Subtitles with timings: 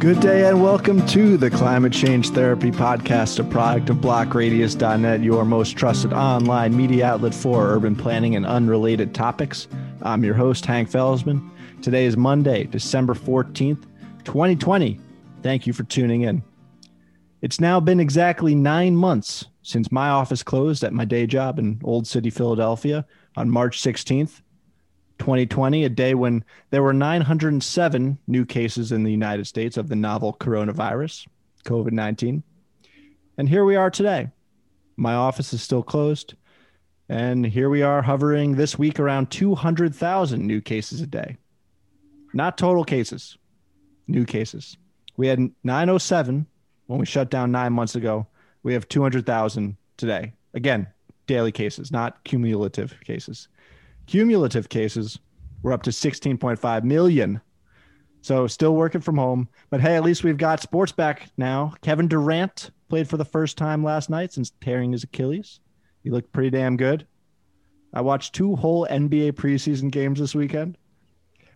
[0.00, 5.44] Good day and welcome to the Climate Change Therapy Podcast, a product of BlockRadius.net, your
[5.44, 9.68] most trusted online media outlet for urban planning and unrelated topics.
[10.00, 11.50] I'm your host, Hank Felsman.
[11.82, 13.82] Today is Monday, December 14th,
[14.24, 14.98] 2020.
[15.42, 16.42] Thank you for tuning in.
[17.42, 21.78] It's now been exactly nine months since my office closed at my day job in
[21.84, 23.04] Old City, Philadelphia
[23.36, 24.40] on March 16th.
[25.20, 29.94] 2020, a day when there were 907 new cases in the United States of the
[29.94, 31.26] novel coronavirus,
[31.64, 32.42] COVID 19.
[33.38, 34.30] And here we are today.
[34.96, 36.34] My office is still closed.
[37.08, 41.36] And here we are hovering this week around 200,000 new cases a day.
[42.32, 43.36] Not total cases,
[44.06, 44.76] new cases.
[45.16, 46.46] We had 907
[46.86, 48.26] when we shut down nine months ago.
[48.62, 50.32] We have 200,000 today.
[50.54, 50.86] Again,
[51.26, 53.48] daily cases, not cumulative cases.
[54.10, 55.20] Cumulative cases
[55.62, 57.40] were up to 16.5 million.
[58.22, 59.48] So still working from home.
[59.70, 61.74] But hey, at least we've got sports back now.
[61.80, 65.60] Kevin Durant played for the first time last night since tearing his Achilles.
[66.02, 67.06] He looked pretty damn good.
[67.94, 70.76] I watched two whole NBA preseason games this weekend.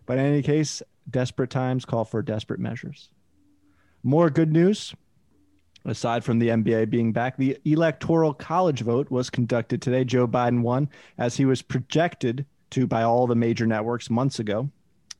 [0.05, 3.09] But in any case, desperate times call for desperate measures.
[4.01, 4.95] More good news
[5.85, 10.03] Aside from the NBA being back, the electoral college vote was conducted today.
[10.03, 14.69] Joe Biden won as he was projected to by all the major networks months ago.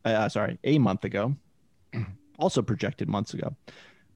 [0.04, 1.36] Uh, sorry, a month ago.
[2.40, 3.56] also projected months ago.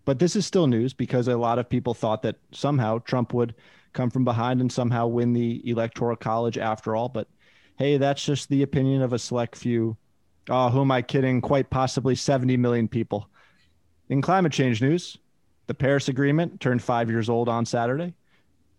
[0.06, 3.54] But this is still news because a lot of people thought that somehow Trump would
[3.94, 7.10] come from behind and somehow win the electoral college after all.
[7.10, 7.28] But
[7.78, 9.98] hey, that's just the opinion of a select few.
[10.50, 11.42] Oh, who am I kidding?
[11.42, 13.30] Quite possibly 70 million people.
[14.10, 15.18] In climate change news,
[15.70, 18.16] the Paris Agreement turned five years old on Saturday,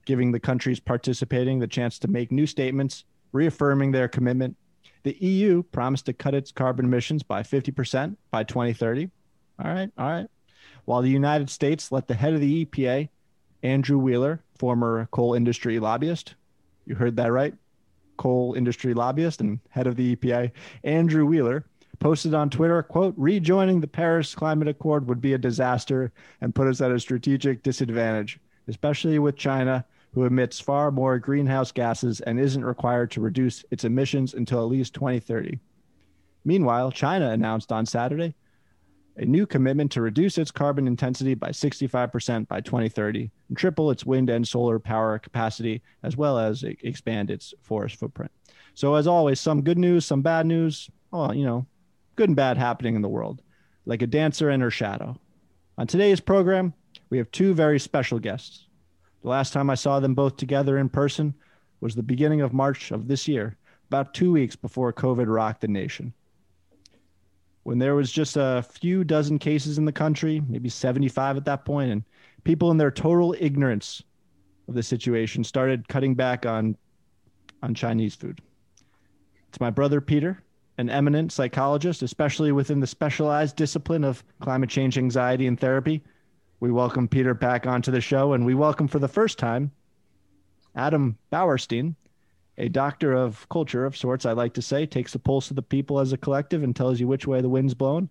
[0.07, 4.57] giving the countries participating the chance to make new statements, reaffirming their commitment.
[5.05, 9.09] The EU promised to cut its carbon emissions by 50% by 2030.
[9.65, 10.27] All right, all right.
[10.85, 13.09] While the United States let the head of the EPA,
[13.63, 16.35] Andrew Wheeler, former coal industry lobbyist,
[16.87, 17.55] you heard that right,
[18.17, 20.51] coal industry lobbyist and head of the EPA,
[20.83, 21.65] Andrew Wheeler,
[22.01, 26.67] posted on Twitter, quote, rejoining the Paris Climate Accord would be a disaster and put
[26.67, 32.41] us at a strategic disadvantage, especially with China, who emits far more greenhouse gases and
[32.41, 35.61] isn't required to reduce its emissions until at least 2030.
[36.45, 38.35] Meanwhile, China announced on Saturday
[39.17, 44.07] a new commitment to reduce its carbon intensity by 65% by 2030 and triple its
[44.07, 48.33] wind and solar power capacity, as well as expand its forest footprint.
[48.75, 50.89] So, as always, some good news, some bad news.
[51.13, 51.67] Oh, you know,
[52.21, 53.41] good and bad happening in the world,
[53.87, 55.19] like a dancer and her shadow.
[55.79, 56.75] On today's program,
[57.09, 58.67] we have two very special guests.
[59.23, 61.33] The last time I saw them both together in person
[61.81, 63.57] was the beginning of March of this year,
[63.89, 66.13] about two weeks before COVID rocked the nation.
[67.63, 71.65] When there was just a few dozen cases in the country, maybe 75 at that
[71.65, 72.05] point, and
[72.45, 74.03] people in their total ignorance
[74.69, 76.77] of the situation started cutting back on
[77.63, 78.43] on Chinese food.
[79.49, 80.43] It's my brother Peter,
[80.81, 86.03] an eminent psychologist, especially within the specialized discipline of climate change anxiety and therapy.
[86.59, 89.71] We welcome Peter back onto the show, and we welcome for the first time
[90.75, 91.95] Adam Bauerstein,
[92.57, 95.63] a doctor of culture of sorts, I like to say, takes the pulse of the
[95.63, 98.09] people as a collective and tells you which way the wind's blown.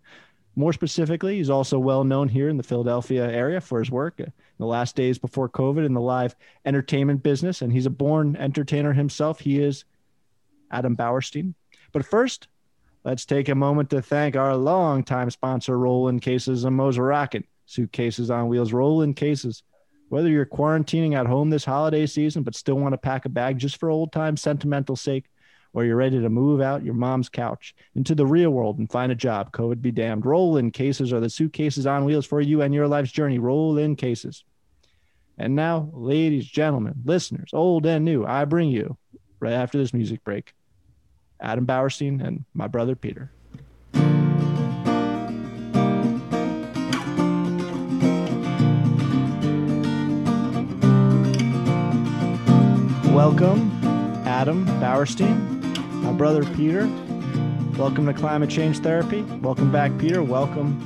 [0.55, 4.31] More specifically, he's also well known here in the Philadelphia area for his work in
[4.59, 8.93] the last days before COVID in the live entertainment business, and he's a born entertainer
[8.93, 9.39] himself.
[9.39, 9.85] He is
[10.69, 11.55] Adam Bauerstein.
[11.91, 12.47] But first,
[13.05, 17.45] Let's take a moment to thank our longtime sponsor, Roland Cases and Moseraken.
[17.65, 19.63] Suitcases on wheels, Roland Cases.
[20.09, 23.57] Whether you're quarantining at home this holiday season but still want to pack a bag
[23.57, 25.25] just for old time sentimental sake,
[25.71, 29.11] or you're ready to move out your mom's couch into the real world and find
[29.11, 30.25] a job, COVID be damned.
[30.25, 33.39] Roland Cases are the suitcases on wheels for you and your life's journey.
[33.39, 34.43] Roland Cases.
[35.37, 38.97] And now, ladies, gentlemen, listeners, old and new, I bring you,
[39.39, 40.53] right after this music break,
[41.41, 43.31] Adam Bauerstein, and my brother Peter.
[53.13, 53.71] Welcome,
[54.25, 55.37] Adam Bauerstein,
[56.03, 56.87] my brother Peter.
[57.77, 59.21] Welcome to Climate Change Therapy.
[59.41, 60.21] Welcome back, Peter.
[60.23, 60.79] Welcome,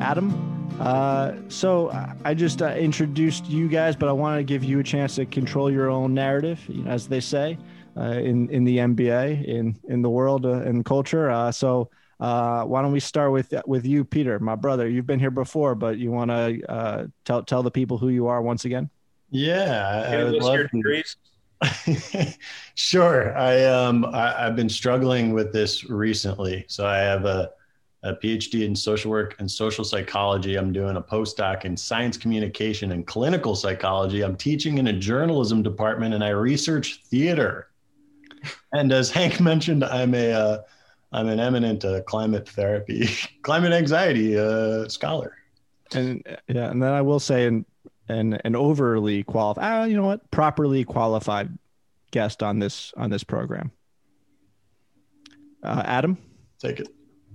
[0.00, 0.46] Adam.
[0.80, 1.90] Uh, so
[2.24, 5.26] I just uh, introduced you guys, but I wanted to give you a chance to
[5.26, 7.58] control your own narrative, you know, as they say
[7.96, 11.30] in in the NBA in in the world uh, and culture.
[11.30, 11.90] Uh, so
[12.20, 14.88] uh, why don't we start with with you, Peter, my brother?
[14.88, 18.26] You've been here before, but you want to uh, tell tell the people who you
[18.26, 18.90] are once again.
[19.30, 21.04] Yeah, I, I would love to.
[22.74, 23.36] sure.
[23.36, 26.64] I um I, have been struggling with this recently.
[26.68, 27.50] So I have a
[28.02, 30.56] a PhD in social work and social psychology.
[30.56, 34.22] I'm doing a postdoc in science communication and clinical psychology.
[34.22, 37.69] I'm teaching in a journalism department and I research theater.
[38.72, 40.58] And as Hank mentioned, I'm a uh,
[41.12, 43.08] I'm an eminent uh, climate therapy,
[43.42, 45.36] climate anxiety uh, scholar.
[45.92, 47.66] And yeah, and then I will say, an
[48.08, 51.56] an, an overly qualified, uh, you know what, properly qualified
[52.10, 53.70] guest on this on this program.
[55.62, 56.16] Uh, Adam,
[56.58, 56.88] take it.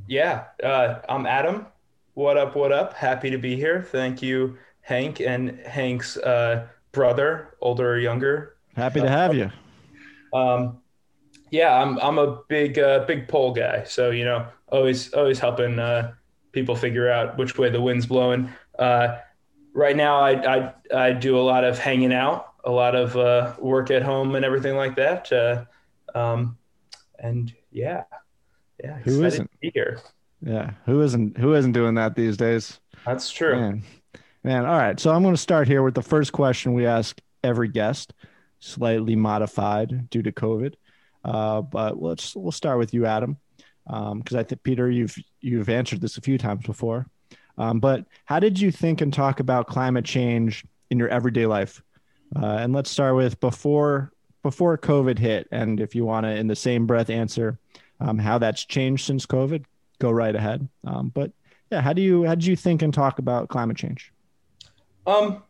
[0.07, 1.65] Yeah, uh, I'm Adam.
[2.13, 2.55] What up?
[2.55, 2.93] What up?
[2.93, 3.81] Happy to be here.
[3.81, 8.55] Thank you, Hank and Hank's uh, brother, older or younger.
[8.75, 9.51] Happy to have you.
[10.33, 10.81] Um,
[11.51, 13.83] yeah, I'm I'm a big uh, big pole guy.
[13.83, 16.13] So you know, always always helping uh,
[16.51, 18.51] people figure out which way the wind's blowing.
[18.77, 19.17] Uh,
[19.73, 23.53] right now, I, I I do a lot of hanging out, a lot of uh,
[23.59, 25.31] work at home, and everything like that.
[25.31, 25.65] Uh,
[26.17, 26.57] um,
[27.19, 28.03] and yeah,
[28.83, 30.01] yeah, who isn't here?
[30.41, 32.79] Yeah, who isn't who isn't doing that these days?
[33.05, 33.55] That's true.
[33.55, 33.83] Man.
[34.45, 34.99] Man, all right.
[34.99, 38.13] So I'm going to start here with the first question we ask every guest,
[38.59, 40.75] slightly modified due to COVID.
[41.25, 43.37] Uh, but let's we'll start with you, Adam,
[43.85, 47.07] because um, I think Peter, you've you've answered this a few times before.
[47.57, 51.81] Um, but how did you think and talk about climate change in your everyday life?
[52.35, 54.11] Uh, and let's start with before
[54.43, 57.57] before COVID hit, and if you want to, in the same breath, answer
[57.99, 59.65] um, how that's changed since COVID.
[59.97, 60.67] Go right ahead.
[60.85, 61.31] Um, but
[61.71, 64.13] yeah, how do you how did you think and talk about climate change?
[65.07, 65.41] Um,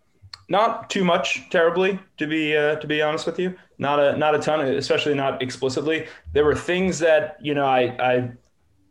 [0.48, 4.36] not too much terribly to be uh, to be honest with you not a not
[4.36, 6.08] a ton especially not explicitly.
[6.34, 8.32] There were things that you know i i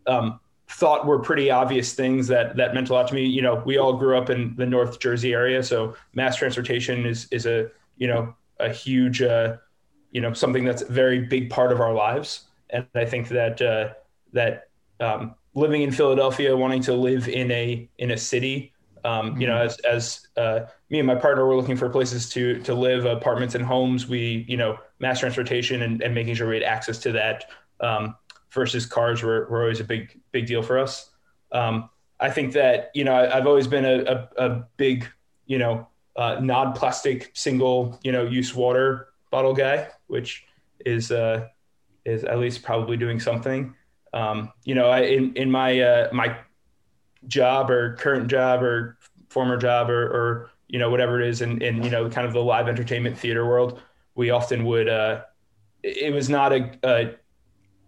[0.06, 3.24] um, thought were pretty obvious things that that meant a lot to me.
[3.26, 7.26] You know we all grew up in the north jersey area so mass transportation is
[7.30, 9.56] is a you know a huge uh,
[10.10, 12.44] you know something that's a very big part of our lives.
[12.70, 13.94] And i think that uh,
[14.32, 14.68] that
[15.00, 18.73] um, living in philadelphia wanting to live in a in a city
[19.04, 19.66] um, you know, mm-hmm.
[19.66, 23.54] as as uh, me and my partner were looking for places to to live, apartments
[23.54, 27.12] and homes, we you know mass transportation and, and making sure we had access to
[27.12, 27.44] that
[27.80, 28.16] um,
[28.50, 31.10] versus cars were, were always a big big deal for us.
[31.52, 35.06] Um, I think that you know I, have always been a, a, a big
[35.46, 35.86] you know
[36.16, 40.46] uh, non plastic single you know use water bottle guy, which
[40.86, 41.48] is uh,
[42.06, 43.74] is at least probably doing something.
[44.14, 46.38] Um, you know, I, in in my uh, my
[47.26, 48.98] job or current job or
[49.28, 52.32] former job or, or you know whatever it is in, in you know kind of
[52.32, 53.80] the live entertainment theater world
[54.14, 55.22] we often would uh,
[55.82, 57.14] it was not a, a,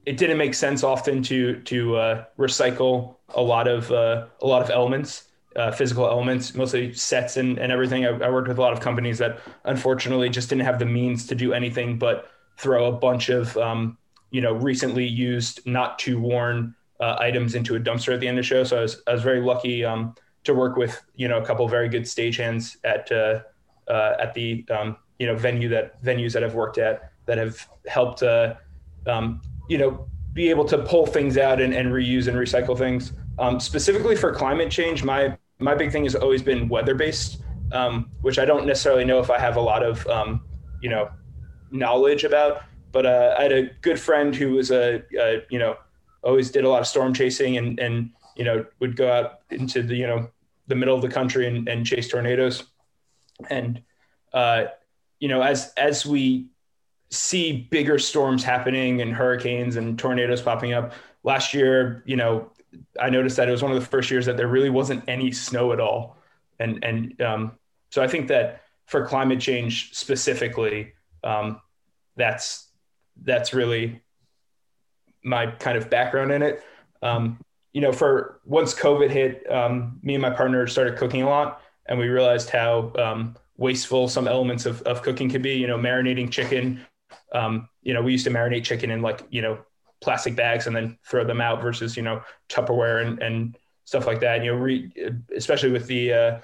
[0.05, 4.63] it didn't make sense often to to uh, recycle a lot of uh, a lot
[4.63, 8.05] of elements uh, physical elements mostly sets and, and everything.
[8.05, 11.27] I, I, worked with a lot of companies that unfortunately just didn't have the means
[11.29, 13.97] to do anything but throw a bunch of um,
[14.31, 18.39] you know recently used not too worn uh, items into a dumpster at the end
[18.39, 18.65] of the show.
[18.65, 20.15] So I was I was very lucky um,
[20.45, 23.41] to work with you know a couple very good stagehands at uh,
[23.89, 27.69] uh, at the um, you know venue that venues that I've worked at that have
[27.87, 28.55] helped uh,
[29.07, 33.13] um, you know be able to pull things out and, and reuse and recycle things.
[33.39, 37.43] Um, specifically for climate change, my my big thing has always been weather based,
[37.73, 40.43] um, which I don't necessarily know if I have a lot of um,
[40.81, 41.11] you know
[41.71, 42.63] knowledge about.
[42.93, 45.77] But uh, I had a good friend who was a, a you know
[46.27, 49.83] always did a lot of storm chasing and and you know would go out into
[49.83, 50.29] the you know
[50.67, 52.65] the middle of the country and, and chase tornadoes.
[53.49, 53.83] And
[54.33, 54.65] uh,
[55.21, 56.49] you know as as we
[57.11, 60.93] see bigger storms happening and hurricanes and tornadoes popping up
[61.23, 62.51] last year you know
[63.01, 65.31] i noticed that it was one of the first years that there really wasn't any
[65.31, 66.17] snow at all.
[66.59, 67.53] And and um,
[67.91, 70.93] so i think that for climate change specifically
[71.23, 71.61] um,
[72.17, 72.69] that's
[73.23, 74.03] that's really
[75.27, 76.63] my kind of background in it.
[77.03, 77.39] Um,
[77.73, 81.61] you know, for once COVID hit, um, me and my partner started cooking a lot,
[81.87, 85.55] and we realized how um, wasteful some elements of, of cooking can be.
[85.55, 86.81] You know, marinating chicken.
[87.33, 89.59] Um, you know, we used to marinate chicken in like you know
[90.01, 94.21] plastic bags and then throw them out versus you know Tupperware and, and stuff like
[94.21, 94.43] that.
[94.43, 94.91] You know, re,
[95.37, 96.39] especially with the uh,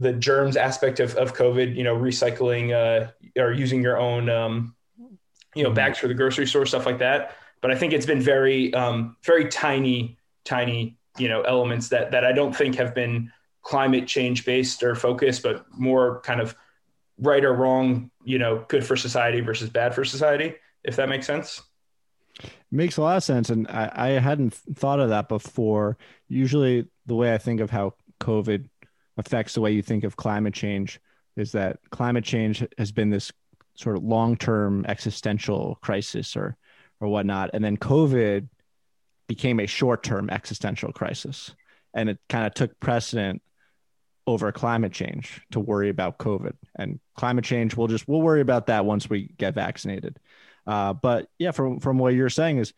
[0.00, 1.76] the germs aspect of, of COVID.
[1.76, 3.10] You know, recycling uh,
[3.40, 4.74] or using your own um,
[5.54, 8.20] you know bags for the grocery store, stuff like that but I think it's been
[8.20, 13.32] very, um, very tiny, tiny, you know, elements that that I don't think have been
[13.62, 16.54] climate change based or focused, but more kind of
[17.18, 20.54] right or wrong, you know, good for society versus bad for society,
[20.84, 21.62] if that makes sense.
[22.70, 23.50] Makes a lot of sense.
[23.50, 25.98] And I, I hadn't thought of that before.
[26.28, 28.68] Usually the way I think of how COVID
[29.16, 30.98] affects the way you think of climate change
[31.36, 33.30] is that climate change has been this
[33.74, 36.56] sort of long-term existential crisis or
[37.02, 37.50] or whatnot.
[37.52, 38.48] And then COVID
[39.26, 41.54] became a short-term existential crisis,
[41.94, 43.42] and it kind of took precedent
[44.26, 46.52] over climate change to worry about COVID.
[46.76, 50.18] And climate change, we'll just we'll worry about that once we get vaccinated.
[50.66, 52.72] Uh, but yeah, from from what you're saying is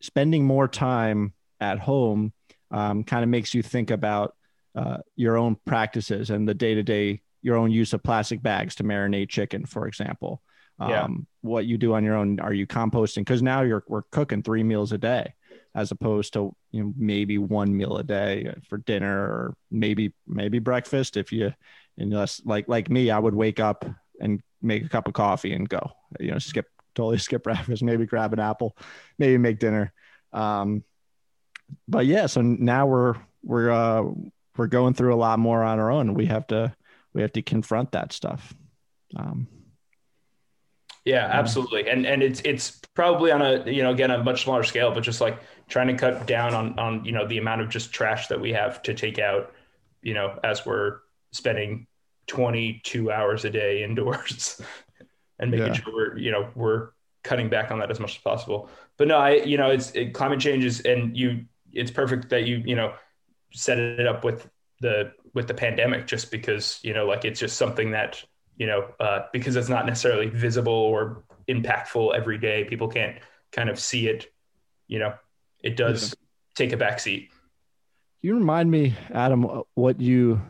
[0.00, 2.32] spending more time at home
[2.70, 4.34] um, kind of makes you think about
[4.74, 8.74] uh, your own practices and the day to day, your own use of plastic bags
[8.76, 10.42] to marinate chicken, for example.
[10.80, 11.06] Um, yeah.
[11.42, 13.20] What you do on your own, are you composting?
[13.20, 15.34] Because now you're we're cooking three meals a day,
[15.74, 20.58] as opposed to you know maybe one meal a day for dinner or maybe maybe
[20.58, 21.16] breakfast.
[21.16, 21.52] If you
[21.98, 23.84] unless like like me, I would wake up
[24.20, 25.92] and make a cup of coffee and go.
[26.18, 28.76] You know, skip totally skip breakfast, maybe grab an apple,
[29.18, 29.92] maybe make dinner.
[30.32, 30.82] Um,
[31.86, 34.04] but yeah, so now we're we're uh,
[34.56, 36.14] we're going through a lot more on our own.
[36.14, 36.74] We have to
[37.12, 38.54] we have to confront that stuff.
[39.16, 39.48] Um,
[41.04, 41.38] yeah, mm-hmm.
[41.38, 41.88] absolutely.
[41.88, 45.02] And and it's it's probably on a you know again a much smaller scale, but
[45.02, 48.26] just like trying to cut down on on you know the amount of just trash
[48.28, 49.52] that we have to take out,
[50.02, 50.98] you know, as we're
[51.32, 51.86] spending
[52.26, 54.60] 22 hours a day indoors
[55.38, 55.72] and making yeah.
[55.72, 56.90] sure we're you know we're
[57.22, 58.68] cutting back on that as much as possible.
[58.96, 62.44] But no, I you know it's it, climate change is and you it's perfect that
[62.44, 62.94] you you know
[63.52, 64.48] set it up with
[64.80, 68.22] the with the pandemic just because you know like it's just something that
[68.60, 73.16] you know uh, because it's not necessarily visible or impactful every day people can't
[73.50, 74.32] kind of see it
[74.86, 75.12] you know
[75.64, 76.14] it does yeah.
[76.54, 77.30] take a backseat
[78.20, 80.40] you remind me adam what you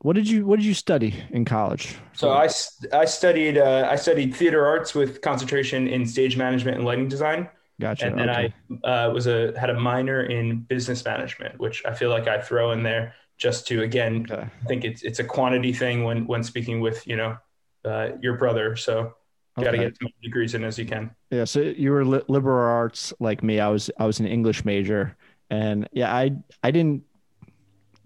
[0.00, 2.48] what did you what did you study in college so i
[2.92, 7.48] i studied uh, i studied theater arts with concentration in stage management and lighting design
[7.80, 8.06] Gotcha.
[8.06, 8.52] And then okay.
[8.84, 12.40] I uh, was a had a minor in business management, which I feel like I
[12.40, 14.42] throw in there just to again okay.
[14.42, 17.38] I think it's it's a quantity thing when when speaking with you know
[17.84, 18.76] uh, your brother.
[18.76, 19.14] So
[19.56, 21.10] you got to get as many degrees in as you can.
[21.30, 21.44] Yeah.
[21.44, 23.60] So you were li- liberal arts like me.
[23.60, 25.16] I was I was an English major,
[25.50, 26.32] and yeah, I
[26.62, 27.02] I didn't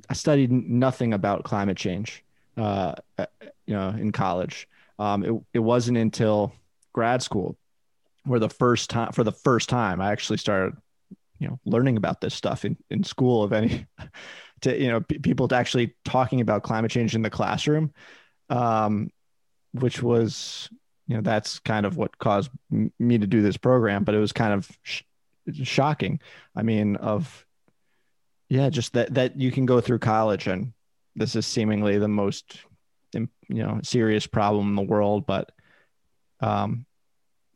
[0.08, 2.24] I studied nothing about climate change.
[2.56, 3.26] Uh, uh
[3.66, 6.52] you know, in college, um, it it wasn't until
[6.92, 7.56] grad school
[8.24, 10.76] where the first time for the first time I actually started,
[11.38, 13.86] you know, learning about this stuff in, in school of any
[14.62, 17.92] to, you know, p- people to actually talking about climate change in the classroom.
[18.48, 19.10] Um,
[19.72, 20.68] which was,
[21.06, 24.32] you know, that's kind of what caused me to do this program, but it was
[24.32, 25.02] kind of sh-
[25.62, 26.20] shocking.
[26.54, 27.46] I mean, of,
[28.48, 30.72] yeah, just that, that you can go through college and
[31.16, 32.58] this is seemingly the most,
[33.12, 35.52] you know, serious problem in the world, but,
[36.40, 36.86] um,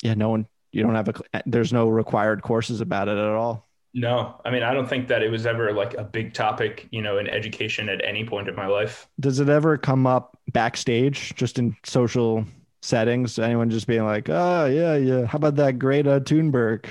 [0.02, 0.46] yeah, no one
[0.76, 4.62] you don't have a there's no required courses about it at all no i mean
[4.62, 7.88] i don't think that it was ever like a big topic you know in education
[7.88, 12.44] at any point in my life does it ever come up backstage just in social
[12.82, 16.84] settings anyone just being like oh yeah yeah how about that greta thunberg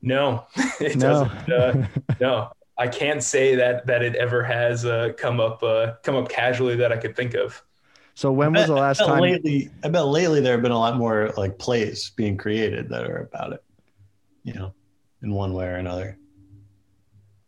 [0.00, 0.46] no
[0.80, 1.28] it no.
[1.28, 1.86] doesn't uh,
[2.18, 6.30] no i can't say that that it ever has uh, come up uh, come up
[6.30, 7.62] casually that i could think of
[8.14, 9.20] so when was the last time?
[9.20, 13.08] Lately, I bet lately there have been a lot more like plays being created that
[13.08, 13.62] are about it.
[14.42, 14.74] You know,
[15.22, 16.18] in one way or another.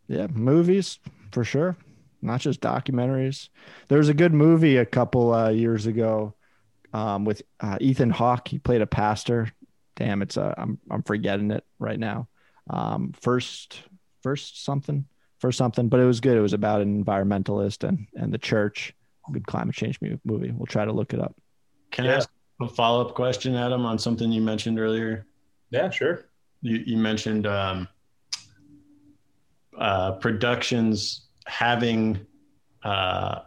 [0.07, 0.99] Yeah, movies
[1.31, 1.77] for sure,
[2.21, 3.49] not just documentaries.
[3.87, 6.33] There was a good movie a couple uh, years ago
[6.93, 8.47] um, with uh, Ethan Hawke.
[8.47, 9.51] He played a pastor.
[9.95, 12.27] Damn, it's a I'm I'm forgetting it right now.
[12.69, 13.83] Um, first,
[14.23, 15.05] first something,
[15.39, 16.37] first something, but it was good.
[16.37, 18.93] It was about an environmentalist and and the church
[19.31, 20.51] good climate change movie.
[20.51, 21.35] We'll try to look it up.
[21.91, 22.11] Can yeah.
[22.11, 25.25] I ask a follow up question, Adam, on something you mentioned earlier?
[25.69, 26.25] Yeah, sure.
[26.61, 27.87] You, you mentioned um,
[29.77, 32.25] uh, productions having
[32.83, 33.41] uh,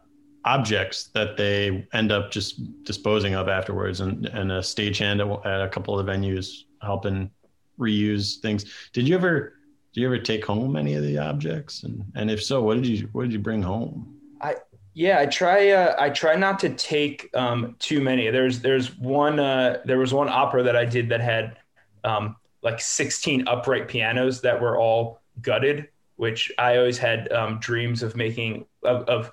[0.44, 5.62] objects that they end up just disposing of afterwards, and, and a stagehand at, at
[5.62, 7.30] a couple of the venues helping
[7.78, 8.64] reuse things.
[8.92, 9.54] Did you ever?
[9.92, 11.84] Did you ever take home any of the objects?
[11.84, 14.18] And and if so, what did you what did you bring home?
[14.40, 14.56] I
[14.94, 15.70] yeah, I try.
[15.70, 18.30] Uh, I try not to take um, too many.
[18.30, 19.40] There's there's one.
[19.40, 21.56] Uh, there was one opera that I did that had
[22.04, 28.02] um, like 16 upright pianos that were all gutted, which I always had um, dreams
[28.02, 29.30] of making of, of,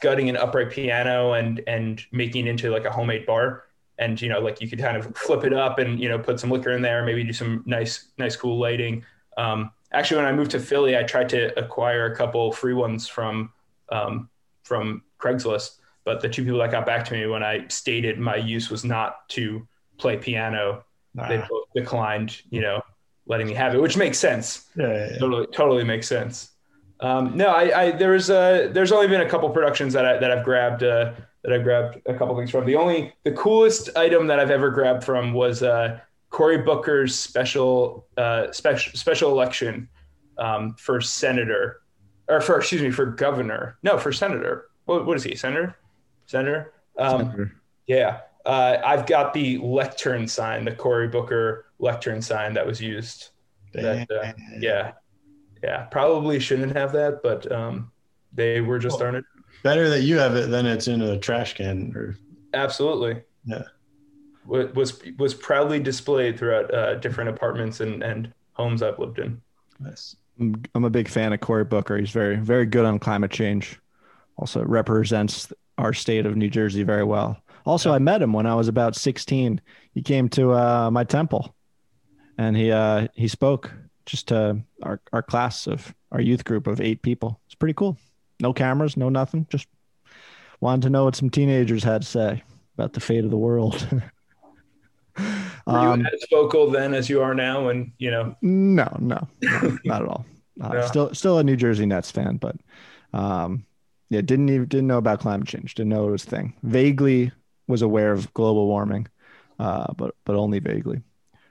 [0.00, 3.62] gutting an upright piano and and making it into like a homemade bar.
[3.98, 6.40] And you know, like you could kind of flip it up and you know put
[6.40, 9.04] some liquor in there, maybe do some nice nice cool lighting.
[9.36, 13.06] Um, actually, when I moved to Philly, I tried to acquire a couple free ones
[13.06, 13.52] from
[13.90, 14.28] um,
[14.64, 15.78] from Craigslist.
[16.04, 18.84] But the two people that got back to me when I stated my use was
[18.84, 19.66] not to
[19.98, 20.84] play piano,
[21.14, 22.82] they both declined, you know,
[23.26, 24.68] letting me have it, which makes sense.
[24.76, 25.18] Yeah, yeah, yeah.
[25.18, 26.50] totally, totally makes sense.
[27.00, 30.30] Um, no, I, I there's uh, there's only been a couple productions that I that
[30.30, 32.64] I've grabbed uh, that I've grabbed a couple things from.
[32.64, 36.00] The only the coolest item that I've ever grabbed from was uh,
[36.30, 39.88] Cory Booker's special uh, special special election
[40.38, 41.82] um, for senator,
[42.28, 43.78] or for excuse me, for governor.
[43.82, 44.68] No, for senator.
[44.84, 45.34] What, what is he?
[45.34, 45.76] Senator.
[46.26, 46.72] Senator.
[46.98, 47.52] Um, senator.
[47.86, 48.20] Yeah.
[48.44, 53.30] Uh, I've got the lectern sign, the Cory Booker lectern sign that was used.
[53.72, 54.92] That, uh, yeah,
[55.62, 57.90] yeah, probably shouldn't have that, but um,
[58.32, 59.24] they were just well, on it.
[59.62, 61.92] Better that you have it than it's in a trash can.
[61.96, 62.16] Or
[62.52, 63.22] absolutely.
[63.44, 63.62] Yeah.
[64.44, 69.40] Was was proudly displayed throughout uh, different apartments and and homes I've lived in.
[69.78, 70.16] Nice.
[70.40, 71.96] I'm a big fan of Cory Booker.
[71.96, 73.78] He's very very good on climate change.
[74.36, 77.40] Also represents our state of New Jersey very well.
[77.64, 77.96] Also, yeah.
[77.96, 79.60] I met him when I was about 16.
[79.94, 81.54] He came to uh, my temple,
[82.38, 83.72] and he uh, he spoke
[84.06, 87.40] just to our our class of our youth group of eight people.
[87.46, 87.98] It's pretty cool.
[88.40, 89.46] No cameras, no nothing.
[89.50, 89.68] Just
[90.60, 92.42] wanted to know what some teenagers had to say
[92.74, 93.86] about the fate of the world.
[95.66, 97.68] Were um, you as vocal then as you are now?
[97.68, 100.24] And you know, no, no, no not at all.
[100.60, 100.86] Uh, no.
[100.86, 102.56] Still, still a New Jersey Nets fan, but
[103.12, 103.64] um,
[104.10, 105.74] yeah, didn't even didn't know about climate change.
[105.74, 106.54] Didn't know it was a thing.
[106.62, 107.30] Vaguely
[107.72, 109.08] was aware of global warming,
[109.58, 111.02] uh, but but only vaguely.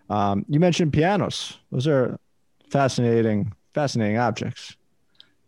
[0.10, 2.18] Um, you mentioned pianos; those are
[2.70, 4.78] fascinating, fascinating objects.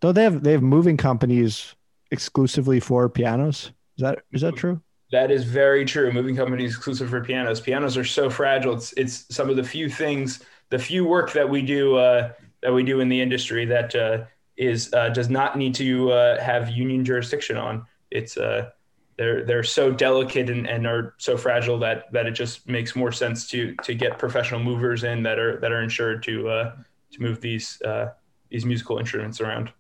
[0.01, 1.75] Though they have they have moving companies
[2.11, 3.71] exclusively for pianos.
[3.97, 4.81] Is that is that true?
[5.11, 6.11] That is very true.
[6.11, 7.61] Moving companies exclusive for pianos.
[7.61, 8.73] Pianos are so fragile.
[8.73, 12.73] It's it's some of the few things, the few work that we do uh, that
[12.73, 14.25] we do in the industry that uh,
[14.57, 17.85] is uh, does not need to uh, have union jurisdiction on.
[18.11, 18.71] It's uh,
[19.17, 23.12] they're they're so delicate and, and are so fragile that that it just makes more
[23.12, 26.75] sense to to get professional movers in that are that are insured to uh,
[27.12, 28.10] to move these uh,
[28.50, 29.72] these musical instruments around.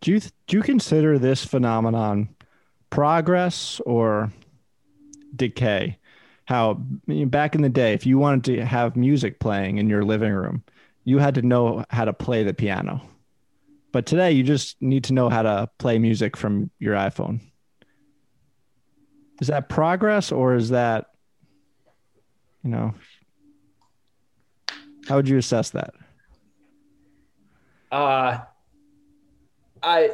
[0.00, 2.28] Do you do you consider this phenomenon
[2.88, 4.32] progress or
[5.36, 5.98] decay?
[6.44, 10.32] How back in the day, if you wanted to have music playing in your living
[10.32, 10.64] room,
[11.04, 13.02] you had to know how to play the piano.
[13.92, 17.40] But today, you just need to know how to play music from your iPhone.
[19.40, 21.06] Is that progress or is that,
[22.62, 22.94] you know,
[25.08, 25.94] how would you assess that?
[27.90, 28.38] Uh,
[29.82, 30.10] I,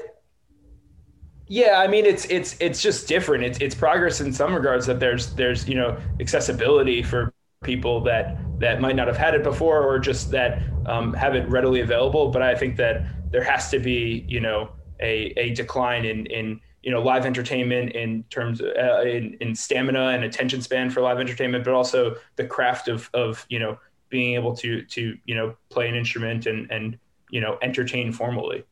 [1.48, 3.44] yeah, I mean, it's, it's, it's just different.
[3.44, 7.34] It's, it's progress in some regards that there's, there's, you know, accessibility for
[7.64, 11.48] people that, that might not have had it before or just that um, have it
[11.48, 12.30] readily available.
[12.30, 16.60] But I think that there has to be, you know, a, a decline in, in,
[16.86, 21.00] you know live entertainment in terms of, uh, in, in stamina and attention span for
[21.00, 23.76] live entertainment but also the craft of of you know
[24.08, 26.96] being able to to you know play an instrument and and
[27.28, 28.64] you know entertain formally.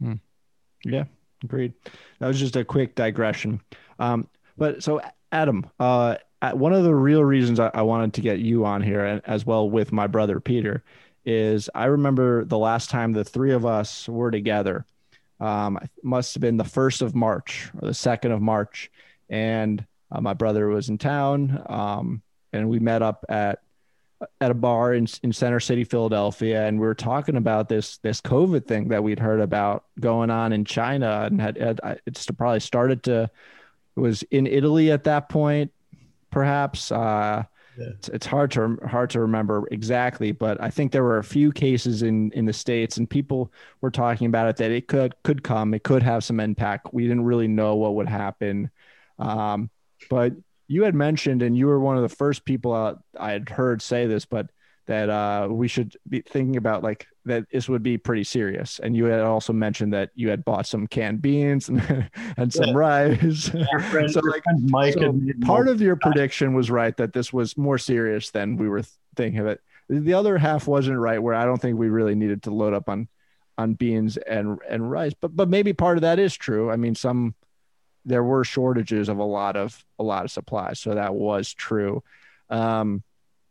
[0.00, 0.14] Hmm.
[0.84, 1.04] yeah
[1.42, 1.74] agreed.
[2.20, 3.60] That was just a quick digression.
[3.98, 5.00] Um but so
[5.32, 6.16] adam uh
[6.52, 9.68] one of the real reasons I, I wanted to get you on here as well
[9.68, 10.84] with my brother peter
[11.26, 14.86] is i remember the last time the three of us were together
[15.40, 18.90] um, must have been the first of March or the second of March,
[19.28, 22.22] and uh, my brother was in town, um,
[22.52, 23.60] and we met up at
[24.40, 28.20] at a bar in in Center City, Philadelphia, and we were talking about this this
[28.20, 32.60] COVID thing that we'd heard about going on in China, and had, had it's probably
[32.60, 33.30] started to
[33.96, 35.72] it was in Italy at that point,
[36.30, 36.90] perhaps.
[36.90, 37.44] Uh,
[37.78, 41.52] it's, it's hard to hard to remember exactly, but I think there were a few
[41.52, 45.42] cases in in the states, and people were talking about it that it could could
[45.42, 46.92] come, it could have some impact.
[46.92, 48.70] We didn't really know what would happen,
[49.18, 49.70] um,
[50.10, 50.32] but
[50.66, 53.80] you had mentioned, and you were one of the first people uh, I had heard
[53.80, 54.50] say this, but
[54.88, 58.80] that uh, we should be thinking about like that this would be pretty serious.
[58.82, 62.70] And you had also mentioned that you had bought some canned beans and, and some
[62.70, 62.74] yeah.
[62.74, 63.48] rice.
[63.90, 67.76] Friend, so like Mike so part of your prediction was right that this was more
[67.76, 68.82] serious than we were
[69.14, 69.60] thinking of it.
[69.90, 72.88] The other half wasn't right, where I don't think we really needed to load up
[72.88, 73.08] on
[73.58, 75.12] on beans and and rice.
[75.20, 76.70] But but maybe part of that is true.
[76.70, 77.34] I mean, some
[78.06, 82.02] there were shortages of a lot of a lot of supplies, so that was true.
[82.48, 83.02] Um,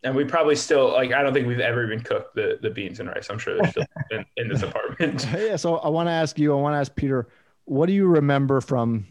[0.07, 3.01] and we probably still like I don't think we've ever even cooked the the beans
[3.01, 3.27] and rice.
[3.29, 5.27] I'm sure they're still in, in this apartment.
[5.37, 6.53] yeah, so I want to ask you.
[6.53, 7.27] I want to ask Peter.
[7.65, 9.05] What do you remember from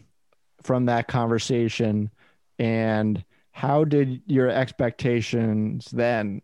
[0.63, 2.09] from that conversation,
[2.57, 6.41] and how did your expectations then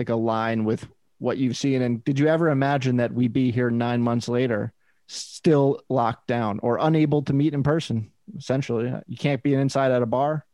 [0.00, 0.86] like align with
[1.18, 1.80] what you've seen?
[1.80, 4.72] And did you ever imagine that we'd be here nine months later,
[5.06, 8.10] still locked down or unable to meet in person?
[8.36, 10.44] Essentially, you can't be inside at a bar.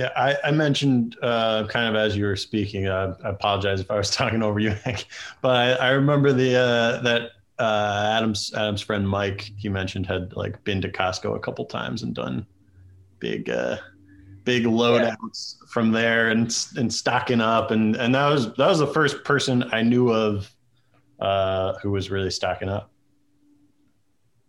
[0.00, 2.86] Yeah, I, I mentioned uh, kind of as you were speaking.
[2.86, 5.04] Uh, I apologize if I was talking over you, Hank,
[5.42, 10.34] but I, I remember the uh, that uh, Adam's Adam's friend Mike he mentioned had
[10.34, 12.46] like been to Costco a couple times and done
[13.18, 13.76] big uh,
[14.44, 15.66] big loadouts yeah.
[15.68, 19.64] from there and and stocking up and and that was that was the first person
[19.70, 20.50] I knew of
[21.20, 22.90] uh, who was really stocking up.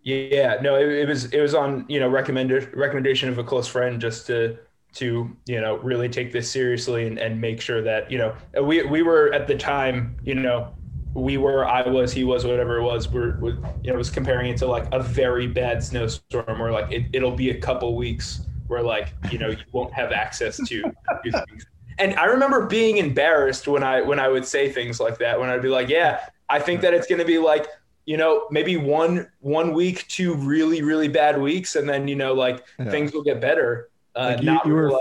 [0.04, 3.68] Yeah, no, it, it, was it was on you know recommended recommendation of a close
[3.68, 4.58] friend just to
[4.94, 8.84] to you know really take this seriously and, and make sure that you know we
[8.84, 10.74] we were at the time you know
[11.14, 14.52] we were I was he was whatever it was we're, we're you know was comparing
[14.52, 18.46] it to like a very bad snowstorm where like it, it'll be a couple weeks
[18.68, 20.82] where like you know you won't have access to
[21.24, 21.66] things.
[22.00, 25.50] And I remember being embarrassed when I when I would say things like that when
[25.50, 27.68] I'd be like, yeah, I think that it's going to be like
[28.06, 32.34] you know maybe one one week two really really bad weeks and then you know
[32.34, 32.90] like yeah.
[32.90, 34.92] things will get better uh, like you, you were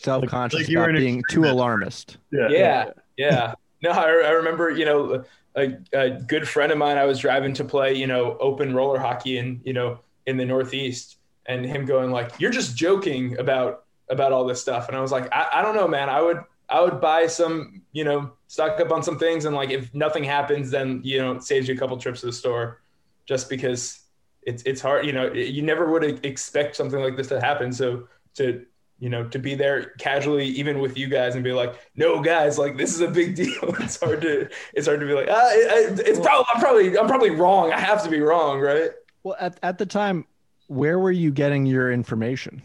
[0.00, 2.18] self-conscious like, about being too alarmist.
[2.30, 2.48] Yeah.
[2.48, 3.54] Yeah, yeah.
[3.82, 5.24] no I, I, remember you know
[5.56, 8.98] a, a, good friend of mine i was driving to play you know open roller
[8.98, 13.84] hockey in you know in the northeast and him going like you're just joking about
[14.08, 14.88] about all this stuff.
[14.88, 16.08] And i was like I, I don't know man.
[16.08, 19.70] I would i would buy some you know stock up on some things and like
[19.70, 22.82] if nothing happens then you know it saves you a couple trips to the store
[23.26, 24.02] just because
[24.42, 25.06] it's it's hard.
[25.06, 27.72] You know you never would expect something like this to happen.
[27.72, 28.64] So to
[29.02, 32.56] you know to be there casually even with you guys and be like no guys
[32.56, 33.74] like this is a big deal.
[33.80, 37.08] It's hard to it's hard to be like ah, it, it's probably i'm probably i'm
[37.08, 37.72] probably wrong.
[37.72, 38.92] I have to be wrong right?
[39.24, 40.24] Well at, at the time
[40.68, 42.62] where were you getting your information?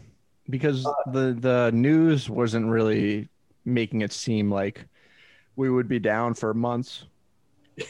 [0.47, 3.29] Because uh, the the news wasn't really
[3.65, 4.85] making it seem like
[5.55, 7.05] we would be down for months.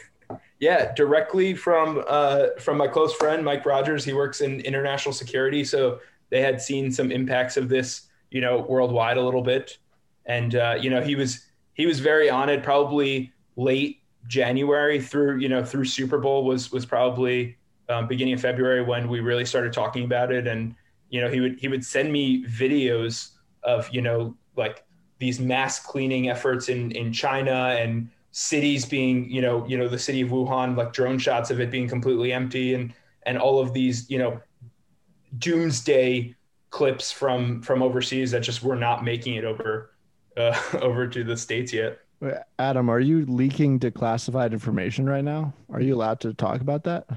[0.59, 4.03] Yeah directly from uh from my close friend mike rogers.
[4.03, 8.65] He works in international security so they had seen some impacts of this, you know,
[8.67, 9.77] worldwide a little bit,
[10.25, 12.63] and uh, you know he was he was very on it.
[12.63, 17.57] Probably late January through you know through Super Bowl was was probably
[17.89, 20.75] um, beginning of February when we really started talking about it, and
[21.09, 23.31] you know he would he would send me videos
[23.63, 24.83] of you know like
[25.19, 29.97] these mass cleaning efforts in in China and cities being you know you know the
[29.97, 32.93] city of Wuhan like drone shots of it being completely empty and
[33.25, 34.39] and all of these you know
[35.37, 36.35] doomsday
[36.69, 39.91] clips from from overseas that just were not making it over
[40.35, 41.99] uh, over to the states yet.
[42.57, 45.53] Adam, are you leaking declassified information right now?
[45.71, 47.07] Are you allowed to talk about that?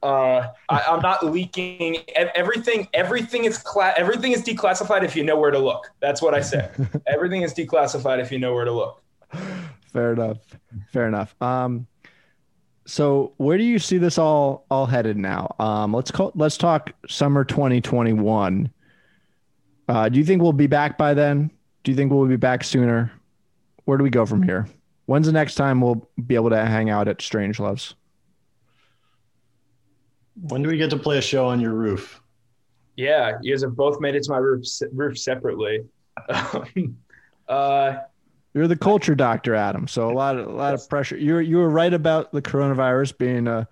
[0.00, 2.86] Uh, I, am not leaking everything.
[2.94, 5.90] Everything is cla- everything is declassified if you know where to look.
[6.00, 6.70] That's what I say.
[7.08, 9.02] everything is declassified if you know where to look.
[9.92, 10.38] Fair enough.
[10.92, 11.34] Fair enough.
[11.42, 11.88] Um,
[12.86, 15.54] so where do you see this all all headed now?
[15.58, 18.70] Um, let's call let's talk summer 2021.
[19.88, 21.50] Uh, do you think we'll be back by then?
[21.84, 23.12] Do you think we'll be back sooner?
[23.84, 24.66] Where do we go from here?
[25.06, 27.94] When's the next time we'll be able to hang out at Strange Loves?
[30.40, 32.20] When do we get to play a show on your roof?
[32.96, 35.84] Yeah, you guys have both made it to my roof roof separately.
[37.48, 37.96] uh,
[38.56, 39.86] you're the culture doctor, Adam.
[39.86, 41.18] So a lot of a lot of pressure.
[41.18, 43.68] You you were right about the coronavirus being a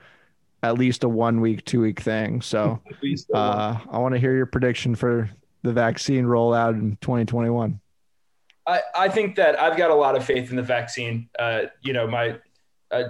[0.62, 2.42] at least a one week, two week thing.
[2.42, 2.80] So
[3.34, 5.30] uh, I want to hear your prediction for
[5.62, 7.80] the vaccine rollout in 2021.
[8.66, 11.30] I, I think that I've got a lot of faith in the vaccine.
[11.38, 12.38] Uh, you know, my
[12.90, 13.04] uh,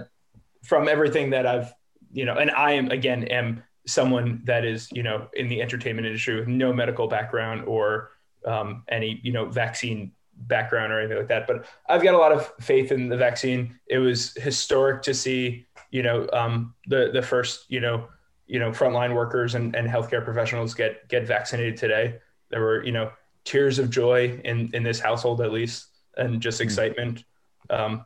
[0.63, 1.73] from everything that I've
[2.13, 6.07] you know, and I am again am someone that is you know in the entertainment
[6.07, 8.11] industry with no medical background or
[8.45, 11.47] um, any you know vaccine background or anything like that.
[11.47, 13.79] But I've got a lot of faith in the vaccine.
[13.87, 18.07] It was historic to see, you know, um, the the first, you know,
[18.47, 22.19] you know, frontline workers and, and healthcare professionals get get vaccinated today.
[22.49, 23.11] There were, you know,
[23.43, 26.63] tears of joy in in this household at least, and just hmm.
[26.63, 27.23] excitement.
[27.69, 28.05] Um,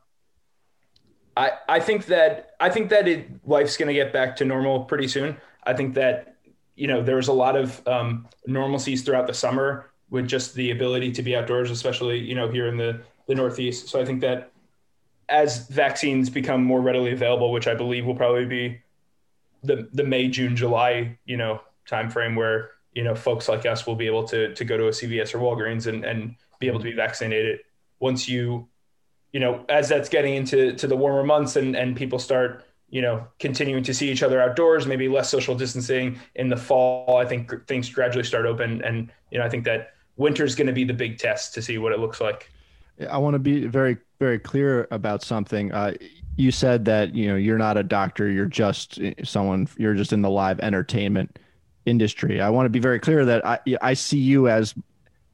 [1.36, 4.86] I I think that I think that it, life's going to get back to normal
[4.86, 5.38] pretty soon.
[5.64, 6.38] I think that
[6.76, 10.72] you know there was a lot of um, normalcies throughout the summer with just the
[10.72, 13.90] ability to be outdoors, especially you know here in the the Northeast.
[13.90, 14.52] So I think that
[15.28, 18.82] as vaccines become more readily available, which I believe will probably be
[19.64, 23.96] the the May, June, July, you know, timeframe where you know folks like us will
[23.96, 26.86] be able to to go to a CVS or Walgreens and and be able to
[26.86, 27.60] be vaccinated.
[28.00, 28.68] Once you,
[29.32, 33.04] you know, as that's getting into to the warmer months and and people start you
[33.04, 37.18] know, continuing to see each other outdoors, maybe less social distancing in the fall.
[37.18, 40.74] I think things gradually start open, and you know, I think that winter's going to
[40.74, 42.52] be the big test to see what it looks like.
[43.10, 45.72] I want to be very, very clear about something.
[45.72, 45.94] Uh,
[46.36, 49.68] you said that you know you're not a doctor; you're just someone.
[49.78, 51.40] You're just in the live entertainment
[51.86, 52.42] industry.
[52.42, 54.76] I want to be very clear that I, I see you as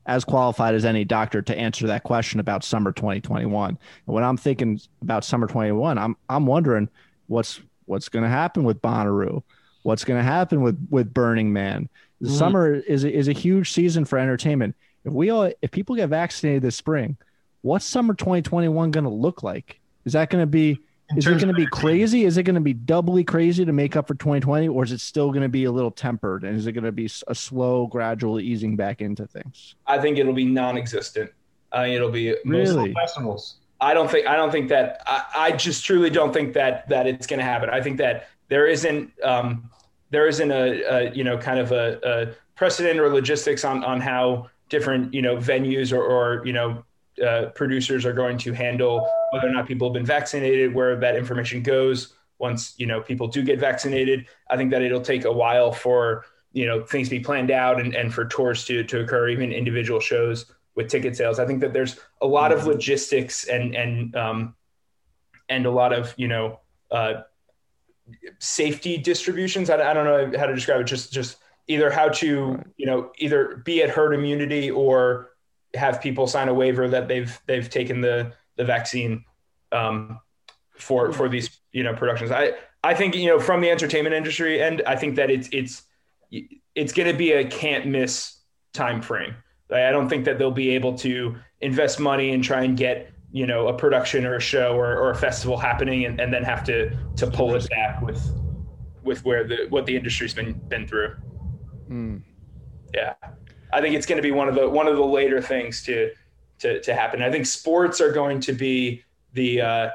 [0.05, 3.69] as qualified as any doctor to answer that question about summer 2021.
[3.69, 6.89] And when I'm thinking about summer 2021, I'm I'm wondering
[7.27, 9.41] what's what's going to happen with Bonnaroo,
[9.83, 11.89] what's going to happen with with Burning Man,
[12.25, 12.39] the mm-hmm.
[12.39, 14.75] summer is a, is a huge season for entertainment.
[15.03, 17.17] If we all if people get vaccinated this spring,
[17.61, 19.79] what's summer 2021 going to look like?
[20.05, 20.79] Is that going to be
[21.11, 22.25] In is it going to be crazy?
[22.25, 24.99] Is it going to be doubly crazy to make up for 2020, or is it
[24.99, 26.43] still going to be a little tempered?
[26.43, 29.75] And is it going to be a slow, gradual easing back into things?
[29.85, 31.31] I think it'll be non-existent.
[31.71, 32.93] Think it'll be most- Really?
[32.93, 33.57] festivals?
[33.81, 37.07] I don't think I don't think that I, I just truly don't think that that
[37.07, 37.69] it's going to happen.
[37.69, 39.69] I think that there isn't um,
[40.15, 43.99] there isn't a, a you know kind of a, a precedent or logistics on on
[43.99, 46.85] how different you know venues or, or you know
[47.21, 51.17] uh, producers are going to handle whether or not people have been vaccinated, where that
[51.17, 54.25] information goes once you know people do get vaccinated.
[54.49, 56.23] I think that it'll take a while for
[56.53, 59.51] you know things to be planned out and, and for tours to to occur, even
[59.51, 61.39] individual shows with ticket sales.
[61.39, 64.55] I think that there's a lot of logistics and and um,
[65.49, 67.23] and a lot of you know uh,
[68.39, 69.69] safety distributions.
[69.69, 70.85] I, I don't know how to describe it.
[70.85, 71.37] Just just
[71.67, 75.31] either how to you know either be at herd immunity or
[75.73, 79.23] have people sign a waiver that they've they've taken the the vaccine
[79.71, 80.19] um,
[80.77, 82.31] for for these you know productions.
[82.31, 85.83] I I think you know from the entertainment industry and I think that it's it's
[86.75, 88.39] it's going to be a can't miss
[88.73, 89.35] time frame.
[89.71, 93.45] I don't think that they'll be able to invest money and try and get you
[93.45, 96.63] know a production or a show or, or a festival happening and, and then have
[96.63, 98.31] to to pull it back with
[99.03, 101.13] with where the what the industry's been been through.
[101.87, 102.17] Hmm.
[102.93, 103.13] Yeah,
[103.73, 106.11] I think it's going to be one of the one of the later things to
[106.59, 107.21] to to happen.
[107.21, 109.89] I think sports are going to be the uh,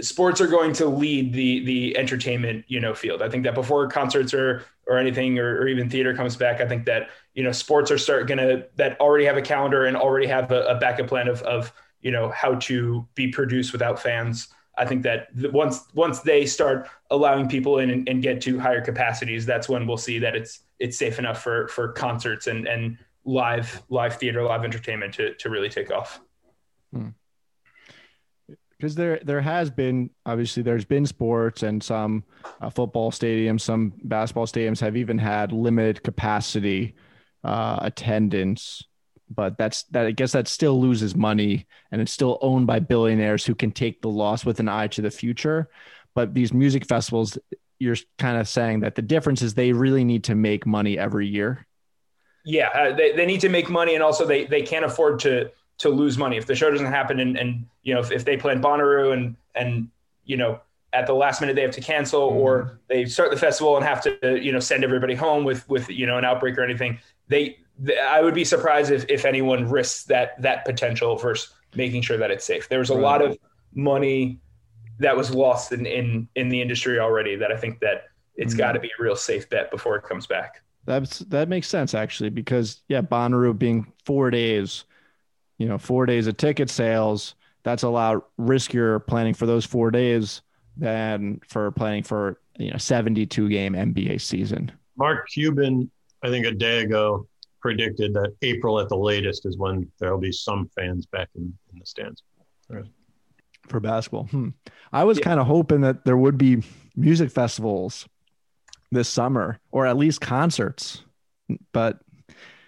[0.00, 3.20] sports are going to lead the the entertainment you know field.
[3.20, 6.68] I think that before concerts or or anything or, or even theater comes back, I
[6.68, 9.96] think that you know sports are start going to that already have a calendar and
[9.96, 11.72] already have a, a backup plan of of
[12.06, 14.46] you know how to be produced without fans.
[14.78, 18.80] I think that once once they start allowing people in and, and get to higher
[18.80, 22.96] capacities, that's when we'll see that it's it's safe enough for for concerts and and
[23.24, 26.20] live live theater, live entertainment to to really take off.
[28.78, 32.22] because there there has been obviously there's been sports and some
[32.60, 36.94] uh, football stadiums some basketball stadiums have even had limited capacity
[37.42, 38.84] uh, attendance
[39.28, 43.44] but that's that i guess that still loses money and it's still owned by billionaires
[43.44, 45.68] who can take the loss with an eye to the future.
[46.14, 47.38] But these music festivals
[47.78, 51.26] you're kind of saying that the difference is they really need to make money every
[51.26, 51.66] year.
[52.44, 55.50] Yeah, uh, they they need to make money, and also they they can't afford to
[55.78, 56.36] to lose money.
[56.36, 59.36] If the show doesn't happen, and and you know if, if they plan Bonnaroo and
[59.54, 59.88] and
[60.24, 60.60] you know
[60.92, 64.00] at the last minute they have to cancel or they start the festival and have
[64.00, 67.58] to you know send everybody home with with you know an outbreak or anything they
[68.10, 72.30] i would be surprised if, if anyone risks that that potential versus making sure that
[72.30, 73.02] it's safe there was a Right.
[73.02, 73.36] lot of
[73.74, 74.38] money
[74.98, 78.04] that was lost in in in the industry already that i think that
[78.36, 78.58] it's Mhm.
[78.58, 81.94] got to be a real safe bet before it comes back That's that makes sense
[81.94, 84.84] actually because yeah, Bonnaroo being four days,
[85.58, 87.34] you know, four days of ticket sales.
[87.64, 90.42] That's a lot riskier planning for those four days
[90.76, 94.70] than for planning for you know seventy-two game NBA season.
[94.96, 95.90] Mark Cuban,
[96.22, 97.26] I think a day ago,
[97.70, 101.78] predicted that April at the latest is when there'll be some fans back in, in
[101.80, 102.22] the stands.
[103.68, 104.24] for basketball.
[104.26, 104.50] Hmm.
[104.92, 105.24] I was Yeah.
[105.24, 106.62] kind of hoping that there would be
[106.94, 108.06] music festivals
[108.92, 111.02] this summer or at least concerts,
[111.72, 111.98] but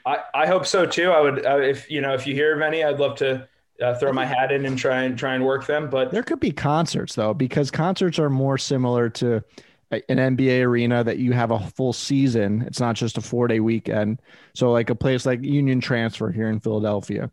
[0.04, 1.12] I, I hope so too.
[1.12, 3.46] I would, uh, if you know, if you hear of any, I'd love to
[3.80, 5.88] uh, throw my hat in and try and try and work them.
[5.88, 9.42] But there could be concerts though, because concerts are more similar to a-
[9.90, 12.62] an NBA arena that you have a full season.
[12.62, 14.20] It's not just a four day weekend.
[14.54, 17.30] So, like a place like Union Transfer here in Philadelphia,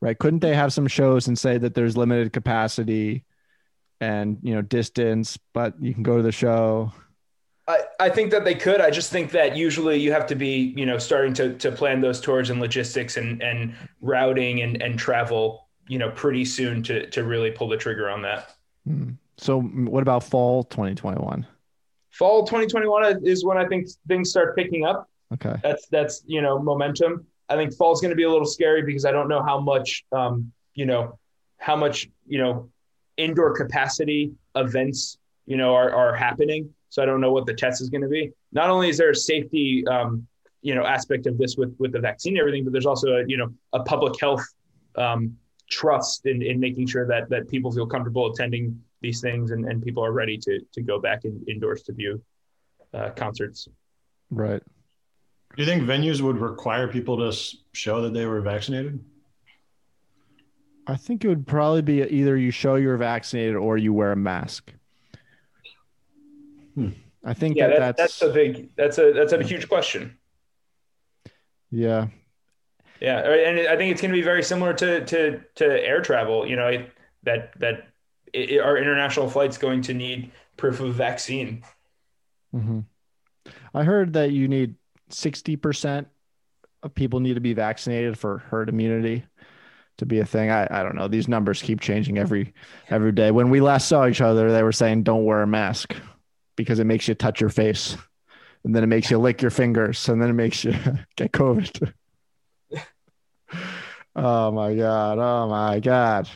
[0.00, 0.18] right?
[0.18, 3.24] Couldn't they have some shows and say that there's limited capacity
[4.00, 6.92] and, you know, distance, but you can go to the show?
[7.66, 8.80] I, I think that they could.
[8.80, 12.00] I just think that usually you have to be, you know, starting to to plan
[12.00, 17.10] those tours and logistics and and routing and and travel, you know, pretty soon to
[17.10, 18.54] to really pull the trigger on that.
[18.86, 19.10] Hmm.
[19.36, 21.46] So, what about fall 2021?
[22.18, 25.08] Fall 2021 is when I think things start picking up.
[25.32, 25.54] Okay.
[25.62, 27.26] that's that's you know momentum.
[27.48, 30.04] I think fall's going to be a little scary because I don't know how much
[30.10, 31.18] um, you know
[31.58, 32.70] how much you know
[33.16, 36.74] indoor capacity events you know are, are happening.
[36.88, 38.32] So I don't know what the test is going to be.
[38.52, 40.26] Not only is there a safety um,
[40.62, 43.24] you know aspect of this with with the vaccine and everything, but there's also a
[43.28, 44.44] you know a public health
[44.96, 45.36] um,
[45.70, 49.82] trust in, in making sure that that people feel comfortable attending these things and, and
[49.82, 52.22] people are ready to to go back in, indoors to view
[52.94, 53.68] uh, concerts.
[54.30, 54.62] Right.
[55.56, 57.36] Do you think venues would require people to
[57.72, 59.02] show that they were vaccinated?
[60.86, 64.16] I think it would probably be either you show you're vaccinated or you wear a
[64.16, 64.72] mask.
[66.74, 66.90] Hmm.
[67.24, 70.16] I think Yeah, that, that, that's, that's a big that's a that's a huge question.
[71.70, 72.08] yeah.
[73.00, 76.44] Yeah, and I think it's going to be very similar to to to air travel.
[76.48, 76.90] You know, it,
[77.22, 77.88] that that
[78.32, 81.62] it, are international flights going to need proof of vaccine?
[82.54, 82.80] Mm-hmm.
[83.74, 84.74] I heard that you need
[85.10, 86.06] 60%
[86.82, 89.24] of people need to be vaccinated for herd immunity
[89.98, 90.50] to be a thing.
[90.50, 91.08] I, I don't know.
[91.08, 92.54] These numbers keep changing every
[92.88, 93.30] every day.
[93.30, 95.94] When we last saw each other, they were saying don't wear a mask
[96.56, 97.96] because it makes you touch your face.
[98.64, 100.72] And then it makes you lick your fingers and then it makes you
[101.16, 101.92] get COVID.
[104.16, 105.18] oh my God.
[105.18, 106.28] Oh my God.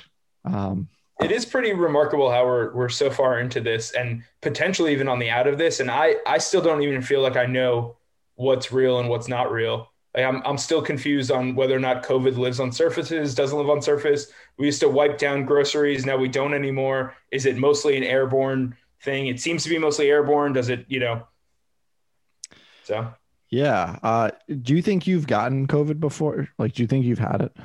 [0.45, 0.89] Um,
[1.25, 5.19] it is pretty remarkable how we're we're so far into this and potentially even on
[5.19, 5.81] the out of this.
[5.81, 7.97] And I I still don't even feel like I know
[8.35, 9.91] what's real and what's not real.
[10.15, 13.71] Like I'm I'm still confused on whether or not COVID lives on surfaces, doesn't live
[13.71, 14.27] on surface.
[14.59, 17.15] We used to wipe down groceries, now we don't anymore.
[17.31, 19.27] Is it mostly an airborne thing?
[19.27, 20.53] It seems to be mostly airborne.
[20.53, 21.27] Does it, you know?
[22.85, 23.13] So
[23.53, 23.99] yeah.
[24.03, 24.31] Uh,
[24.63, 26.49] do you think you've gotten COVID before?
[26.59, 27.57] Like, do you think you've had it?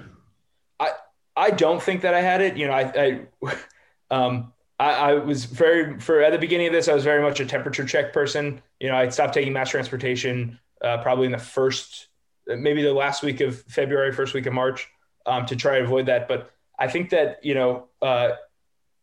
[1.38, 2.58] I don't think that I had it.
[2.58, 3.56] You know, I, I,
[4.12, 7.40] um, I, I, was very for at the beginning of this, I was very much
[7.40, 8.62] a temperature check person.
[8.80, 12.08] You know, I stopped taking mass transportation uh, probably in the first,
[12.48, 14.88] maybe the last week of February, first week of March,
[15.26, 16.28] um, to try to avoid that.
[16.28, 18.32] But I think that you know, uh,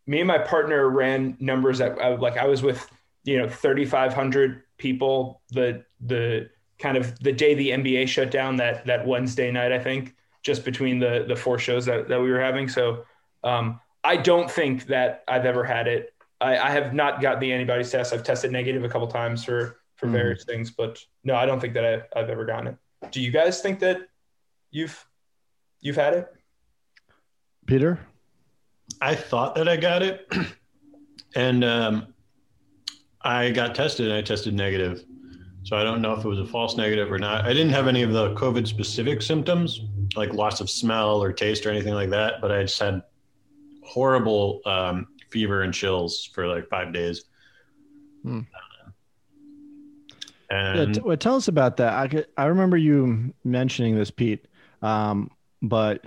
[0.06, 2.88] me and my partner ran numbers that I, uh, like I was with,
[3.24, 5.42] you know, thirty five hundred people.
[5.50, 9.78] The the kind of the day the NBA shut down that that Wednesday night, I
[9.78, 10.14] think
[10.44, 12.68] just between the the four shows that, that we were having.
[12.68, 13.04] So
[13.42, 16.14] um, I don't think that I've ever had it.
[16.40, 18.12] I, I, have not got the antibodies test.
[18.12, 20.12] I've tested negative a couple times for for mm.
[20.12, 22.76] various things, but no, I don't think that I, I've ever gotten it.
[23.10, 24.02] Do you guys think that
[24.70, 25.04] you've
[25.80, 26.28] you've had it?
[27.66, 27.98] Peter,
[29.00, 30.30] I thought that I got it,
[31.34, 32.14] and um,
[33.22, 35.04] I got tested, and I tested negative.
[35.62, 37.46] So I don't know if it was a false negative or not.
[37.46, 39.80] I didn't have any of the COVID specific symptoms,
[40.16, 42.40] like loss of smell or taste or anything like that.
[42.40, 43.02] But I just had
[43.82, 47.24] horrible um, fever and chills for like five days.
[48.22, 48.40] Hmm.
[50.50, 51.94] And yeah, t- well, tell us about that.
[51.94, 54.46] I could, I remember you mentioning this, Pete.
[54.82, 55.30] Um,
[55.62, 56.04] but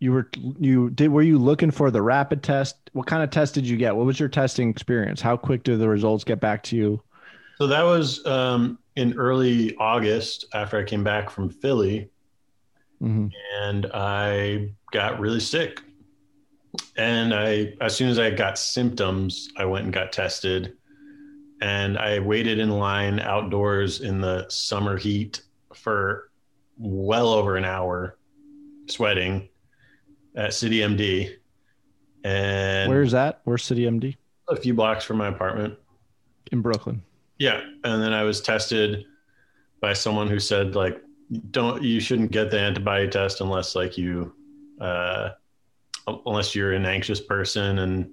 [0.00, 2.76] you were you did were you looking for the rapid test?
[2.92, 3.94] What kind of test did you get?
[3.94, 5.20] What was your testing experience?
[5.20, 7.00] How quick did the results get back to you?
[7.56, 12.10] So that was um, in early August after I came back from Philly
[13.02, 13.26] mm-hmm.
[13.60, 15.82] and I got really sick.
[16.96, 20.74] And I, as soon as I got symptoms, I went and got tested.
[21.60, 25.42] And I waited in line outdoors in the summer heat
[25.74, 26.30] for
[26.78, 28.16] well over an hour,
[28.88, 29.48] sweating
[30.34, 31.34] at City MD.
[32.24, 33.40] And where's that?
[33.44, 34.16] Where's City MD?
[34.48, 35.78] A few blocks from my apartment
[36.50, 37.02] in Brooklyn.
[37.38, 39.04] Yeah, and then I was tested
[39.80, 41.00] by someone who said like
[41.50, 44.34] don't you shouldn't get the antibody test unless like you
[44.80, 45.30] uh,
[46.26, 48.10] unless you're an anxious person and,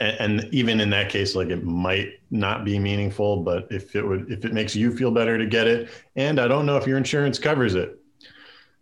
[0.00, 4.30] and even in that case like it might not be meaningful but if it would
[4.30, 6.98] if it makes you feel better to get it and i don't know if your
[6.98, 7.96] insurance covers it.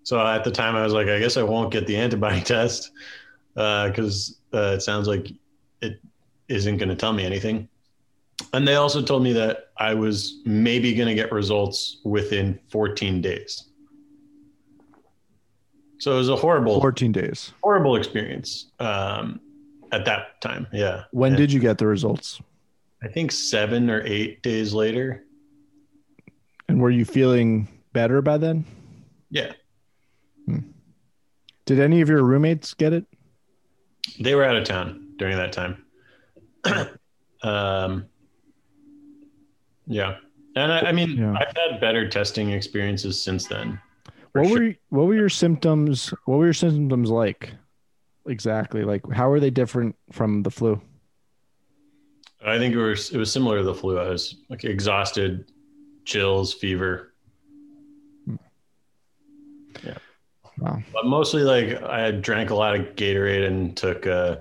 [0.02, 2.92] So at the time i was like i guess i won't get the antibody test
[3.54, 5.32] because uh, uh, it sounds like
[5.82, 6.00] it
[6.48, 7.68] isn't going to tell me anything
[8.52, 13.20] and they also told me that I was maybe going to get results within 14
[13.20, 13.64] days.
[15.98, 17.52] So it was a horrible 14 days.
[17.62, 19.40] Horrible experience um,
[19.92, 20.66] at that time.
[20.72, 21.04] Yeah.
[21.10, 22.40] When and did you get the results?
[23.02, 25.24] I think 7 or 8 days later.
[26.68, 28.64] And were you feeling better by then?
[29.30, 29.52] Yeah.
[30.46, 30.58] Hmm.
[31.64, 33.04] Did any of your roommates get it?
[34.20, 35.84] They were out of town during that time.
[37.42, 38.06] um,
[39.88, 40.16] yeah,
[40.54, 41.32] and I, I mean, yeah.
[41.32, 43.80] I've had better testing experiences since then.
[44.32, 44.60] What sure.
[44.60, 46.12] were what were your symptoms?
[46.26, 47.52] What were your symptoms like?
[48.26, 50.80] Exactly, like how are they different from the flu?
[52.44, 53.98] I think it was it was similar to the flu.
[53.98, 55.50] I was like exhausted,
[56.04, 57.14] chills, fever.
[58.26, 58.36] Hmm.
[59.84, 59.98] Yeah.
[60.58, 60.82] Wow.
[60.92, 64.36] But mostly like I drank a lot of Gatorade and took uh,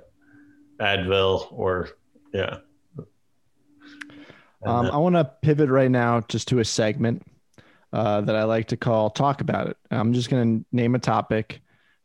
[0.79, 1.89] Advil or
[2.33, 2.57] yeah.
[4.67, 7.25] Um, I want to pivot right now just to a segment
[7.93, 10.99] uh, that I like to call "Talk About It." I'm just going to name a
[10.99, 11.61] topic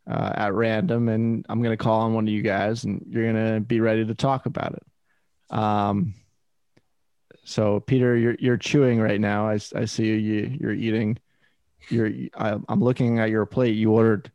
[0.09, 3.33] uh, at random, and I'm going to call on one of you guys, and you're
[3.33, 5.57] going to be ready to talk about it.
[5.57, 6.15] Um,
[7.45, 9.49] so, Peter, you're you're chewing right now.
[9.49, 11.19] I, I see you, you you're eating.
[11.89, 13.75] You're I, am looking at your plate.
[13.75, 14.31] You ordered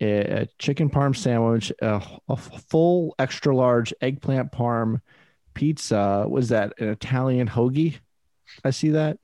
[0.00, 5.00] a, a chicken parm sandwich, a, a full extra large eggplant parm
[5.54, 6.26] pizza.
[6.28, 7.96] Was that an Italian hoagie?
[8.64, 9.18] I see that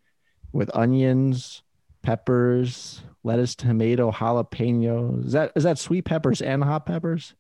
[0.53, 1.62] with onions,
[2.03, 5.24] peppers, lettuce, tomato, jalapeno.
[5.26, 7.35] Is that is that sweet peppers and hot peppers?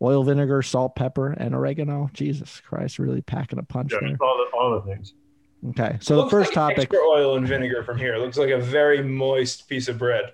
[0.00, 2.08] oil, vinegar, salt, pepper, and oregano.
[2.12, 4.16] Jesus Christ, really packing a punch Yeah, there.
[4.20, 5.14] all the, all the things.
[5.70, 6.78] Okay, so the first like topic.
[6.84, 8.14] Extra oil and vinegar from here.
[8.14, 10.32] It looks like a very moist piece of bread.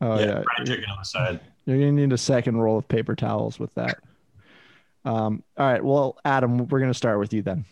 [0.00, 1.40] Oh yeah, yeah, fried chicken on the side.
[1.66, 3.98] You're gonna need a second roll of paper towels with that.
[5.04, 5.84] Um, all right.
[5.84, 7.64] Well, Adam, we're gonna start with you then.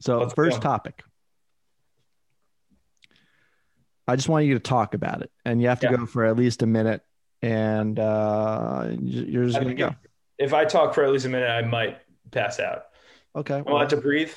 [0.00, 0.62] So Let's first go.
[0.62, 1.02] topic.
[4.08, 5.96] I just want you to talk about it, and you have to Yeah.
[5.98, 7.02] go for at least a minute,
[7.42, 9.94] and uh, you're just gonna think go.
[10.38, 11.98] If I talk for at least a minute, I might
[12.30, 12.86] pass out.
[13.36, 13.56] Okay.
[13.56, 14.32] I well, want to breathe.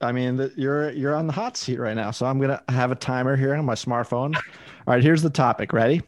[0.00, 2.90] I mean, the, you're you're on the hot seat right now, so I'm gonna have
[2.90, 4.34] a timer here on my smartphone.
[4.34, 4.42] All
[4.86, 5.02] right.
[5.02, 5.72] Here's the topic.
[5.72, 6.02] Ready?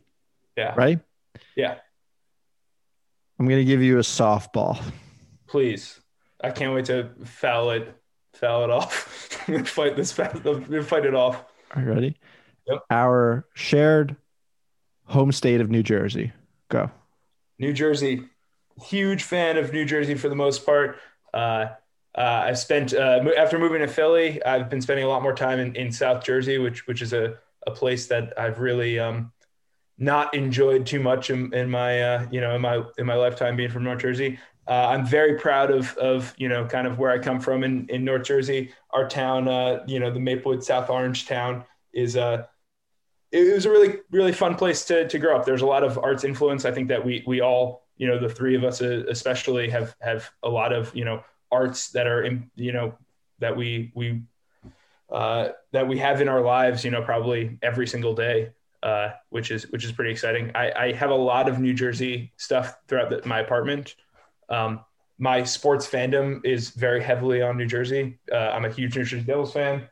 [0.57, 0.75] Yeah.
[0.77, 0.99] Ready?
[1.57, 1.77] Yeah.
[3.39, 4.81] I'm gonna give you a softball.
[5.47, 6.01] Please.
[6.43, 7.95] I can't wait to foul it,
[8.35, 8.93] foul it off.
[9.67, 11.45] fight this, fight it off.
[11.73, 12.17] Are you ready?
[12.67, 12.85] Yep.
[12.91, 14.17] Our shared
[15.05, 16.33] home state of New Jersey.
[16.69, 16.91] Go.
[17.59, 18.25] New Jersey,
[18.83, 20.99] huge fan of New Jersey for the most part.
[21.33, 21.67] Uh,
[22.17, 25.59] uh, I spent uh, after moving to Philly, I've been spending a lot more time
[25.59, 29.33] in, in South Jersey, which which is a, a place that I've really um,
[29.99, 33.57] not enjoyed too much in, in my uh, you know in my in my lifetime
[33.57, 34.39] being from North Jersey.
[34.67, 37.87] Uh, I'm very proud of of you know kind of where I come from in,
[37.89, 38.73] in North Jersey.
[38.91, 42.45] Our town, uh, you know, the Maplewood South Orange town is uh,
[43.33, 45.45] it was a really really fun place to to grow up.
[45.45, 46.65] There's a lot of arts influence.
[46.65, 49.97] I think that we we all you know the three of us uh, especially have
[50.01, 52.95] have a lot of you know arts that are in you know
[53.41, 54.23] that we we
[55.11, 56.85] uh, that we have in our lives.
[56.85, 58.51] You know, probably every single day.
[58.89, 60.51] Uh, which is which is pretty exciting.
[60.55, 63.97] I, I have a lot of New Jersey stuff throughout the, my apartment.
[64.49, 64.81] Um,
[65.19, 68.19] my sports fandom is very heavily on New Jersey.
[68.33, 69.87] Uh, I'm a huge New Jersey Devils fan.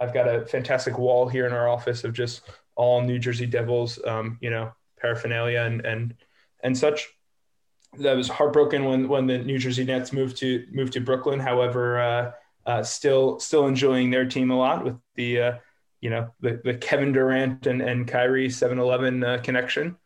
[0.00, 2.42] I've got a fantastic wall here in our office of just
[2.76, 4.70] all New Jersey Devils, um, you know,
[5.00, 6.14] paraphernalia and and
[6.62, 7.08] and such.
[7.98, 11.40] That was heartbroken when when the New Jersey Nets moved to moved to Brooklyn.
[11.40, 12.32] However, uh,
[12.66, 15.52] uh, still still enjoying their team a lot with the uh,
[16.00, 19.96] you know the the Kevin Durant and and Kyrie 7-Eleven uh, connection,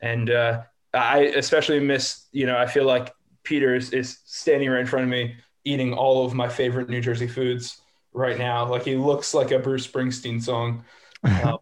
[0.00, 0.62] and uh,
[0.92, 3.12] I especially miss you know I feel like
[3.42, 7.00] Peter is, is standing right in front of me eating all of my favorite New
[7.00, 7.80] Jersey foods
[8.12, 8.68] right now.
[8.68, 10.84] Like he looks like a Bruce Springsteen song.
[11.22, 11.58] Um,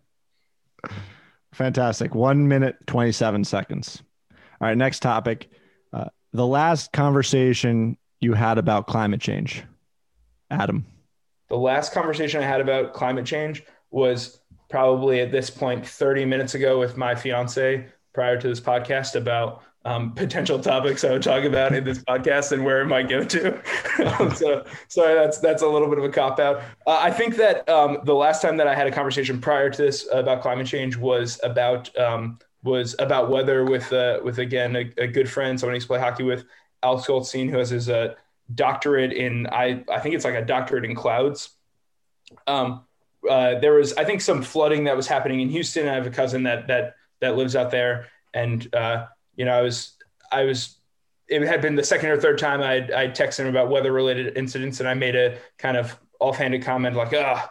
[1.58, 2.14] Fantastic.
[2.14, 4.00] One minute, 27 seconds.
[4.30, 4.76] All right.
[4.78, 5.50] Next topic.
[5.92, 9.64] Uh, the last conversation you had about climate change,
[10.52, 10.86] Adam.
[11.48, 16.54] The last conversation I had about climate change was probably at this point 30 minutes
[16.54, 21.44] ago with my fiance prior to this podcast about um, potential topics I would talk
[21.44, 23.62] about in this podcast and where it might go to.
[23.98, 26.62] Um, so sorry, that's that's a little bit of a cop out.
[26.86, 29.82] Uh, I think that um, the last time that I had a conversation prior to
[29.82, 34.92] this about climate change was about um, was about weather with uh, with again a,
[34.98, 36.44] a good friend, someone I used to play hockey with,
[36.84, 38.14] Alex Goldstein, who has his uh,
[38.54, 41.50] doctorate in I I think it's like a doctorate in clouds.
[42.46, 42.84] Um,
[43.28, 45.88] uh, there was I think some flooding that was happening in Houston.
[45.88, 49.62] I have a cousin that that that lives out there, and uh, you know I
[49.62, 49.96] was
[50.30, 50.76] I was
[51.28, 54.36] it had been the second or third time I'd I'd texted him about weather related
[54.36, 57.50] incidents, and I made a kind of offhanded comment like ah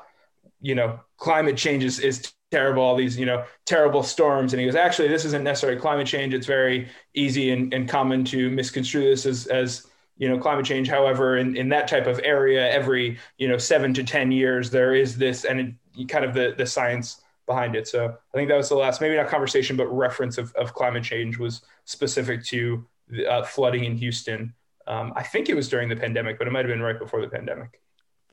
[0.62, 4.66] you know climate change is, is terrible all these you know terrible storms and he
[4.66, 9.04] goes actually this isn't necessarily climate change it's very easy and, and common to misconstrue
[9.04, 9.87] this as as
[10.18, 13.94] you know climate change however in, in that type of area every you know seven
[13.94, 15.60] to ten years there is this and
[15.96, 19.00] it, kind of the the science behind it so i think that was the last
[19.02, 23.86] maybe not conversation but reference of, of climate change was specific to the, uh, flooding
[23.86, 24.54] in houston
[24.88, 27.22] um, i think it was during the pandemic but it might have been right before
[27.22, 27.80] the pandemic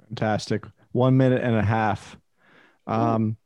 [0.08, 0.64] Fantastic.
[0.92, 2.16] One minute and a half.
[2.86, 3.36] Um,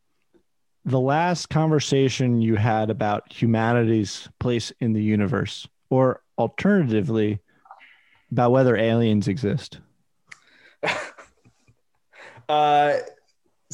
[0.84, 7.40] the last conversation you had about humanity's place in the universe, or alternatively,
[8.30, 9.80] about whether aliens exist.
[12.48, 13.00] Uh,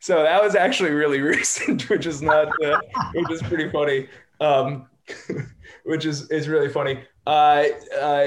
[0.00, 2.80] so that was actually really recent, which is not, uh,
[3.14, 4.08] which is pretty funny.
[4.40, 4.88] Um,
[5.84, 7.04] which is is really funny.
[7.26, 7.64] Uh,
[8.00, 8.26] uh,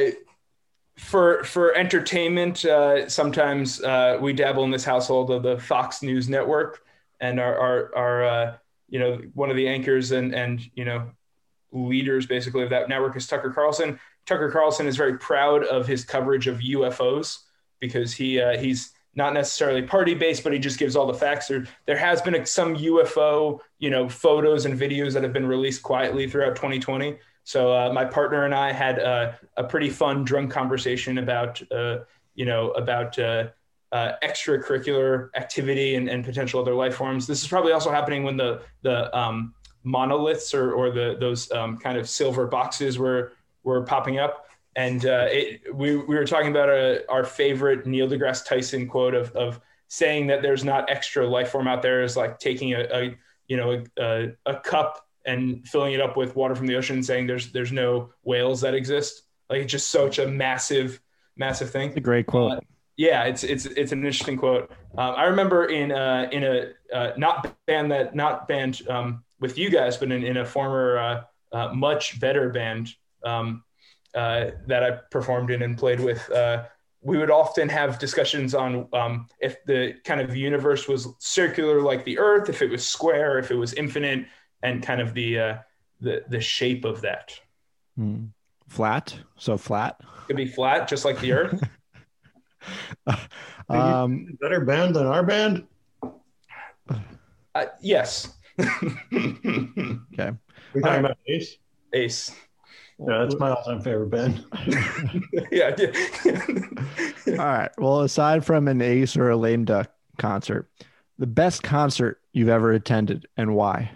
[0.98, 6.30] for for entertainment, uh, sometimes uh, we dabble in this household of the Fox News
[6.30, 6.84] Network,
[7.20, 8.58] and our our, our uh,
[8.90, 11.10] you know one of the anchors and and you know
[11.72, 14.00] leaders basically of that network is Tucker Carlson.
[14.28, 17.40] Tucker Carlson is very proud of his coverage of UFOs
[17.80, 21.48] because he uh, he's not necessarily party based, but he just gives all the facts.
[21.48, 25.82] There, there has been some UFO, you know, photos and videos that have been released
[25.82, 27.18] quietly throughout 2020.
[27.44, 32.00] So uh, my partner and I had uh, a pretty fun drunk conversation about, uh,
[32.36, 33.48] you know, about uh,
[33.92, 37.26] uh, extracurricular activity and, and potential other life forms.
[37.26, 41.78] This is probably also happening when the the um, monoliths or or the those um,
[41.78, 43.32] kind of silver boxes were
[43.68, 44.48] were popping up.
[44.76, 48.88] And uh, it, we we were talking about a, uh, our favorite Neil deGrasse Tyson
[48.88, 52.74] quote of of saying that there's not extra life form out there is like taking
[52.74, 56.68] a, a you know a, a, a cup and filling it up with water from
[56.68, 59.24] the ocean, saying there's there's no whales that exist.
[59.50, 61.02] Like it's just such a massive
[61.36, 61.90] massive thing.
[61.90, 62.52] It's a great quote.
[62.54, 62.60] Uh,
[62.98, 64.72] yeah, it's it's it's an interesting quote.
[64.98, 69.58] Um, I remember in uh, in a uh, not band that not band um, with
[69.58, 72.94] you guys, but in, in a former uh, uh much better band
[73.28, 73.64] um,
[74.16, 76.30] uh, that I performed in and played with.
[76.32, 76.66] Uh,
[77.02, 82.04] we would often have discussions on um, if the kind of universe was circular like
[82.06, 84.26] the Earth, if it was square, if it was infinite,
[84.64, 85.60] and kind of the
[86.02, 87.40] the the shape of that.
[88.00, 88.30] Mm.
[88.68, 90.02] Flat, so flat.
[90.28, 91.64] Could be flat, just like the Earth.
[93.70, 95.66] um, better band than our band?
[97.56, 98.34] Uh, yes.
[98.60, 98.70] okay.
[99.14, 101.00] We're talking right.
[101.00, 101.58] about Ace.
[101.94, 102.32] Ace.
[103.00, 104.44] Yeah, that's my all-time favorite band.
[105.52, 105.76] yeah.
[107.28, 107.70] all right.
[107.78, 110.70] Well, aside from an Ace or a Lame Duck concert,
[111.20, 113.92] the best concert you've ever attended and why?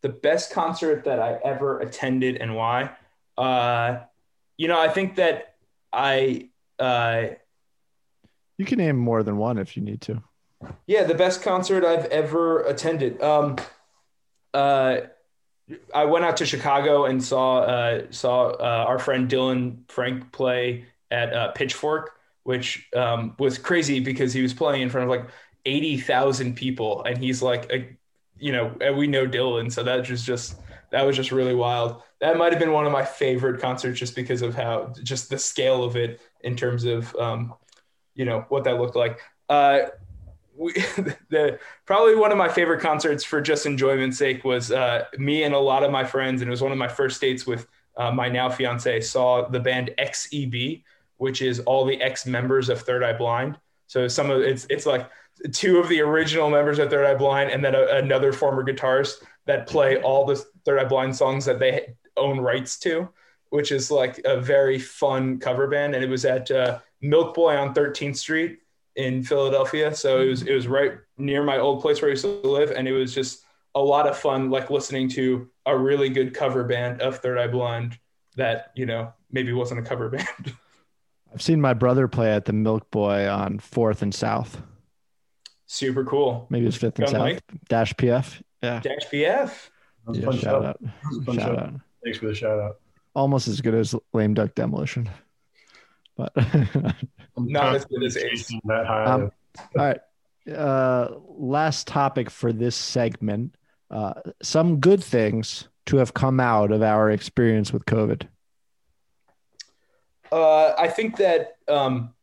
[0.00, 2.90] The best concert that I ever attended and why?
[3.36, 3.98] Uh,
[4.56, 5.56] you know, I think that
[5.92, 7.26] I uh,
[8.58, 10.22] you can name more than one if you need to.
[10.86, 13.20] Yeah, the best concert I've ever attended.
[13.22, 13.56] Um,
[14.52, 15.00] uh,
[15.94, 20.86] I went out to Chicago and saw uh, saw uh, our friend Dylan Frank play
[21.10, 25.28] at uh, Pitchfork, which um, was crazy because he was playing in front of like
[25.64, 27.96] eighty thousand people, and he's like, a,
[28.38, 30.56] you know, and we know Dylan, so that was just
[30.90, 32.02] that was just really wild.
[32.20, 35.38] That might have been one of my favorite concerts just because of how just the
[35.38, 37.54] scale of it in terms of um,
[38.14, 39.18] you know what that looked like.
[40.56, 40.72] We,
[41.30, 45.54] the probably one of my favorite concerts for just enjoyment's sake was uh, me and
[45.54, 48.10] a lot of my friends, and it was one of my first dates with uh,
[48.10, 49.00] my now fiance.
[49.00, 50.82] Saw the band XEB,
[51.16, 53.58] which is all the ex members of Third Eye Blind.
[53.86, 55.10] So some of it's it's like
[55.52, 59.24] two of the original members of Third Eye Blind, and then a, another former guitarist
[59.46, 63.08] that play all the Third Eye Blind songs that they own rights to,
[63.50, 65.94] which is like a very fun cover band.
[65.94, 68.60] And it was at uh, Milk Boy on 13th Street
[68.96, 69.94] in Philadelphia.
[69.94, 70.50] So it was mm-hmm.
[70.50, 73.14] it was right near my old place where I used to live, and it was
[73.14, 77.38] just a lot of fun, like listening to a really good cover band of Third
[77.38, 77.98] Eye Blind
[78.36, 80.28] that you know maybe wasn't a cover band.
[81.32, 84.62] I've seen my brother play at the Milk Boy on Fourth and South.
[85.66, 86.46] Super cool.
[86.48, 87.18] Maybe it's Fifth and South.
[87.18, 87.42] Mike.
[87.68, 88.40] Dash PF.
[88.62, 88.78] Yeah.
[88.78, 89.50] Dash PF.
[90.12, 90.80] Yeah, shout out.
[91.34, 91.74] Shout out.
[92.04, 92.76] Thanks for the shout out.
[93.16, 95.08] Almost as good as Lame Duck Demolition
[96.16, 96.32] but
[97.36, 98.52] not as good as Ace.
[98.52, 99.30] Um, all
[99.74, 100.00] right.
[100.50, 103.56] Uh, last topic for this segment.
[103.90, 108.26] Uh, some good things to have come out of our experience with COVID.
[110.32, 112.14] Uh, I think that um,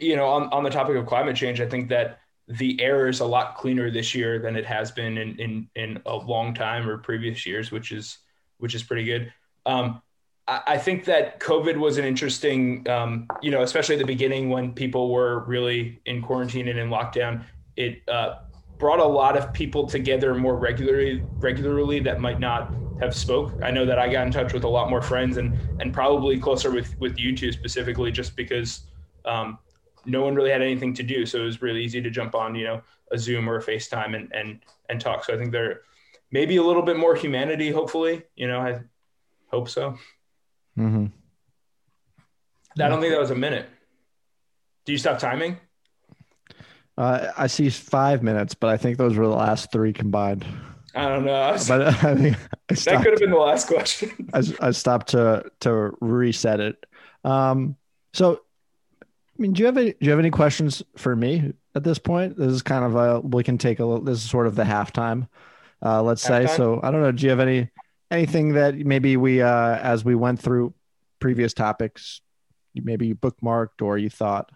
[0.00, 3.20] you know, on, on the topic of climate change, I think that the air is
[3.20, 6.88] a lot cleaner this year than it has been in in, in a long time
[6.88, 8.18] or previous years, which is
[8.58, 9.32] which is pretty good.
[9.66, 10.02] Um,
[10.48, 14.72] I think that COVID was an interesting, um, you know, especially at the beginning when
[14.72, 17.44] people were really in quarantine and in lockdown.
[17.76, 18.36] It uh,
[18.78, 23.52] brought a lot of people together more regularly, regularly that might not have spoke.
[23.62, 26.38] I know that I got in touch with a lot more friends and and probably
[26.38, 28.86] closer with with you two specifically, just because
[29.26, 29.58] um,
[30.06, 32.54] no one really had anything to do, so it was really easy to jump on,
[32.54, 32.80] you know,
[33.12, 35.24] a Zoom or a FaceTime and and and talk.
[35.24, 35.82] So I think there
[36.30, 37.70] maybe a little bit more humanity.
[37.70, 38.80] Hopefully, you know, I
[39.50, 39.98] hope so.
[40.78, 41.06] Mm-hmm.
[42.80, 43.68] I don't think that was a minute.
[44.84, 45.58] Do you stop timing?
[46.96, 50.46] Uh, I see five minutes, but I think those were the last three combined.
[50.94, 51.32] I don't know.
[51.32, 52.36] I was, but I think
[52.70, 54.30] I that could have been the last question.
[54.34, 56.86] I, I stopped to to reset it.
[57.24, 57.76] Um,
[58.14, 58.40] so,
[59.02, 59.06] I
[59.36, 62.36] mean, do you have any, do you have any questions for me at this point?
[62.36, 64.04] This is kind of a we can take a little.
[64.04, 65.28] This is sort of the halftime,
[65.84, 66.48] uh, let's halftime?
[66.48, 66.56] say.
[66.56, 67.12] So, I don't know.
[67.12, 67.68] Do you have any
[68.10, 70.72] anything that maybe we uh as we went through
[71.20, 72.20] previous topics
[72.74, 74.50] you maybe you bookmarked or you thought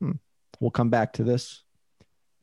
[0.00, 0.12] hmm,
[0.60, 1.62] we'll come back to this.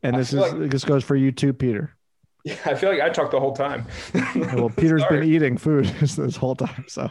[0.03, 1.91] And this is like, this goes for you too peter.
[2.45, 3.87] Yeah i feel like i talked the whole time.
[4.35, 7.09] Well peter's been eating food this whole time so.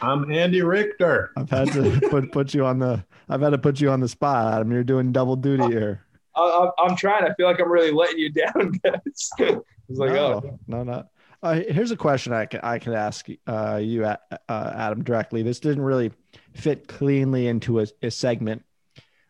[0.00, 1.32] I'm andy richter.
[1.36, 4.08] I've had to put put you on the i've had to put you on the
[4.08, 4.72] spot adam.
[4.72, 6.04] You're doing double duty here.
[6.34, 7.24] I, am trying.
[7.24, 9.30] I feel like i'm really letting you down guys.
[9.38, 10.58] It's like no, oh.
[10.66, 11.08] no not
[11.44, 14.16] uh, here's a question I can I can ask uh, you, uh,
[14.48, 15.42] Adam, directly.
[15.42, 16.10] This didn't really
[16.54, 18.64] fit cleanly into a, a segment,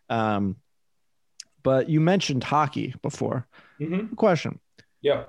[0.08, 0.56] um,
[1.64, 3.48] but you mentioned hockey before.
[3.80, 4.14] Mm-hmm.
[4.14, 4.60] Question.
[5.02, 5.24] Yeah.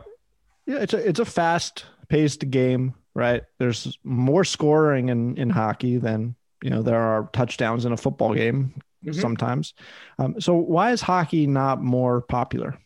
[0.68, 3.44] Yeah, it's a it's a fast paced game, right?
[3.58, 8.36] There's more scoring in in hockey than you know there are touchdowns in a football
[8.36, 9.20] game mm-hmm.
[9.20, 9.74] sometimes.
[10.20, 12.80] Um, so why is hockey not more popular?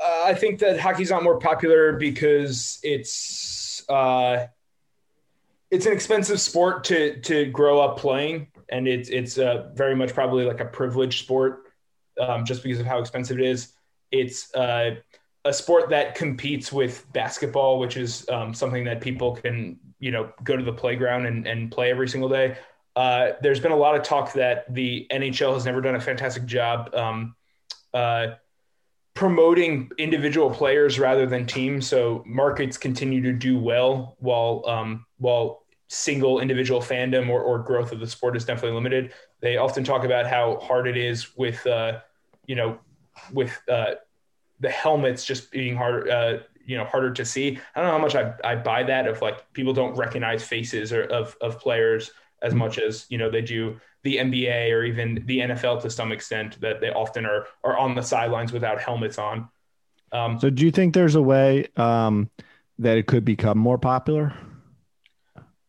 [0.00, 4.46] Uh, I think that hockey's not more popular because it's uh,
[5.70, 10.12] it's an expensive sport to to grow up playing, and it's it's uh, very much
[10.12, 11.64] probably like a privileged sport
[12.20, 13.72] um, just because of how expensive it is.
[14.10, 14.96] It's uh,
[15.44, 20.32] a sport that competes with basketball, which is um, something that people can, you know,
[20.42, 22.56] go to the playground and, and play every single day.
[22.96, 26.46] Uh, there's been a lot of talk that the NHL has never done a fantastic
[26.46, 27.34] job um,
[27.92, 28.28] uh,
[29.14, 31.86] promoting individual players rather than teams.
[31.86, 37.92] So markets continue to do well while um, while single individual fandom or, or growth
[37.92, 39.12] of the sport is definitely limited.
[39.40, 42.00] They often talk about how hard it is with, uh,
[42.46, 42.78] you know,
[43.32, 43.94] with uh,
[44.58, 47.60] the helmets just being harder, uh, you know, harder to see.
[47.74, 50.92] I don't know how much I, I buy that if like people don't recognize faces
[50.92, 52.10] or of, of players
[52.42, 52.60] as mm-hmm.
[52.60, 56.60] much as, you know, they do the NBA or even the NFL to some extent
[56.60, 59.48] that they often are, are on the sidelines without helmets on.
[60.12, 62.30] Um, so do you think there's a way um,
[62.78, 64.32] that it could become more popular?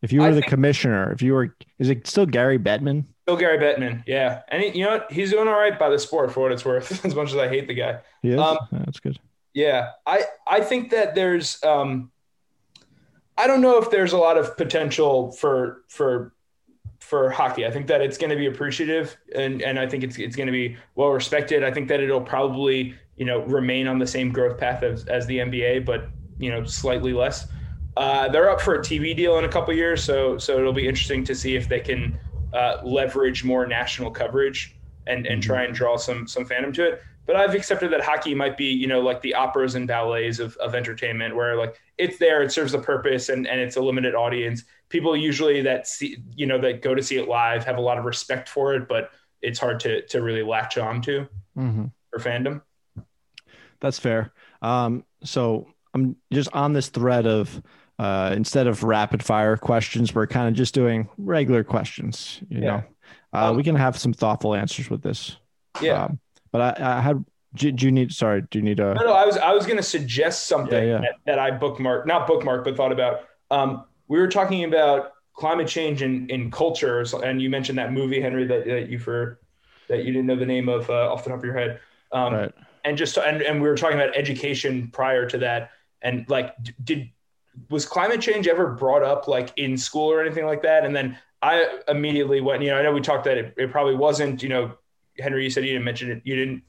[0.02, 3.06] If you were I the think, commissioner, if you were, is it still Gary Bettman?
[3.24, 4.42] Still Gary Bettman, yeah.
[4.50, 5.12] And he, you know what?
[5.12, 7.48] He's doing all right by the sport for what it's worth, as much as I
[7.48, 8.02] hate the guy.
[8.22, 9.18] Yeah, um, that's good.
[9.56, 12.12] Yeah, I I think that there's um,
[13.38, 16.35] I don't know if there's a lot of potential for for
[17.06, 17.68] for hockey.
[17.68, 20.48] I think that it's going to be appreciative, and and I think it's it's going
[20.48, 21.64] to be well respected.
[21.64, 25.28] I think that it'll probably you know remain on the same growth path as as
[25.28, 27.48] the NBA, but you know slightly less.
[27.96, 30.88] Uh, they're up for a TV deal in a couple years, so so it'll be
[30.88, 32.18] interesting to see if they can
[32.54, 34.76] uh, leverage more national coverage
[35.06, 37.04] and and try and draw some some fandom to it.
[37.28, 40.58] But I've accepted that hockey might be you know like the operas and ballets of,
[40.58, 44.16] of entertainment, where like it's there, it serves a purpose, and and it's a limited
[44.16, 44.64] audience.
[44.90, 47.98] People usually that see you know that go to see it live have a lot
[47.98, 49.12] of respect for it, but
[49.42, 51.28] it's hard to to really latch on to
[51.58, 51.86] mm-hmm.
[52.12, 52.62] for fandom.
[53.80, 54.32] That's fair.
[54.62, 57.62] Um, so I'm just on this thread of
[57.98, 62.42] uh, instead of rapid fire questions, we're kind of just doing regular questions.
[62.50, 62.66] You yeah.
[62.66, 62.84] know,
[63.34, 65.38] uh, um, we can have some thoughtful answers with this.
[65.82, 66.06] Yeah.
[66.06, 66.20] Um,
[66.52, 67.24] but I, I had.
[67.54, 68.12] Do, do, you need?
[68.12, 68.94] Sorry, do you need a?
[68.96, 69.14] No, no.
[69.14, 71.02] I was I was going to suggest something yeah, yeah.
[71.02, 73.22] That, that, I bookmarked, not bookmarked, but thought about.
[73.50, 78.22] Um, we were talking about climate change in in cultures, and you mentioned that movie,
[78.22, 79.40] Henry, that, that you for
[79.88, 81.80] that you didn't know the name of uh, off the top of your head.
[82.12, 82.54] Um, right.
[82.84, 87.10] And just and and we were talking about education prior to that, and like, did
[87.70, 90.86] was climate change ever brought up like in school or anything like that?
[90.86, 93.96] And then I immediately went, you know, I know we talked that it, it probably
[93.96, 94.74] wasn't, you know,
[95.20, 96.22] Henry, you said you didn't mention it.
[96.26, 96.64] You didn't,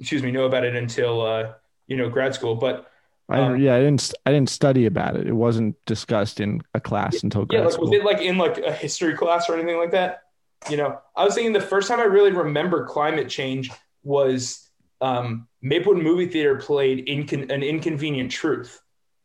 [0.00, 1.52] excuse me, know about it until, uh,
[1.86, 2.90] you know, grad school, but
[3.28, 4.12] um, yeah, I didn't.
[4.26, 5.26] I didn't study about it.
[5.26, 7.88] It wasn't discussed in a class until grad yeah, like, school.
[7.88, 10.24] Was it like in like a history class or anything like that?
[10.70, 13.70] You know, I was thinking the first time I really remember climate change
[14.02, 14.68] was
[15.00, 18.80] um, Maplewood Movie Theater played Incon- an Inconvenient Truth,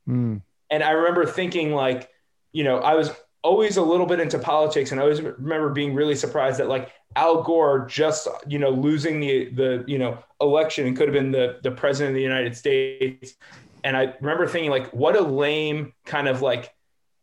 [0.07, 0.41] mm.
[0.69, 2.09] And I remember thinking, like,
[2.51, 5.93] you know, I was always a little bit into politics, and I always remember being
[5.93, 10.87] really surprised that like Al Gore just, you know, losing the the you know election
[10.87, 13.35] and could have been the the president of the United States.
[13.83, 16.73] And I remember thinking, like, what a lame kind of like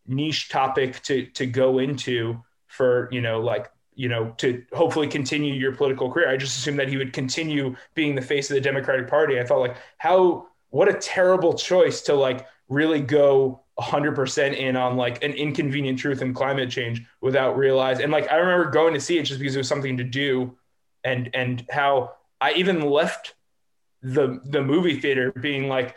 [0.07, 5.53] niche topic to to go into for you know like you know to hopefully continue
[5.53, 6.29] your political career.
[6.29, 9.39] I just assumed that he would continue being the face of the Democratic Party.
[9.39, 14.97] I thought like how what a terrible choice to like really go 100% in on
[14.97, 18.99] like an inconvenient truth in climate change without realize and like i remember going to
[18.99, 20.57] see it just because it was something to do
[21.03, 23.35] and and how i even left
[24.01, 25.95] the the movie theater being like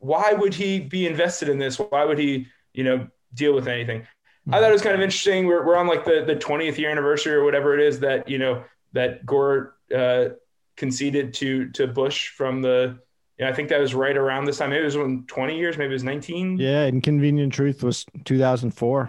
[0.00, 4.06] why would he be invested in this why would he you know deal with anything
[4.50, 6.90] i thought it was kind of interesting we're, we're on like the the 20th year
[6.90, 10.30] anniversary or whatever it is that you know that gore uh,
[10.76, 12.98] conceded to to bush from the
[13.40, 14.68] yeah, I think that was right around this time.
[14.68, 16.58] Maybe it was when 20 years, maybe it was 19.
[16.58, 19.08] Yeah, Inconvenient Truth was 2004.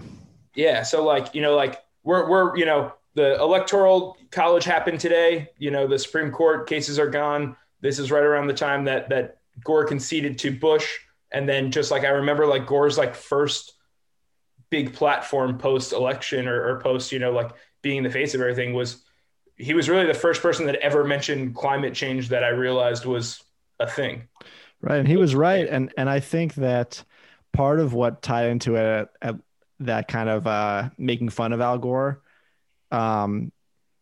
[0.56, 5.50] Yeah, so like, you know, like we're we're, you know, the electoral college happened today,
[5.58, 7.58] you know, the Supreme Court cases are gone.
[7.82, 11.00] This is right around the time that that Gore conceded to Bush
[11.32, 13.74] and then just like I remember like Gore's like first
[14.70, 18.74] big platform post election or, or post, you know, like being the face of everything
[18.74, 19.04] was
[19.56, 23.44] he was really the first person that ever mentioned climate change that I realized was
[23.80, 24.28] a thing.
[24.82, 24.98] Right.
[24.98, 25.68] And he was right.
[25.68, 27.04] And and I think that
[27.54, 29.36] part of what tied into it at,
[29.80, 32.22] that kind of uh, making fun of Al Gore
[32.92, 33.52] um,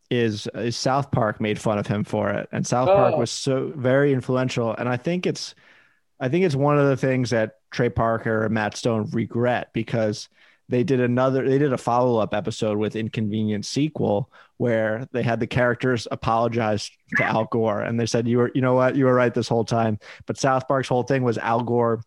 [0.09, 2.49] is, is South Park made fun of him for it.
[2.51, 2.95] And South oh.
[2.95, 4.75] Park was so very influential.
[4.75, 5.55] And I think it's
[6.19, 10.27] I think it's one of the things that Trey Parker and Matt Stone regret because
[10.69, 15.47] they did another they did a follow-up episode with inconvenient sequel where they had the
[15.47, 19.13] characters apologize to al gore and they said you were you know what you were
[19.13, 19.97] right this whole time
[20.27, 22.01] but south park's whole thing was al gore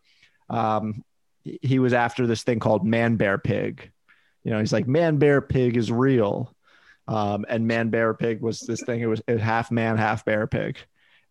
[0.49, 1.03] um,
[1.43, 3.91] he was after this thing called man bear pig
[4.45, 6.55] you know he's like man bear pig is real
[7.09, 10.25] um, and man bear pig was this thing it was, it was half man half
[10.25, 10.79] bear pig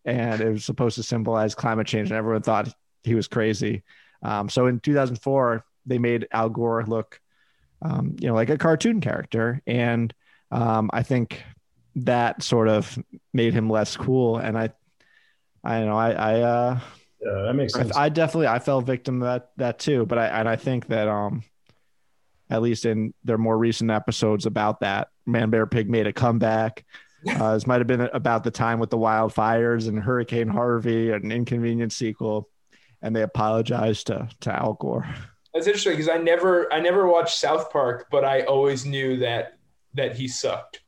[0.04, 3.82] and it was supposed to symbolize climate change and everyone thought he was crazy
[4.22, 7.20] um, so in 2004 they made al gore look
[7.82, 9.60] um, you know, like a cartoon character.
[9.66, 10.14] And
[10.50, 11.42] um, I think
[11.96, 12.98] that sort of
[13.32, 14.38] made him less cool.
[14.38, 14.70] And I,
[15.64, 16.80] I don't know, I, I, uh,
[17.20, 17.94] yeah, that makes sense.
[17.94, 20.06] I, I, definitely, I fell victim of that, that too.
[20.06, 21.42] But I, and I think that, um,
[22.52, 26.84] at least in their more recent episodes about that, Man Bear Pig made a comeback.
[27.26, 31.32] Uh, this might have been about the time with the wildfires and Hurricane Harvey, an
[31.32, 32.50] inconvenient sequel,
[33.00, 35.06] and they apologized to to Al Gore.
[35.54, 39.56] That's interesting because I never I never watched South Park, but I always knew that
[39.94, 40.82] that he sucked.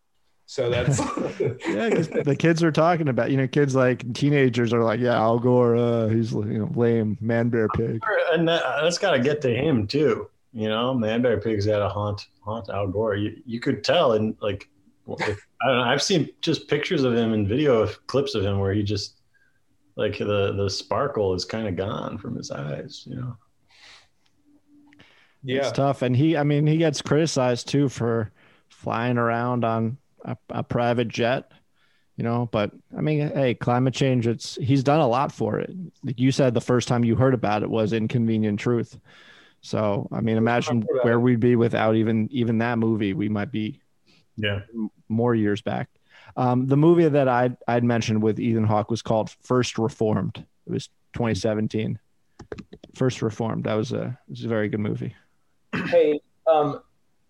[0.47, 0.99] So that's
[1.67, 5.15] yeah, because the kids are talking about you know kids like teenagers are like yeah
[5.15, 8.03] Al Gore uh, he's you know lame man bear pig
[8.33, 11.81] and that, has got to get to him too you know man bear pig's got
[11.81, 14.69] to haunt haunt Al Gore you you could tell and like
[15.07, 18.45] if, I don't know I've seen just pictures of him and video of clips of
[18.45, 19.21] him where he just
[19.97, 23.37] like the the sparkle is kind of gone from his eyes you know
[25.45, 25.61] yeah.
[25.61, 26.03] It's tough.
[26.03, 28.33] And he, I mean, he gets criticized too for
[28.69, 31.53] flying around on a, a private jet,
[32.17, 35.71] you know, but I mean, hey, climate change, it's, he's done a lot for it.
[36.03, 38.99] Like you said, the first time you heard about it was inconvenient truth.
[39.65, 43.15] So, I mean, imagine where we'd be without even, even that movie.
[43.15, 43.81] We might be
[44.37, 44.61] yeah
[45.09, 45.89] more years back.
[46.37, 50.45] Um, the movie that I'd, I'd mentioned with Ethan Hawke was called First Reformed.
[50.67, 51.99] It was 2017.
[52.95, 53.65] First Reformed.
[53.65, 55.15] That was a, was a very good movie
[55.87, 56.83] hey, um,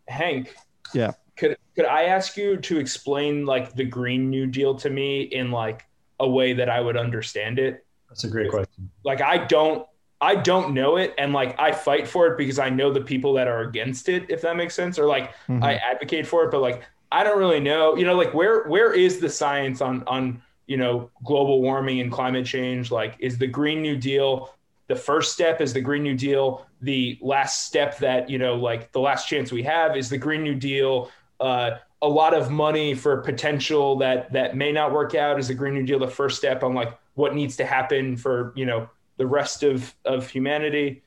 [0.08, 0.54] Hank.
[0.92, 1.12] Yeah.
[1.36, 5.50] Could could I ask you to explain like the Green New Deal to me in
[5.50, 5.84] like
[6.20, 7.84] a way that I would understand it?
[8.08, 8.90] That's a great question.
[9.04, 9.86] Like I don't
[10.24, 13.34] I don't know it and like I fight for it because I know the people
[13.34, 14.98] that are against it, if that makes sense.
[14.98, 15.62] Or like mm-hmm.
[15.62, 18.92] I advocate for it, but like I don't really know, you know, like where where
[18.92, 22.90] is the science on on you know global warming and climate change?
[22.90, 24.54] Like is the Green New Deal
[24.86, 26.66] the first step is the Green New Deal.
[26.82, 30.42] The last step that, you know, like the last chance we have is the Green
[30.42, 31.10] New Deal.
[31.40, 35.54] Uh, a lot of money for potential that that may not work out is the
[35.54, 38.90] Green New Deal the first step on like what needs to happen for, you know,
[39.16, 41.02] the rest of, of humanity.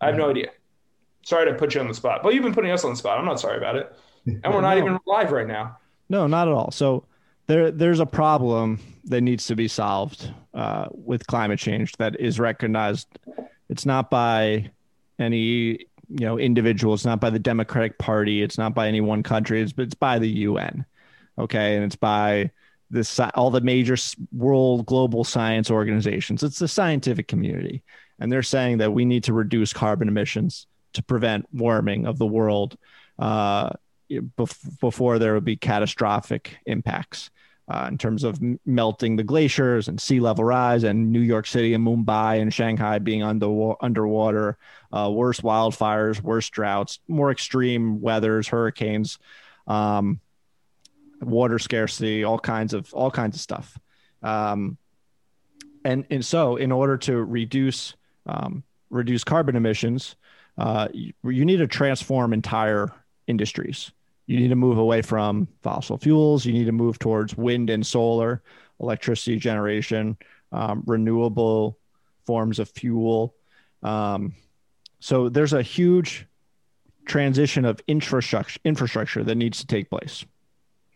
[0.00, 0.50] I have no idea.
[1.22, 2.22] Sorry to put you on the spot.
[2.22, 3.18] but you've been putting us on the spot.
[3.18, 3.96] I'm not sorry about it.
[4.24, 4.84] And we're not no.
[4.84, 5.78] even live right now.
[6.08, 6.70] No, not at all.
[6.70, 7.06] So
[7.48, 12.38] there there's a problem that needs to be solved uh, with climate change that is
[12.38, 13.08] recognized.
[13.68, 14.70] It's not by
[15.18, 15.40] any
[16.08, 16.94] you know individual.
[16.94, 18.42] It's not by the Democratic Party.
[18.42, 19.60] It's not by any one country.
[19.60, 20.84] It's but it's by the UN.
[21.38, 22.50] Okay, and it's by
[23.34, 23.96] all the major
[24.32, 26.42] world global science organizations.
[26.42, 27.82] It's the scientific community,
[28.18, 32.26] and they're saying that we need to reduce carbon emissions to prevent warming of the
[32.26, 32.76] world.
[33.18, 33.70] Uh,
[34.80, 37.30] before there would be catastrophic impacts
[37.68, 41.74] uh, in terms of melting the glaciers and sea level rise, and New York City
[41.74, 44.58] and Mumbai and Shanghai being under, underwater,
[44.92, 49.18] uh, worse wildfires, worse droughts, more extreme weathers, hurricanes,
[49.66, 50.20] um,
[51.22, 53.78] water scarcity, all kinds of all kinds of stuff.
[54.22, 54.76] Um,
[55.84, 57.94] and and so, in order to reduce
[58.26, 60.16] um, reduce carbon emissions,
[60.58, 62.92] uh, you, you need to transform entire
[63.26, 63.92] industries
[64.26, 66.46] you need to move away from fossil fuels.
[66.46, 68.42] You need to move towards wind and solar,
[68.80, 70.16] electricity generation,
[70.52, 71.78] um, renewable
[72.24, 73.34] forms of fuel.
[73.82, 74.34] Um,
[75.00, 76.26] so there's a huge
[77.04, 80.24] transition of infrastructure infrastructure that needs to take place.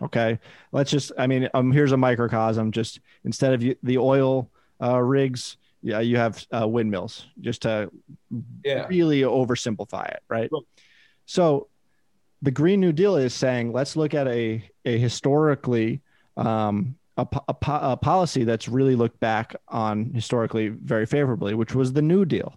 [0.02, 0.38] Okay,
[0.72, 1.12] let's just.
[1.18, 2.70] I mean, um, here's a microcosm.
[2.70, 4.50] Just instead of the oil
[4.82, 7.26] uh, rigs, yeah, you have uh, windmills.
[7.40, 7.90] Just to
[8.62, 8.86] yeah.
[8.88, 10.50] really oversimplify it, right?
[11.24, 11.68] So
[12.42, 16.02] the Green New Deal is saying let's look at a a historically
[16.36, 21.94] um, a, a, a, policy that's really looked back on historically very favorably, which was
[21.94, 22.54] the New Deal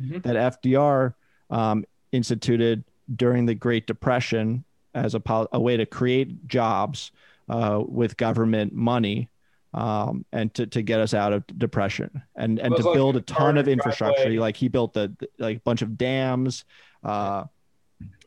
[0.00, 0.18] mm-hmm.
[0.20, 1.14] that FDR
[1.48, 2.84] um, instituted
[3.16, 4.64] during the Great Depression
[4.94, 5.22] as a,
[5.52, 7.12] a way to create jobs
[7.48, 9.28] uh, with government money
[9.74, 13.20] um, and to, to get us out of depression and, and to like build a
[13.20, 14.24] ton of infrastructure.
[14.24, 14.38] Driveway.
[14.38, 16.64] Like he built a like bunch of dams,
[17.04, 17.44] uh,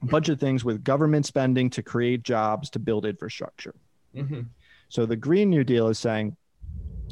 [0.01, 3.75] a bunch of things with government spending to create jobs to build infrastructure.
[4.15, 4.41] Mm-hmm.
[4.89, 6.35] So the Green New Deal is saying,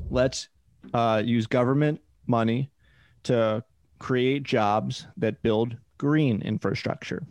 [0.09, 0.49] let's
[0.93, 2.69] uh, use government money
[3.23, 3.63] to
[3.99, 7.23] create jobs that build green infrastructure.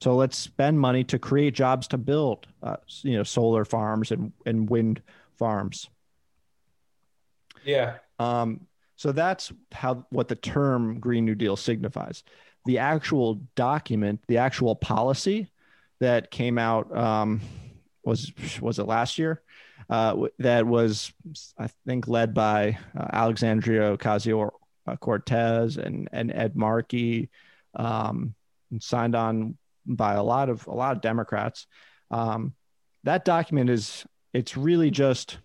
[0.00, 4.32] So let's spend money to create jobs to build, uh, you know, solar farms and,
[4.46, 5.02] and wind
[5.38, 5.88] farms.
[7.64, 7.96] Yeah.
[8.18, 12.22] Um, so that's how what the term Green New Deal signifies.
[12.66, 15.50] The actual document, the actual policy
[16.00, 17.40] that came out um,
[18.04, 19.42] was was it last year?
[19.88, 21.12] Uh, that was
[21.58, 24.50] I think led by uh, Alexandria Ocasio
[25.00, 27.30] Cortez and and Ed Markey,
[27.74, 28.34] um,
[28.80, 29.56] signed on
[29.96, 31.66] by a lot of a lot of Democrats.
[32.10, 32.54] Um,
[33.04, 35.38] that document is it's really just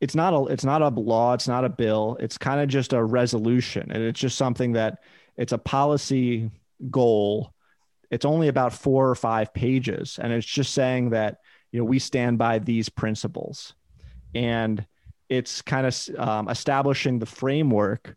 [0.00, 2.92] it's not a it's not a law it's not a bill it's kind of just
[2.92, 4.98] a resolution and it's just something that
[5.36, 6.50] it's a policy
[6.90, 7.52] goal
[8.10, 11.38] it's only about four or five pages and it's just saying that
[11.70, 13.74] you know we stand by these principles
[14.34, 14.84] and
[15.28, 18.16] it's kind of um, establishing the framework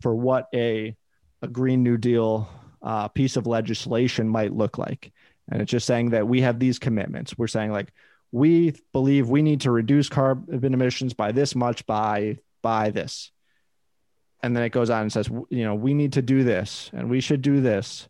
[0.00, 0.96] for what a
[1.42, 2.48] a green new deal
[2.82, 5.12] uh, piece of legislation might look like.
[5.50, 7.38] And it's just saying that we have these commitments.
[7.38, 7.92] We're saying like
[8.32, 13.30] we believe we need to reduce carbon emissions by this much by by this.
[14.42, 17.08] And then it goes on and says you know we need to do this and
[17.08, 18.08] we should do this.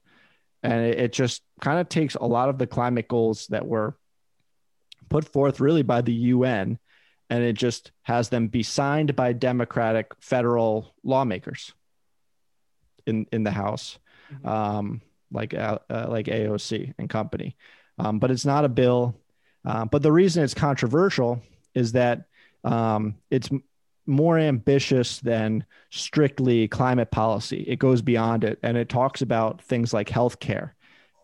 [0.63, 3.97] And it, it just kind of takes a lot of the climate goals that were
[5.09, 6.79] put forth really by the UN
[7.29, 11.75] and it just has them be signed by democratic federal lawmakers
[13.07, 13.99] in in the house
[14.33, 14.49] mm-hmm.
[14.49, 15.01] um,
[15.31, 17.57] like uh, uh, like AOC and company
[17.99, 19.15] um, but it's not a bill
[19.65, 21.43] uh, but the reason it's controversial
[21.75, 22.27] is that
[22.65, 23.51] um, it's
[24.07, 27.65] more ambitious than strictly climate policy.
[27.67, 30.73] It goes beyond it and it talks about things like healthcare.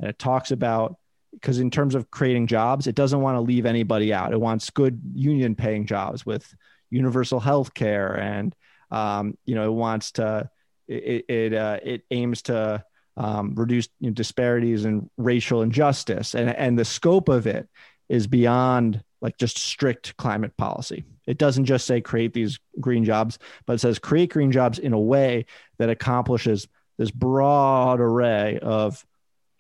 [0.01, 0.97] And it talks about
[1.33, 4.33] because in terms of creating jobs, it doesn't want to leave anybody out.
[4.33, 6.55] It wants good union paying jobs with
[6.91, 8.55] universal health care and
[8.91, 10.51] um, you know it wants to
[10.87, 12.85] it it, uh, it aims to
[13.17, 17.69] um, reduce you know, disparities and racial injustice and and the scope of it
[18.09, 21.05] is beyond like just strict climate policy.
[21.27, 24.93] It doesn't just say create these green jobs, but it says create green jobs in
[24.93, 25.47] a way
[25.79, 29.05] that accomplishes this broad array of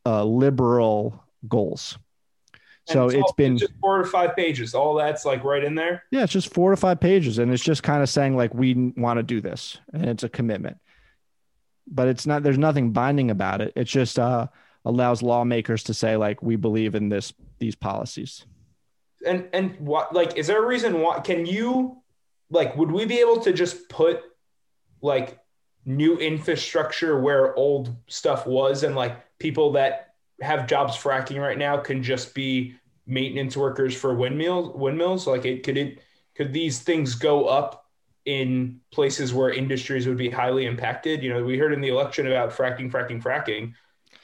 [0.04, 1.96] uh, liberal goals.
[2.88, 4.74] And so it's, it's all, been just four to five pages.
[4.74, 6.02] All that's like right in there.
[6.10, 8.92] Yeah, it's just four to five pages, and it's just kind of saying like we
[8.96, 10.78] want to do this, and it's a commitment.
[11.86, 12.42] But it's not.
[12.42, 13.72] There's nothing binding about it.
[13.74, 14.46] it just uh,
[14.84, 18.44] allows lawmakers to say like we believe in this these policies
[19.24, 21.96] and and what like is there a reason why can you
[22.50, 24.20] like would we be able to just put
[25.00, 25.38] like
[25.84, 31.76] new infrastructure where old stuff was and like people that have jobs fracking right now
[31.76, 32.74] can just be
[33.06, 36.00] maintenance workers for windmills windmills like it could it
[36.34, 37.81] could these things go up
[38.24, 42.26] in places where industries would be highly impacted you know we heard in the election
[42.26, 43.72] about fracking fracking fracking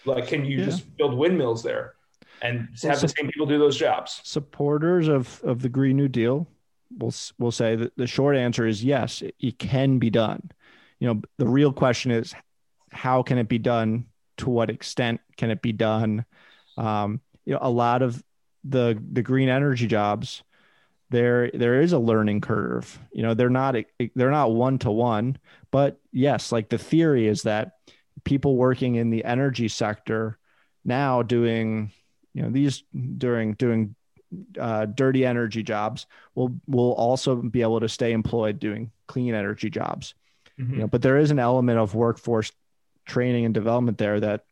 [0.05, 0.65] like, can you yeah.
[0.65, 1.95] just build windmills there
[2.43, 4.21] and well, have the same people do those jobs?
[4.25, 6.49] Supporters of of the Green New Deal
[6.99, 10.51] will will say that the short answer is yes, it, it can be done.
[10.99, 12.35] You know, the real question is
[12.91, 14.07] how can it be done?
[14.39, 16.25] To what extent can it be done?
[16.77, 18.23] Um, you know, a lot of
[18.65, 20.43] the the green energy jobs
[21.11, 22.99] there there is a learning curve.
[23.13, 23.77] You know they're not
[24.15, 25.39] they're not one to one
[25.71, 27.73] but yes like the theory is that
[28.25, 30.39] people working in the energy sector
[30.85, 31.93] now doing
[32.35, 32.85] you know these
[33.17, 33.95] during doing
[34.61, 39.71] uh, dirty energy jobs will will also be able to stay employed doing clean energy
[39.71, 40.15] jobs.
[40.59, 40.75] Mm-hmm.
[40.75, 42.53] you know but there is an element of workforce
[43.07, 44.45] training and development there that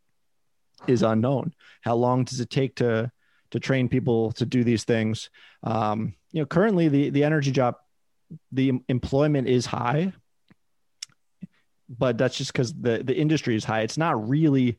[0.86, 1.52] is unknown.
[1.82, 3.10] How long does it take to
[3.56, 5.30] to train people to do these things
[5.64, 7.76] um, you know currently the the energy job
[8.52, 10.12] the employment is high
[11.88, 13.82] but that's just because the the industry is high.
[13.82, 14.78] It's not really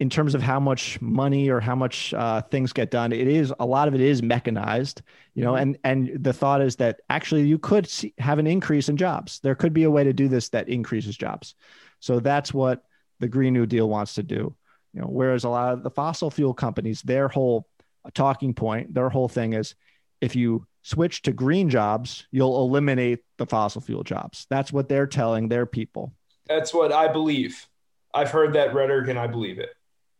[0.00, 3.12] in terms of how much money or how much uh, things get done.
[3.12, 5.02] It is a lot of it is mechanized,
[5.34, 8.88] you know, and and the thought is that actually you could see, have an increase
[8.88, 9.40] in jobs.
[9.40, 11.54] There could be a way to do this that increases jobs.
[12.00, 12.82] So that's what
[13.20, 14.54] the Green New Deal wants to do.
[14.94, 17.67] You know, whereas a lot of the fossil fuel companies, their whole
[18.14, 19.74] talking point, their whole thing is
[20.20, 24.46] if you switch to green jobs, you'll eliminate the fossil fuel jobs.
[24.50, 26.14] That's what they're telling their people.
[26.46, 27.66] That's what I believe.
[28.14, 29.70] I've heard that rhetoric and I believe it.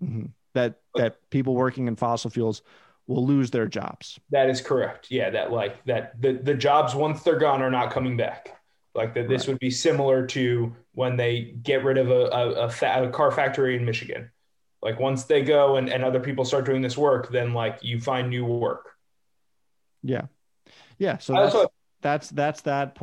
[0.03, 0.27] Mm-hmm.
[0.55, 2.63] That that people working in fossil fuels
[3.07, 4.19] will lose their jobs.
[4.31, 5.11] That is correct.
[5.11, 8.55] Yeah, that like that the the jobs once they're gone are not coming back.
[8.95, 9.49] Like that, this right.
[9.49, 13.31] would be similar to when they get rid of a a, a, fa- a car
[13.31, 14.31] factory in Michigan.
[14.83, 18.01] Like once they go and, and other people start doing this work, then like you
[18.01, 18.91] find new work.
[20.03, 20.27] Yeah.
[20.99, 21.19] Yeah.
[21.19, 21.57] So that's,
[22.01, 22.97] that's, that's that.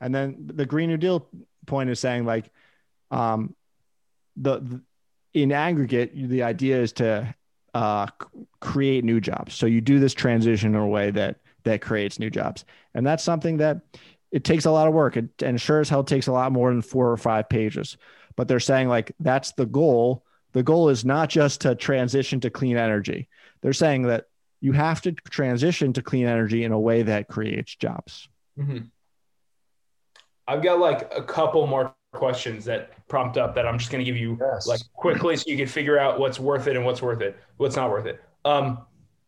[0.00, 1.28] And then the Green New Deal
[1.66, 2.50] point is saying like,
[3.10, 3.54] um,
[4.36, 4.82] the, the
[5.32, 7.34] in aggregate, the idea is to
[7.74, 8.06] uh,
[8.60, 9.54] create new jobs.
[9.54, 12.64] So you do this transition in a way that that creates new jobs,
[12.94, 13.80] and that's something that
[14.30, 15.16] it takes a lot of work.
[15.16, 17.96] It, and sure as hell takes a lot more than four or five pages.
[18.36, 20.24] But they're saying like that's the goal.
[20.54, 23.28] The goal is not just to transition to clean energy.
[23.60, 24.26] They're saying that
[24.60, 28.28] you have to transition to clean energy in a way that creates jobs.
[28.58, 28.86] Mm-hmm.
[30.46, 34.10] I've got like a couple more questions that prompt up that I'm just going to
[34.10, 34.66] give you yes.
[34.66, 37.76] like quickly so you can figure out what's worth it and what's worth it, what's
[37.76, 38.22] not worth it.
[38.44, 38.86] Um,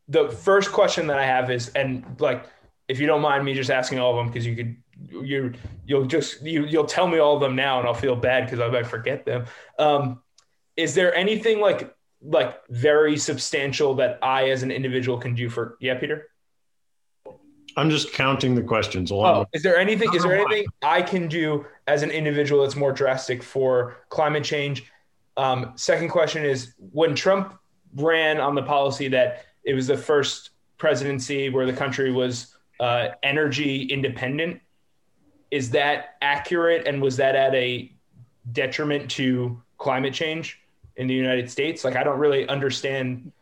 [0.08, 2.46] the first question that I have is, and like,
[2.86, 4.76] if you don't mind me just asking all of them, because you could,
[5.10, 5.52] you,
[5.84, 8.60] you'll just, you, you'll tell me all of them now and I'll feel bad because
[8.60, 9.46] I might forget them.
[9.78, 10.22] Um,
[10.76, 15.76] is there anything like, like very substantial that I, as an individual can do for,
[15.80, 16.28] yeah, Peter?
[17.76, 19.12] I'm just counting the questions.
[19.12, 20.14] Oh, is there anything?
[20.14, 24.90] Is there anything I can do as an individual that's more drastic for climate change?
[25.36, 27.58] Um, second question is: When Trump
[27.94, 33.08] ran on the policy that it was the first presidency where the country was uh,
[33.22, 34.62] energy independent,
[35.50, 36.86] is that accurate?
[36.86, 37.92] And was that at a
[38.52, 40.60] detriment to climate change
[40.96, 41.84] in the United States?
[41.84, 43.32] Like, I don't really understand.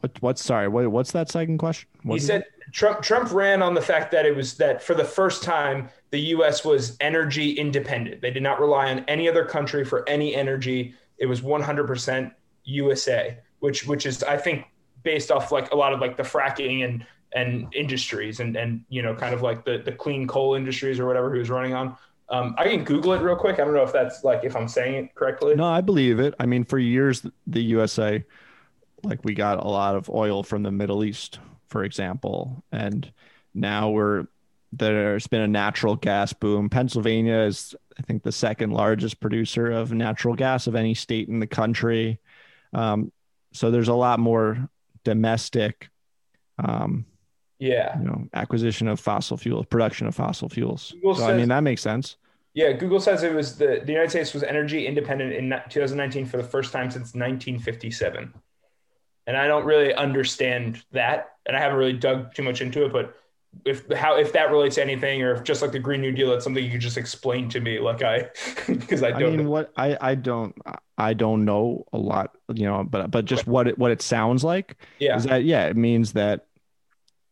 [0.00, 0.68] What, what's sorry?
[0.68, 1.88] What, what's that second question?
[2.02, 5.04] What he said Trump Trump ran on the fact that it was that for the
[5.04, 6.64] first time the U.S.
[6.64, 8.20] was energy independent.
[8.20, 10.94] They did not rely on any other country for any energy.
[11.18, 12.32] It was 100%
[12.64, 14.66] USA, which which is I think
[15.02, 19.02] based off like a lot of like the fracking and and industries and and you
[19.02, 21.96] know kind of like the the clean coal industries or whatever he was running on.
[22.28, 23.60] Um, I can Google it real quick.
[23.60, 25.54] I don't know if that's like if I'm saying it correctly.
[25.54, 26.34] No, I believe it.
[26.40, 28.24] I mean, for years the USA,
[29.04, 32.64] like we got a lot of oil from the Middle East for example.
[32.72, 33.10] And
[33.54, 34.26] now we're
[34.72, 36.68] there's been a natural gas boom.
[36.68, 41.38] Pennsylvania is, I think, the second largest producer of natural gas of any state in
[41.38, 42.20] the country.
[42.72, 43.12] Um,
[43.52, 44.68] so there's a lot more
[45.04, 45.88] domestic,
[46.58, 47.06] um,
[47.58, 50.92] yeah, you know, acquisition of fossil fuels, production of fossil fuels.
[50.92, 52.16] Google so says, I mean, that makes sense.
[52.54, 56.36] Yeah, Google says it was the the United States was energy independent in 2019 for
[56.36, 58.32] the first time since 1957
[59.26, 62.92] and I don't really understand that, and I haven't really dug too much into it.
[62.92, 63.14] But
[63.64, 66.32] if how if that relates to anything, or if just like the Green New Deal,
[66.32, 68.30] it's something you could just explain to me, like I
[68.68, 69.22] because I don't.
[69.22, 69.50] I mean, know.
[69.50, 70.56] what I I don't
[70.96, 74.44] I don't know a lot, you know, but but just what it what it sounds
[74.44, 75.16] like yeah.
[75.16, 76.46] is that yeah, it means that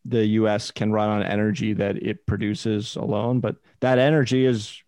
[0.04, 0.70] the U.S.
[0.70, 4.82] can run on energy that it produces alone, but that energy is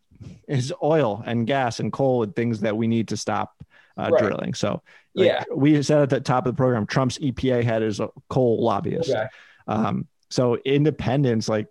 [0.49, 3.55] is oil and gas and coal and things that we need to stop
[3.99, 4.23] uh, right.
[4.23, 4.55] drilling.
[4.55, 4.83] So
[5.15, 8.09] like, yeah, we said at the top of the program, Trump's EPA head is a
[8.29, 9.11] coal lobbyist.
[9.11, 9.27] Okay.
[9.67, 11.67] Um, so independence, like,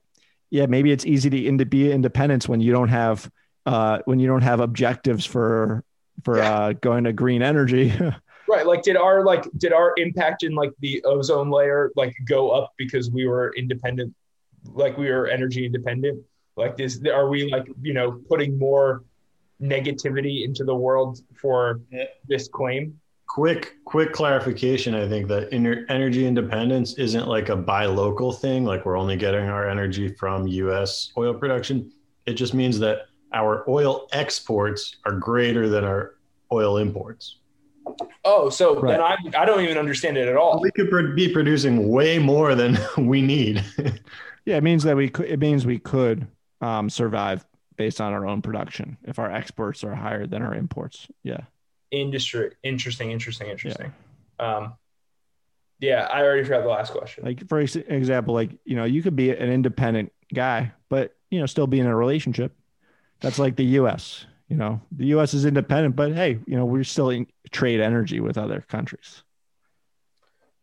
[0.49, 3.29] yeah, maybe it's easy to be independence when you don't have
[3.65, 5.83] uh, when you don't have objectives for
[6.23, 6.53] for yeah.
[6.53, 7.93] uh, going to green energy.
[8.47, 8.65] right.
[8.65, 12.73] Like, did our like did our impact in like the ozone layer like go up
[12.77, 14.13] because we were independent,
[14.73, 16.23] like we were energy independent?
[16.55, 19.03] Like, this are we like you know putting more
[19.61, 21.81] negativity into the world for
[22.27, 22.99] this claim?
[23.27, 24.95] Quick, quick clarification.
[24.95, 29.49] I think that energy independence isn't like a buy local thing, like we're only getting
[29.49, 31.91] our energy from US oil production.
[32.25, 36.15] It just means that our oil exports are greater than our
[36.51, 37.39] oil imports.
[38.23, 38.91] Oh, so right.
[38.91, 40.59] then I, I don't even understand it at all.
[40.61, 43.63] We could be producing way more than we need.
[44.45, 46.27] yeah, it means that we could, it means we could
[46.61, 47.45] um, survive
[47.77, 51.07] based on our own production if our exports are higher than our imports.
[51.23, 51.41] Yeah.
[51.91, 52.51] Industry.
[52.63, 53.93] Interesting, interesting, interesting.
[54.39, 54.55] Yeah.
[54.55, 54.73] Um,
[55.79, 57.25] yeah, I already forgot the last question.
[57.25, 61.45] Like for example, like you know, you could be an independent guy, but you know,
[61.45, 62.55] still be in a relationship.
[63.19, 64.25] That's like the U.S.
[64.47, 65.33] You know, the U.S.
[65.33, 69.23] is independent, but hey, you know, we're still in trade energy with other countries.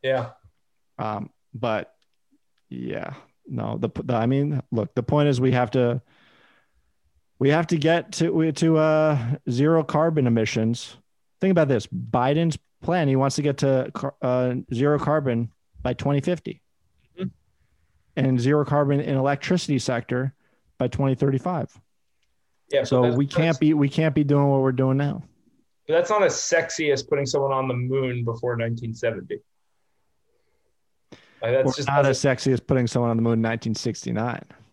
[0.02, 0.30] Yeah.
[0.98, 1.92] Um, but
[2.68, 3.14] yeah,
[3.46, 6.00] no, the, the I mean, look, the point is we have to
[7.38, 9.18] we have to get to to uh,
[9.50, 10.96] zero carbon emissions.
[11.40, 13.08] Think about this: Biden's plan.
[13.08, 13.90] He wants to get to
[14.22, 15.50] uh, zero carbon
[15.82, 16.62] by 2050,
[17.18, 17.28] mm-hmm.
[18.16, 20.34] and zero carbon in electricity sector
[20.78, 21.80] by 2035.
[22.72, 22.84] Yeah.
[22.84, 25.22] So we can't be we can't be doing what we're doing now.
[25.86, 29.40] But that's not as sexy as putting someone on the moon before 1970.
[31.42, 34.24] Like that's just not as sexy as putting someone on the moon in 1969.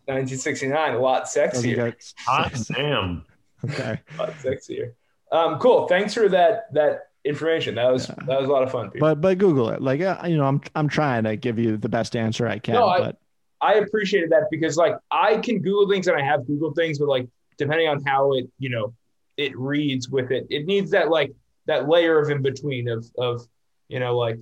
[0.05, 1.95] 1969, a lot sexier.
[2.25, 3.25] Hot damn.
[3.65, 3.99] Okay.
[4.17, 4.93] a lot sexier.
[5.31, 5.87] Um, cool.
[5.87, 7.75] Thanks for that that information.
[7.75, 8.15] That was yeah.
[8.25, 8.91] that was a lot of fun.
[8.91, 9.01] Peter.
[9.01, 9.81] But but Google it.
[9.81, 12.75] Like you know, I'm I'm trying to give you the best answer I can.
[12.75, 13.17] No, but
[13.61, 16.99] I, I appreciated that because like I can Google things and I have Google things,
[16.99, 17.27] but like
[17.59, 18.93] depending on how it you know
[19.37, 20.47] it reads with it.
[20.49, 21.31] It needs that like
[21.67, 23.47] that layer of in between of of
[23.87, 24.39] you know like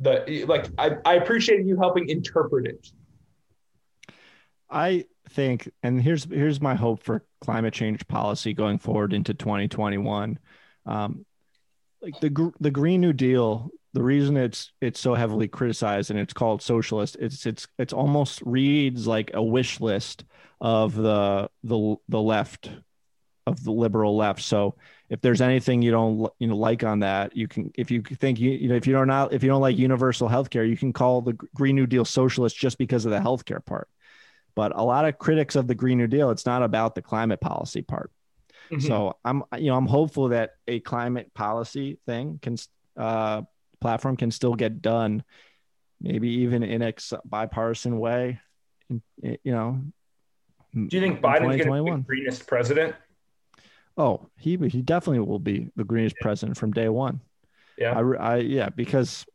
[0.00, 2.92] the like I, I appreciate you helping interpret it.
[4.70, 10.38] I think, and here's here's my hope for climate change policy going forward into 2021.
[10.84, 11.24] Um,
[12.02, 16.32] like the the Green New Deal, the reason it's it's so heavily criticized and it's
[16.32, 20.24] called socialist, it's it's it's almost reads like a wish list
[20.60, 22.70] of the the the left
[23.44, 24.40] of the liberal left.
[24.40, 24.76] So
[25.10, 28.38] if there's anything you don't you know like on that, you can if you think
[28.38, 30.76] you you know if you don't not if you don't like universal health care, you
[30.76, 33.88] can call the Green New Deal socialist just because of the healthcare part.
[34.54, 37.40] But a lot of critics of the Green New Deal, it's not about the climate
[37.40, 38.12] policy part.
[38.70, 38.86] Mm-hmm.
[38.86, 42.58] So I'm you know I'm hopeful that a climate policy thing can
[42.96, 43.42] uh,
[43.80, 45.24] platform can still get done,
[46.00, 48.40] maybe even in a bipartisan way.
[48.88, 49.80] You know.
[50.74, 52.94] Do you think Biden's going to be the greenest president?
[53.96, 56.24] Oh, he he definitely will be the greenest yeah.
[56.24, 57.20] president from day one.
[57.76, 59.26] Yeah, I, I yeah because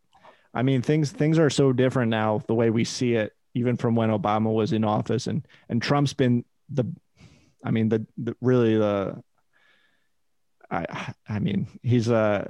[0.53, 3.95] I mean things things are so different now the way we see it even from
[3.95, 6.85] when Obama was in office and and Trump's been the
[7.63, 9.21] I mean the, the really the
[10.71, 12.49] I I mean he's a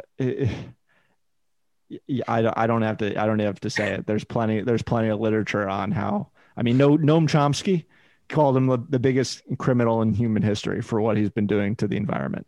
[2.27, 4.81] I, don't, I don't have to I don't have to say it there's plenty there's
[4.81, 7.85] plenty of literature on how I mean no Noam Chomsky
[8.29, 11.97] called him the, biggest criminal in human history for what he's been doing to the
[11.97, 12.47] environment.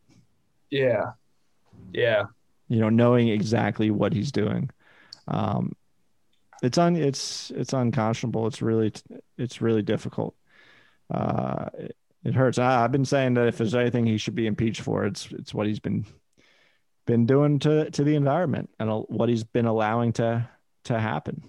[0.70, 1.12] Yeah.
[1.94, 2.26] Yeah.
[2.68, 4.70] You know, knowing exactly what he's doing.
[5.28, 5.74] Um,
[6.64, 8.48] it's un it's it's unconscionable.
[8.48, 8.92] It's really
[9.38, 10.36] it's really difficult.
[11.14, 12.58] Uh, it, it hurts.
[12.58, 15.54] I, have been saying that if there's anything he should be impeached for, it's it's
[15.54, 16.06] what he's been
[17.06, 20.48] been doing to to the environment and what he's been allowing to
[20.86, 21.44] to happen.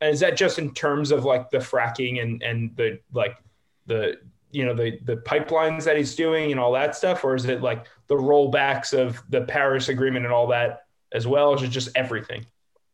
[0.00, 3.36] And is that just in terms of like the fracking and and the like
[3.86, 4.18] the
[4.50, 7.62] you know the the pipelines that he's doing and all that stuff, or is it
[7.62, 11.68] like the rollbacks of the Paris Agreement and all that as well, or is it
[11.68, 12.44] just everything?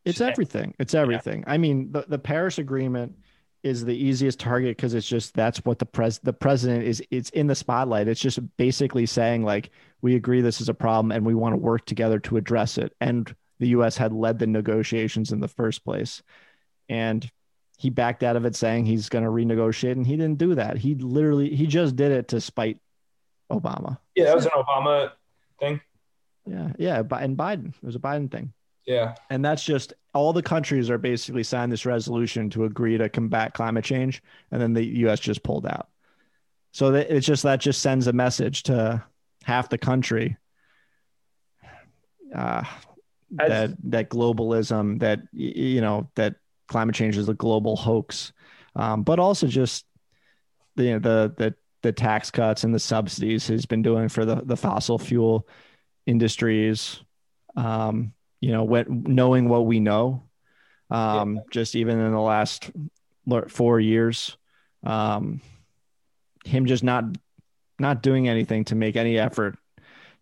[0.05, 0.73] It's everything.
[0.79, 1.39] It's everything.
[1.39, 1.53] Yeah.
[1.53, 3.15] I mean, the, the Paris Agreement
[3.63, 7.01] is the easiest target because it's just that's what the pres the president is.
[7.11, 8.07] It's in the spotlight.
[8.07, 9.71] It's just basically saying like
[10.03, 12.93] we agree this is a problem and we want to work together to address it.
[12.99, 13.95] And the U.S.
[13.95, 16.21] had led the negotiations in the first place,
[16.89, 17.27] and
[17.77, 20.77] he backed out of it saying he's going to renegotiate and he didn't do that.
[20.77, 22.79] He literally he just did it to spite
[23.51, 23.97] obama.
[24.15, 25.11] Yeah that was an obama
[25.59, 25.81] thing.
[26.45, 27.69] Yeah yeah and biden.
[27.69, 28.53] It was a biden thing.
[28.85, 29.15] Yeah.
[29.29, 33.53] And that's just all the countries are basically signed this resolution to agree to combat
[33.53, 35.89] climate change and then the us just pulled out.
[36.71, 39.03] So it's just that just sends a message to
[39.43, 40.37] half the country
[42.35, 42.63] uh,
[43.31, 46.35] that that globalism that you know that
[46.67, 48.33] climate change is a global hoax,
[48.75, 49.85] um, but also just
[50.75, 54.25] the, you know, the the the tax cuts and the subsidies he's been doing for
[54.25, 55.47] the the fossil fuel
[56.05, 56.99] industries.
[57.55, 60.23] Um, you know, when, knowing what we know,
[60.89, 61.41] um, yeah.
[61.51, 62.71] just even in the last
[63.47, 64.37] four years,
[64.83, 65.39] um,
[66.43, 67.05] him just not
[67.83, 69.57] not doing anything to make any effort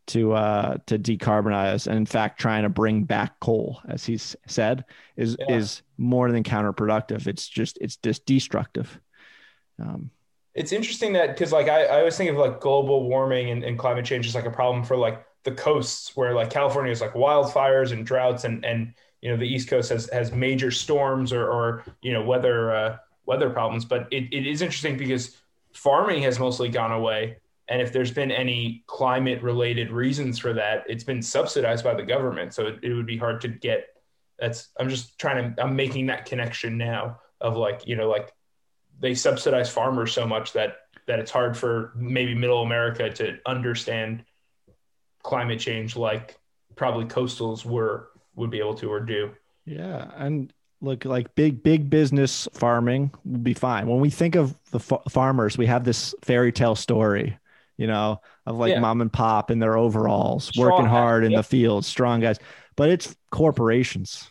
[0.07, 4.83] to uh, to decarbonize, and in fact, trying to bring back coal, as he's said,
[5.15, 5.55] is yeah.
[5.55, 7.27] is more than counterproductive.
[7.27, 8.99] It's just it's just destructive.
[9.79, 10.11] Um,
[10.53, 13.79] it's interesting that because like I, I always think of like global warming and, and
[13.79, 17.13] climate change is like a problem for like the coasts where like California is like
[17.13, 21.47] wildfires and droughts and and you know the East Coast has has major storms or
[21.47, 23.85] or you know weather uh, weather problems.
[23.85, 25.37] But it, it is interesting because
[25.73, 27.37] farming has mostly gone away
[27.71, 32.03] and if there's been any climate related reasons for that, it's been subsidized by the
[32.03, 32.53] government.
[32.53, 33.87] So it, it would be hard to get.
[34.37, 38.33] That's I'm just trying to I'm making that connection now of like you know like
[38.99, 44.25] they subsidize farmers so much that that it's hard for maybe middle America to understand
[45.23, 46.37] climate change like
[46.75, 49.31] probably coastals were would be able to or do.
[49.65, 53.87] Yeah, and look like big big business farming will be fine.
[53.87, 57.37] When we think of the f- farmers, we have this fairy tale story
[57.81, 58.79] you know, of like yeah.
[58.79, 62.37] mom and pop in their overalls, strong working hard in the fields, strong guys.
[62.75, 64.29] But it's corporations.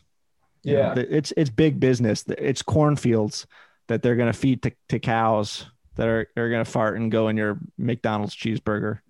[0.62, 2.24] Yeah, know, it's it's big business.
[2.28, 3.48] It's cornfields
[3.88, 5.66] that they're going to feed to, to cows
[5.96, 9.00] that are are going to fart and go in your McDonald's cheeseburger.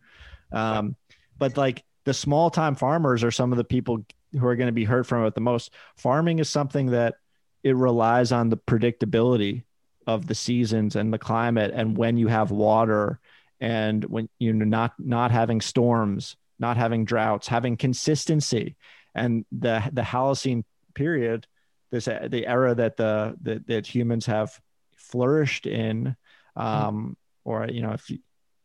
[0.50, 0.96] Um,
[1.36, 4.72] but like the small time farmers are some of the people who are going to
[4.72, 5.74] be hurt from it the most.
[5.98, 7.16] Farming is something that
[7.62, 9.64] it relies on the predictability
[10.06, 13.19] of the seasons and the climate and when you have water
[13.60, 18.76] and when you know not not having storms not having droughts having consistency
[19.14, 20.64] and the the holocene
[20.94, 21.46] period
[21.90, 24.58] this the era that the, the that humans have
[24.96, 26.14] flourished in
[26.56, 28.18] um or you know if you,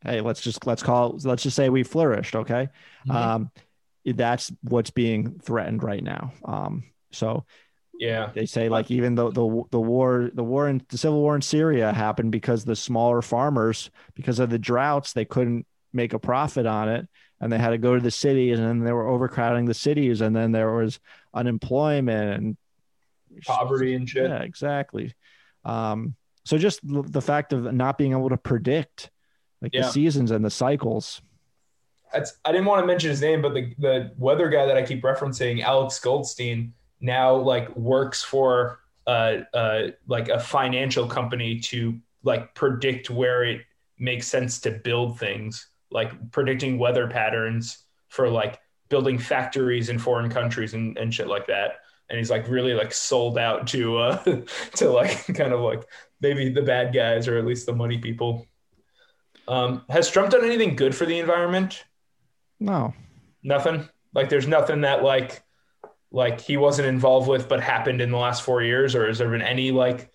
[0.03, 2.35] hey, let's just let's call let's just say we flourished.
[2.35, 2.67] Okay,
[3.07, 3.15] Mhm.
[3.15, 3.51] um,
[4.05, 6.31] that's what's being threatened right now.
[6.43, 7.45] Um, so
[7.99, 8.31] Yeah.
[8.33, 11.41] they say like even though the the war the war in the civil war in
[11.41, 16.65] Syria happened because the smaller farmers because of the droughts they couldn't make a profit
[16.65, 17.07] on it
[17.39, 20.21] and they had to go to the cities and then they were overcrowding the cities
[20.21, 20.99] and then there was
[21.33, 22.57] unemployment and
[23.45, 24.29] Poverty and shit.
[24.29, 25.13] yeah exactly
[25.65, 26.15] um
[26.45, 29.09] so just the fact of not being able to predict
[29.61, 29.81] like Yeah.
[29.83, 31.21] the seasons and the cycles
[32.13, 34.83] That's, I didn't want to mention his name, but the, the weather guy that I
[34.83, 41.99] keep referencing, Alex Goldstein, now like works for uh, uh, like a financial company to
[42.23, 43.61] like predict where it
[43.99, 48.59] makes sense to build things, like predicting weather patterns for like
[48.89, 51.81] building factories in foreign countries and, and shit like that.
[52.09, 54.23] And he's like really like sold out to uh
[54.75, 55.83] to like kind of like
[56.21, 58.47] maybe the bad guys or at least the money people.
[59.47, 61.83] Um, has Trump done anything good for the environment?
[62.59, 62.93] no
[63.45, 63.87] Nothing.
[64.13, 65.43] Like there's nothing that like
[66.15, 69.29] like he wasn't involved with but happened in the last four years, or has there
[69.29, 70.09] been any like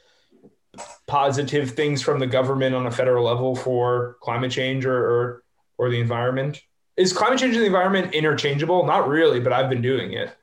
[1.06, 5.42] positive things from the government on a federal level for climate change or or,
[5.76, 6.62] or the environment?
[6.96, 8.86] Is climate change and the environment interchangeable?
[8.86, 10.34] Not really, but I've been doing it.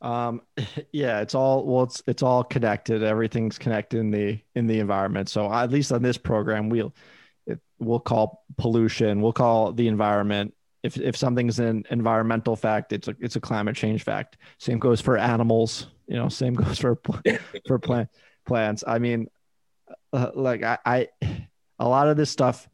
[0.00, 0.40] Um,
[0.92, 3.02] yeah, it's all well, it's it's all connected.
[3.02, 5.28] Everything's connected in the in the environment.
[5.28, 6.94] So at least on this program, we'll
[7.44, 10.54] it, we'll call pollution, we'll call the environment.
[10.84, 14.36] If if something's an environmental fact, it's a it's a climate change fact.
[14.58, 15.88] Same goes for animals.
[16.06, 17.00] You know, same goes for
[17.66, 18.10] for plant
[18.44, 18.84] plants.
[18.86, 19.28] I mean,
[20.12, 21.08] uh, like I, I
[21.78, 22.68] a lot of this stuff,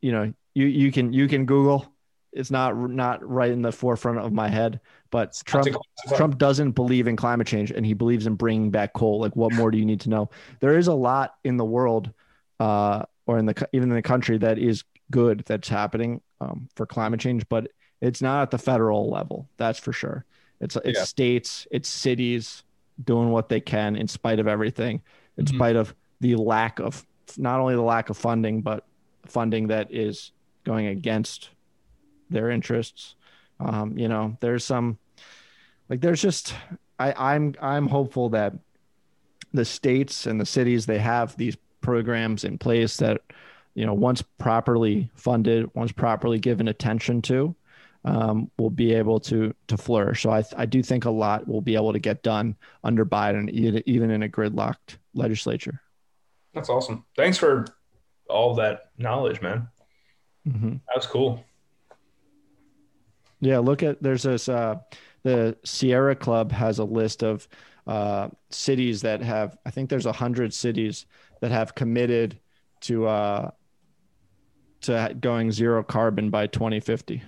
[0.00, 1.86] you know, you you can you can Google.
[2.32, 4.80] It's not not right in the forefront of my head,
[5.10, 5.68] but Trump
[6.16, 9.20] Trump doesn't believe in climate change and he believes in bringing back coal.
[9.20, 10.30] Like, what more do you need to know?
[10.60, 12.10] There is a lot in the world,
[12.58, 16.86] uh, or in the even in the country that is good that's happening um, for
[16.86, 19.48] climate change, but it's not at the federal level.
[19.56, 20.24] That's for sure.
[20.60, 21.04] It's it's Yeah.
[21.04, 22.64] states, it's cities
[23.04, 25.02] doing what they can in spite of everything,
[25.36, 25.54] in Mhm.
[25.54, 27.06] spite of the lack of
[27.38, 28.84] not only the lack of funding, but
[29.26, 30.32] funding that is
[30.64, 31.50] going against
[32.28, 33.14] their interests.
[33.58, 34.98] Um, you know, there's some
[35.88, 36.54] like there's just
[36.98, 38.54] I, I'm I'm hopeful that
[39.52, 43.20] the states and the cities they have these programs in place that
[43.80, 47.56] you know once properly funded, once properly given attention to,
[48.04, 50.20] um, will be able to to flourish.
[50.20, 53.48] So I I do think a lot will be able to get done under Biden,
[53.48, 55.80] even even in a gridlocked legislature.
[56.52, 57.06] That's awesome.
[57.16, 57.64] Thanks for
[58.28, 59.66] all that knowledge, man.
[60.46, 60.72] Mm-hmm.
[60.72, 61.42] That was cool.
[63.40, 64.76] Yeah, look at there's this uh
[65.22, 67.48] the Sierra Club has a list of
[67.86, 71.06] uh cities that have I think there's a hundred cities
[71.40, 72.38] that have committed
[72.82, 73.50] to uh
[74.82, 77.22] to going zero carbon by 2050.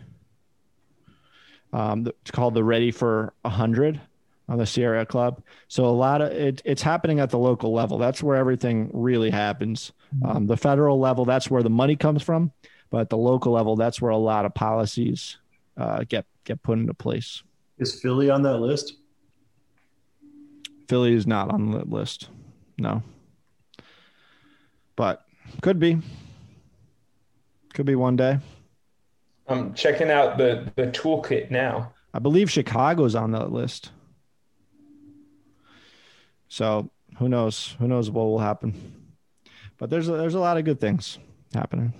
[1.72, 4.00] Um, it's called the Ready for a Hundred
[4.48, 5.42] on the Sierra Club.
[5.68, 7.98] So a lot of it, it's happening at the local level.
[7.98, 9.92] That's where everything really happens.
[10.24, 12.52] Um, the federal level, that's where the money comes from,
[12.90, 15.38] but at the local level, that's where a lot of policies
[15.76, 17.42] uh, get get put into place.
[17.78, 18.94] Is Philly on that list?
[20.88, 22.28] Philly is not on the list,
[22.76, 23.02] no,
[24.96, 25.24] but
[25.62, 25.98] could be.
[27.74, 28.38] Could be one day.
[29.48, 31.92] I'm checking out the the toolkit now.
[32.14, 33.90] I believe Chicago's on that list.
[36.48, 37.74] So who knows?
[37.78, 38.74] Who knows what will happen?
[39.78, 41.18] But there's a, there's a lot of good things
[41.54, 41.92] happening.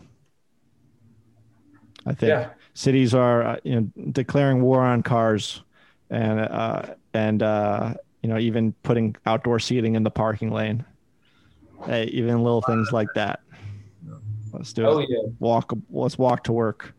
[2.05, 2.51] I think Yeah.
[2.75, 5.63] cities are uh, you know declaring war on cars,
[6.11, 10.85] and uh, and uh, you know even putting outdoor seating in the parking lane.
[11.87, 13.41] Hey, even little things like that.
[14.53, 14.87] Let's do it.
[14.89, 15.19] Oh yeah.
[15.39, 15.73] Walk.
[15.91, 16.95] Let's walk to work.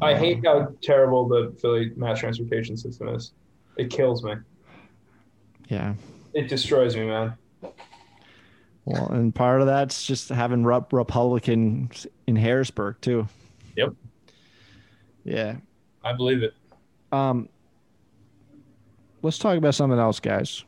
[0.00, 3.32] I Um, hate how terrible the Philly mass transportation system is.
[3.76, 4.34] It kills me.
[5.68, 5.94] Yeah.
[6.34, 7.34] It destroys me, man.
[8.84, 13.26] Well, and part of that's just having Rep- Republicans in Harrisburg too.
[13.76, 13.94] Yep.
[15.24, 15.56] Yeah.
[16.04, 16.54] I believe it.
[17.12, 17.48] Um.
[19.22, 20.64] Let's talk about something else, guys.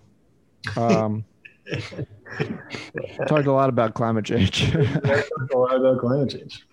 [0.77, 1.25] Um.
[3.27, 4.71] talked a lot about climate change.
[4.73, 6.67] Talked a lot about climate change.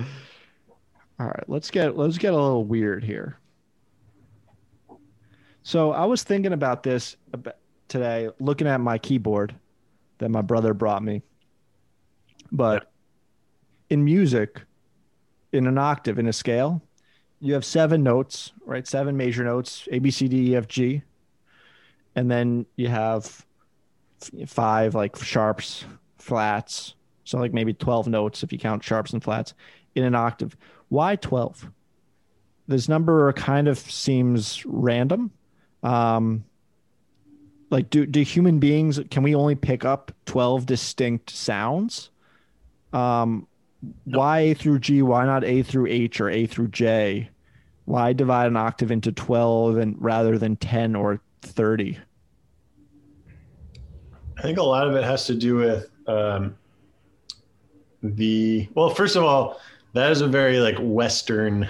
[1.20, 3.38] All right, let's get let's get a little weird here.
[5.64, 7.16] So I was thinking about this
[7.88, 9.56] today, looking at my keyboard
[10.18, 11.22] that my brother brought me.
[12.52, 12.92] But
[13.90, 14.62] in music,
[15.52, 16.82] in an octave, in a scale,
[17.40, 18.88] you have seven notes, right?
[18.88, 21.02] Seven major notes: A, B, C, D, E, F, G,
[22.16, 23.45] and then you have
[24.48, 25.86] five like sharps,
[26.18, 26.96] flats.
[27.24, 29.54] So like maybe twelve notes if you count sharps and flats
[29.96, 30.56] in an octave.
[30.90, 31.70] Why 12?
[32.68, 35.32] This number kind of seems random.
[35.84, 36.46] Um,
[37.70, 42.10] like do do human beings can we only pick up 12 distinct sounds?
[42.94, 43.48] Um
[44.06, 47.30] why A through G, why not A through H or A through J?
[47.86, 52.00] Why divide an octave into 12 and rather than 10 or 30?
[54.38, 56.56] I think a lot of it has to do with um,
[58.04, 58.90] the well.
[58.90, 59.60] First of all,
[59.94, 61.68] that is a very like Western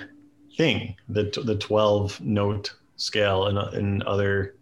[0.58, 0.96] thing.
[1.10, 4.56] The the twelve note scale in in other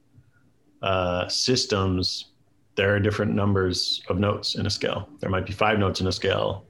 [0.82, 2.32] uh, systems,
[2.76, 5.08] there are different numbers of notes in a scale.
[5.20, 6.66] There might be five notes in a scale,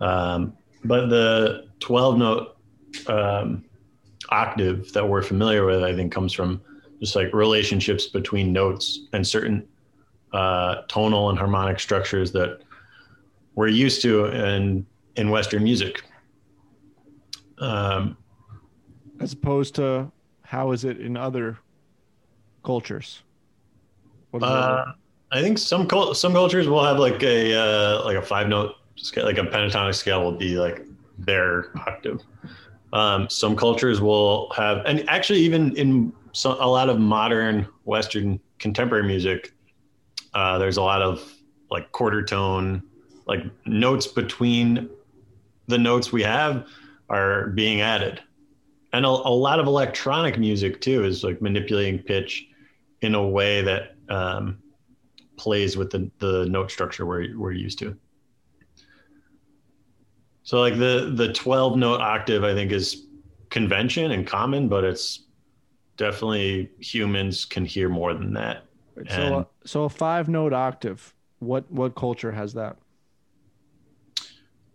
[0.00, 0.54] um,
[0.84, 2.56] but the twelve note
[3.08, 3.64] um,
[4.30, 6.62] octave that we're familiar with, I think, comes from
[6.98, 9.66] just like relationships between notes and certain
[10.32, 12.60] uh, tonal and harmonic structures that
[13.54, 14.86] we're used to in
[15.16, 16.02] in Western music.
[17.58, 18.16] Um,
[19.20, 20.10] As opposed to
[20.42, 21.58] how is it in other
[22.64, 23.22] cultures?
[24.32, 24.92] Uh,
[25.32, 28.76] I think some cul- some cultures will have like a uh, like a five note
[28.96, 30.86] scale, like a pentatonic scale will be like
[31.18, 32.20] their octave.
[32.92, 38.40] Um, some cultures will have, and actually even in some, a lot of modern Western
[38.58, 39.52] contemporary music,
[40.34, 41.32] uh, there's a lot of
[41.70, 42.82] like quarter tone,
[43.26, 44.88] like notes between
[45.68, 46.66] the notes we have
[47.08, 48.20] are being added.
[48.92, 52.46] And a, a lot of electronic music too is like manipulating pitch
[53.02, 54.58] in a way that um,
[55.36, 57.96] plays with the, the note structure we're, we're used to.
[60.42, 63.06] So like the the 12 note octave I think is
[63.50, 65.26] convention and common, but it's
[65.96, 68.64] definitely humans can hear more than that.
[69.08, 71.14] So, uh, so a five note octave.
[71.38, 72.76] What what culture has that?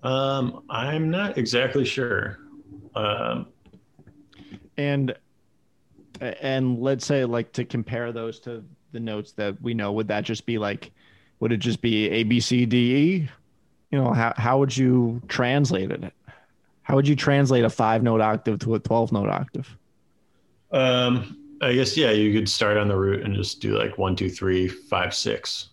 [0.03, 2.39] Um, I'm not exactly sure.
[2.95, 3.47] Um,
[4.77, 5.15] and
[6.21, 10.23] and let's say like to compare those to the notes that we know, would that
[10.23, 10.91] just be like,
[11.39, 13.29] would it just be A B C D E?
[13.91, 16.13] You know, how how would you translate it?
[16.83, 19.77] How would you translate a five note octave to a twelve note octave?
[20.71, 24.15] Um, I guess yeah, you could start on the root and just do like one,
[24.15, 25.69] two, three, five, six.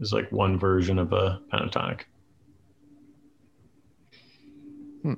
[0.00, 2.00] Is like one version of a pentatonic.
[5.02, 5.14] Hmm.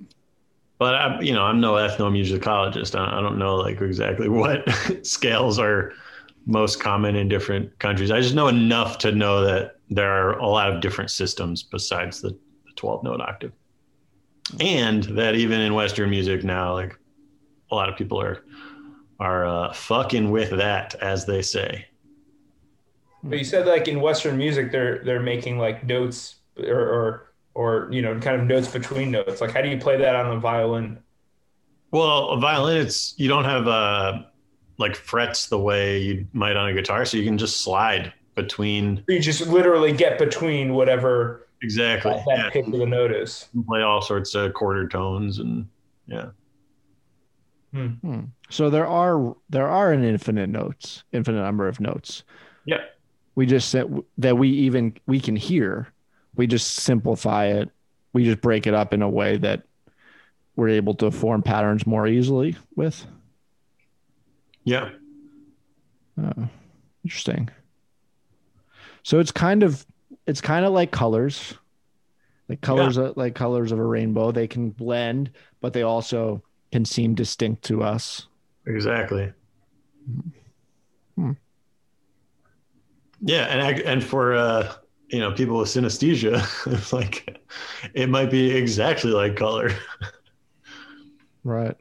[0.79, 2.95] But I, you know, I'm no ethnomusicologist.
[2.99, 4.69] I, I don't know like exactly what
[5.07, 5.95] scales are
[6.45, 8.11] most common in different countries.
[8.11, 12.21] I just know enough to know that there are a lot of different systems besides
[12.21, 13.53] the, the 12 note octave,
[14.61, 16.99] and that even in Western music now, like
[17.71, 18.45] a lot of people are
[19.19, 21.87] are uh, fucking with that, as they say.
[23.23, 27.89] But you said like in Western music, they're they're making like notes or or, or
[27.91, 29.41] you know kind of notes between notes.
[29.41, 30.99] Like how do you play that on a violin?
[31.91, 34.23] Well, a violin, it's you don't have uh
[34.79, 39.03] like frets the way you might on a guitar, so you can just slide between.
[39.09, 42.63] You just literally get between whatever exactly that, yeah.
[42.63, 43.49] the note is.
[43.55, 45.67] You play all sorts of quarter tones and
[46.07, 46.27] yeah.
[47.77, 47.87] Hmm.
[48.09, 48.21] Hmm.
[48.49, 52.23] So there are there are an infinite notes, infinite number of notes.
[52.65, 52.85] Yeah.
[53.35, 55.89] We just said that we even we can hear.
[56.37, 57.71] We just simplify it.
[58.15, 59.65] We just break it up in a way that
[60.55, 63.07] we're able to form patterns more easily with.
[64.65, 64.91] Yeah.
[66.19, 66.49] Oh,
[67.05, 67.51] interesting.
[69.03, 69.85] So it's kind of
[70.27, 71.55] it's kind of like colors,
[72.49, 73.11] like colors yeah.
[73.17, 74.33] like colors of a rainbow.
[74.33, 75.31] They can blend,
[75.61, 76.43] but they also
[76.77, 78.27] can seem distinct to us.
[78.67, 79.33] Exactly.
[81.15, 81.33] Hmm.
[83.23, 84.75] Yeah, and and for uh,
[85.09, 86.37] you know people with synesthesia,
[86.75, 87.41] it's like
[87.95, 89.71] it might be exactly like color.
[91.45, 91.75] right.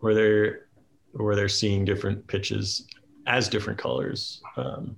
[0.00, 0.66] Where they're
[1.12, 2.86] where they're seeing different pitches
[3.26, 4.42] as different colors.
[4.58, 4.94] Um,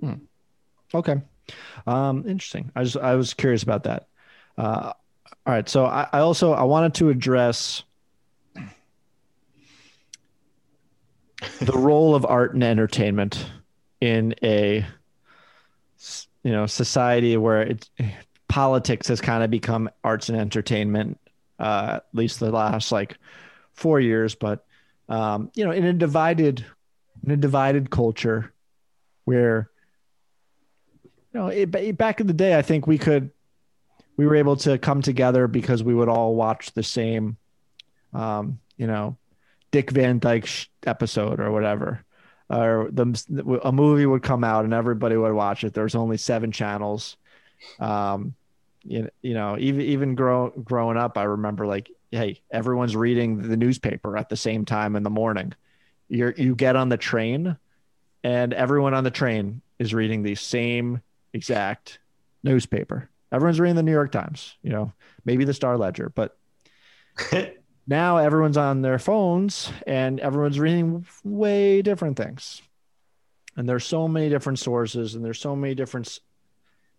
[0.00, 0.14] hmm.
[0.94, 1.16] Okay.
[1.86, 2.72] Um, interesting.
[2.74, 4.08] I just I was curious about that.
[4.56, 4.94] Uh,
[5.46, 5.68] all right.
[5.68, 7.84] So I, I also I wanted to address
[11.60, 13.46] the role of art and entertainment
[14.00, 14.84] in a
[16.42, 17.90] you know society where it's
[18.48, 21.18] politics has kind of become arts and entertainment
[21.58, 23.16] uh, at least the last like
[23.72, 24.64] four years but
[25.08, 26.64] um, you know in a divided
[27.24, 28.52] in a divided culture
[29.24, 29.70] where
[31.32, 33.30] you know it, back in the day i think we could
[34.16, 37.36] we were able to come together because we would all watch the same,
[38.14, 39.16] um, you know,
[39.70, 40.48] Dick Van Dyke
[40.86, 42.02] episode or whatever.
[42.48, 45.74] Or the a movie would come out and everybody would watch it.
[45.74, 47.16] There's only seven channels.
[47.80, 48.34] Um,
[48.84, 53.56] you, you know, even even grow, growing up, I remember like, hey, everyone's reading the
[53.56, 55.54] newspaper at the same time in the morning.
[56.08, 57.56] You're you get on the train,
[58.22, 61.02] and everyone on the train is reading the same
[61.32, 61.98] exact
[62.44, 63.10] newspaper.
[63.32, 64.92] Everyone's reading the New York Times, you know,
[65.24, 66.36] maybe the Star Ledger, but
[67.86, 72.62] now everyone's on their phones and everyone's reading way different things.
[73.56, 76.20] And there's so many different sources and there's so many different s-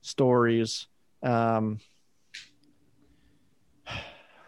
[0.02, 0.88] stories.
[1.24, 1.80] Um,
[3.88, 3.94] a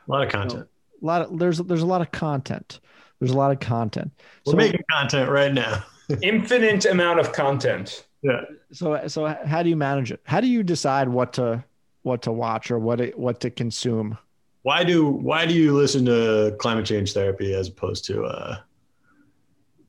[0.07, 0.68] lot of content.
[1.01, 2.80] a lot of there's there's a lot of content.
[3.19, 4.11] There's a lot of content.
[4.45, 5.84] We're So- making content right now.
[6.23, 8.06] Infinite amount of content.
[8.22, 8.41] Yeah.
[8.73, 10.19] so so how do you manage it?
[10.23, 11.64] How do you decide what to
[12.03, 14.17] what to watch or what to, what to consume?
[14.63, 18.57] Why do why do you listen to climate change therapy as opposed to uh,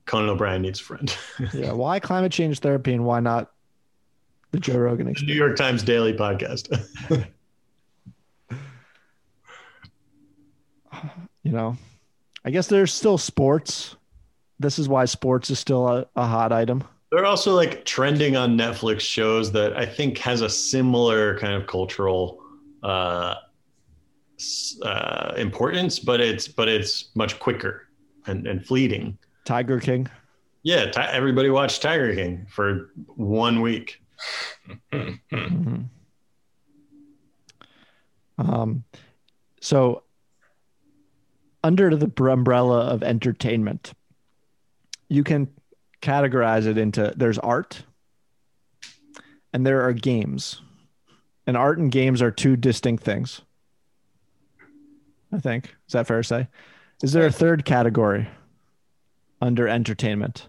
[0.06, 1.16] Conan O'Brien needs a friend?
[1.52, 3.50] Yeah, why climate change therapy and why not
[4.52, 5.34] the Joe Rogan the New?
[5.34, 6.68] York Times Daily podcast.
[11.42, 11.78] You know,
[12.44, 13.96] I guess there's still sports.
[14.58, 16.84] This is why sports is still a, a hot item.
[17.10, 21.66] They're also like trending on Netflix shows that I think has a similar kind of
[21.66, 22.40] cultural
[22.82, 23.34] uh,
[24.82, 27.88] uh, importance, but it's but it's much quicker
[28.26, 29.18] and, and fleeting.
[29.44, 30.08] Tiger King.
[30.62, 34.00] Yeah, ti everybody watched Tiger King for one week.
[34.92, 35.88] Mhm.
[38.38, 38.84] Um,
[39.60, 40.02] so
[41.62, 43.92] under the umbrella of entertainment,
[45.10, 45.48] you can
[46.00, 47.84] categorize it into there's art
[49.52, 50.60] and there are games.
[51.46, 53.42] And art and games are two distinct things.
[55.32, 55.74] I think.
[55.86, 56.48] Is that fair to say?
[57.02, 58.28] Is there a third category
[59.40, 60.48] under entertainment?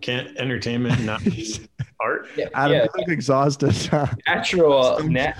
[0.00, 1.68] Can't entertainment not be
[2.00, 2.28] art?
[2.36, 2.82] Yeah, Adam, yeah.
[2.84, 3.74] you look exhausted.
[4.26, 4.98] natural.
[5.00, 5.36] Nat-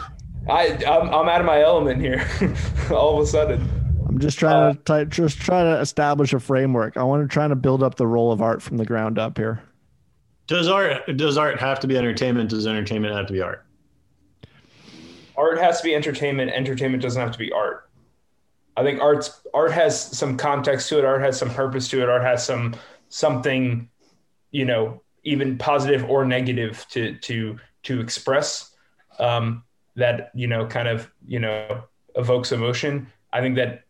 [0.49, 2.27] I I'm, I'm out of my element here.
[2.91, 3.69] All of a sudden,
[4.11, 6.97] I'm just trying to ty- just try to establish a framework.
[6.97, 9.39] I want to try to build up the role of art from the ground up
[9.39, 9.63] here.
[10.49, 12.51] Does art does art have to be entertainment?
[12.51, 13.65] Does entertainment have to be art?
[15.37, 16.51] art has to be entertainment.
[16.51, 17.89] Entertainment doesn't have to be art.
[18.77, 21.05] I think art's art has some context to it.
[21.05, 22.09] Art has some purpose to it.
[22.09, 22.75] Art has some
[23.11, 23.89] something,
[24.51, 28.75] you know, even positive or negative to to to express.
[29.21, 29.63] Um,
[29.95, 31.85] that you know, kind of you know,
[32.17, 33.07] evokes emotion.
[33.33, 33.83] I think that I-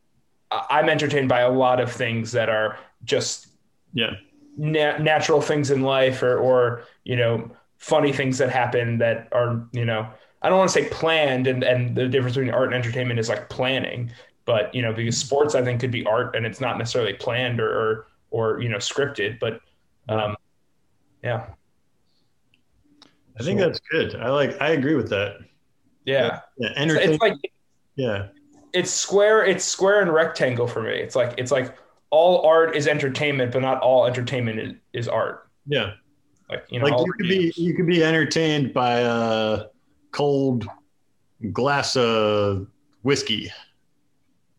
[0.53, 3.47] I'm entertained by a lot of things that are just
[3.93, 4.11] Yeah.
[4.57, 9.67] na- natural things in life or or you know funny things that happen that are
[9.73, 10.09] you know
[10.43, 13.29] I don't want to say planned and and the difference between art and entertainment is
[13.29, 14.11] like planning
[14.45, 17.61] but you know because sports I think could be art and it's not necessarily planned
[17.61, 19.61] or or, or you know scripted but
[20.09, 20.37] um
[21.23, 21.47] yeah
[23.39, 24.17] I think So- that's good.
[24.17, 24.61] I like.
[24.61, 25.37] I agree with that.
[26.05, 27.13] yeah Yeah, entertainment.
[27.15, 27.53] it's like
[27.97, 28.27] yeah,
[28.73, 31.77] it's square it's square and rectangle for me it's like it's like
[32.11, 35.93] all art is entertainment but not all entertainment is, is art yeah.
[36.49, 39.65] like you know Like you the could be you could be entertained by a
[40.13, 40.67] cold
[41.53, 42.67] glass of
[43.03, 43.51] whiskey.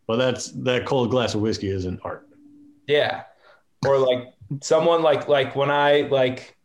[0.08, 2.28] Well, that's that cold glass of whiskey isn't art.
[2.88, 3.24] Yeah.
[3.86, 6.58] Or like someone like like when I like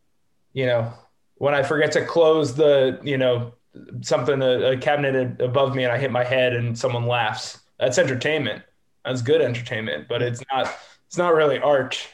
[0.53, 0.91] you know
[1.35, 3.53] when I forget to close the you know
[4.01, 7.59] something a, a cabinet above me and I hit my head and someone laughs.
[7.79, 8.63] That's entertainment.
[9.05, 10.73] That's good entertainment, but it's not
[11.07, 12.07] it's not really art.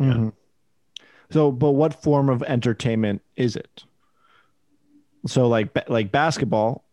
[0.00, 0.32] Mhm.
[1.30, 3.84] So, but what form of entertainment is it?
[5.26, 6.84] So, like like basketball,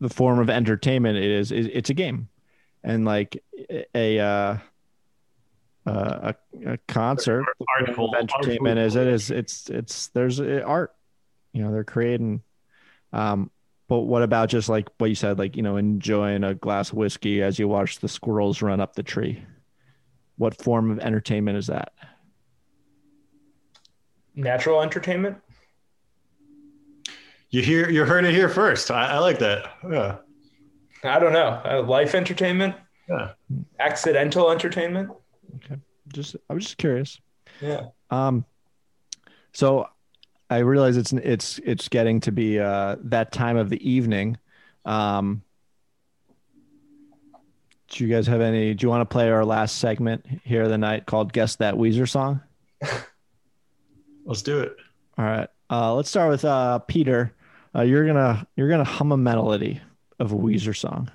[0.00, 2.28] the form of entertainment it is, is it's a game,
[2.82, 3.42] and like
[3.94, 4.56] a uh,
[5.86, 6.34] uh, a,
[6.72, 10.62] a concert the form of Artful- entertainment artful is it is it's it's there's uh,
[10.64, 10.94] art,
[11.52, 12.42] you know they're creating.
[13.12, 13.50] Um,
[13.88, 16.96] but what about just like what you said, like you know enjoying a glass of
[16.96, 19.42] whiskey as you watch the squirrels run up the tree?
[20.36, 21.92] What form of entertainment is that?
[24.34, 25.38] Natural entertainment?
[27.50, 28.90] You hear you heard it here first.
[28.90, 29.72] I, I like that.
[29.90, 30.16] Yeah,
[31.02, 31.60] I don't know.
[31.64, 32.74] Uh, life entertainment?
[33.08, 33.32] yeah.
[33.80, 35.10] Accidental entertainment?
[35.56, 35.80] Okay.
[36.08, 37.18] Just I was just curious.
[37.60, 37.86] Yeah.
[38.10, 38.44] Um,
[39.52, 39.88] so
[40.50, 44.38] I realize it's it's it's getting to be uh that time of the evening.
[44.84, 45.42] Um,
[47.88, 48.74] do you guys have any?
[48.74, 51.74] Do you want to play our last segment here of the night called "Guess That
[51.74, 52.40] Weezer Song"?
[54.24, 54.76] Let's do it.
[55.16, 55.48] All right.
[55.70, 57.34] Uh, let's start with uh Peter.
[57.74, 59.80] Uh, you're gonna you're gonna hum a melody
[60.18, 61.10] of a Weezer song.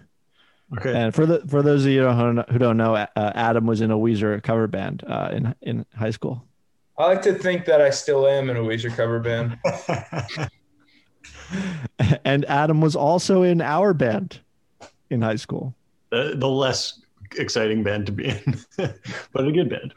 [0.78, 0.94] Okay.
[0.94, 3.82] And for the for those of you who don't, who don't know, uh, Adam was
[3.82, 6.44] in a Weezer cover band uh, in in high school.
[6.98, 9.58] I like to think that I still am in a Weezer cover band.
[12.26, 14.40] and Adam was also in our band
[15.10, 15.76] in high school.
[16.12, 17.02] the, the less
[17.38, 19.94] exciting band to be in, but a good band.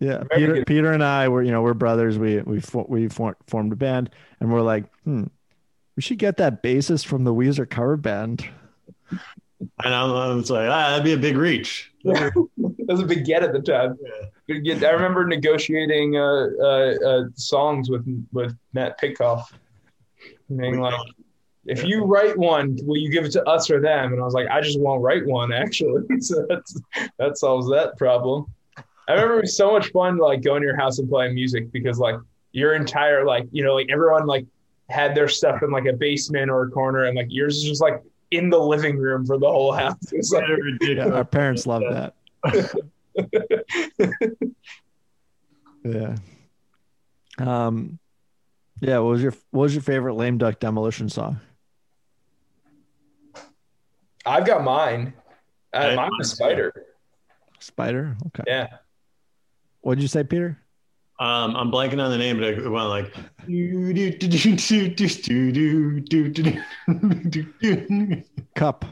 [0.00, 0.66] Yeah, Very Peter, good.
[0.66, 2.18] Peter and I were, you know, we're brothers.
[2.18, 4.10] We we fo- we for- formed a band,
[4.40, 5.24] and we're like, hmm,
[5.94, 8.48] we should get that bassist from the Weezer cover band.
[9.10, 11.92] And I was like, ah, that'd be a big reach.
[12.04, 12.32] that
[12.88, 13.98] was a big get at the time.
[14.39, 14.84] Big get.
[14.84, 19.52] I remember negotiating uh, uh, uh, songs with with Matt Pitkoff,
[20.48, 20.98] being like,
[21.66, 24.34] "If you write one, will you give it to us or them?" And I was
[24.34, 26.80] like, "I just won't write one, actually." so that's,
[27.18, 28.46] that solves that problem.
[29.08, 31.70] I remember it was so much fun, like going to your house and playing music
[31.72, 32.16] because like
[32.52, 34.46] your entire like you know like everyone like
[34.88, 37.80] had their stuff in like a basement or a corner, and like yours is just
[37.80, 39.96] like in the living room for the whole house.
[40.32, 40.44] Like
[40.80, 42.14] Yeah, our parents love that.
[45.84, 46.16] Yeah.
[47.38, 47.98] Um,
[48.80, 48.98] yeah.
[48.98, 51.40] What was your What was your favorite lame duck demolition song?
[54.26, 55.14] I've got mine.
[55.72, 56.72] Uh, I- mine was Spider.
[57.60, 58.16] Spider.
[58.26, 58.42] Okay.
[58.46, 58.66] Yeah.
[59.80, 60.58] What did you say, Peter?
[61.18, 63.14] Um, I'm blanking on the name, but it went like.
[63.46, 66.32] do, do, do, do, do, do, do, do,
[67.28, 68.22] do, do.
[68.54, 68.84] Cup.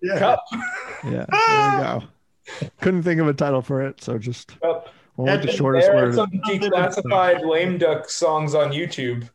[0.00, 0.18] Yeah.
[0.18, 0.44] Cup.
[1.04, 1.26] Yeah.
[1.28, 2.02] There we go.
[2.80, 4.88] Couldn't think of a title for it, so just Cup.
[5.16, 6.14] went with the There shortest There are word.
[6.14, 9.28] some declassified lame duck songs on YouTube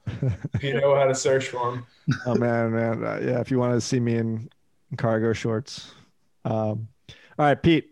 [0.53, 1.85] if you know how to search for them.
[2.25, 3.03] Oh man, man.
[3.03, 4.49] Uh, yeah, if you want to see me in
[4.97, 5.91] cargo shorts.
[6.45, 6.87] Um,
[7.39, 7.91] all right, Pete.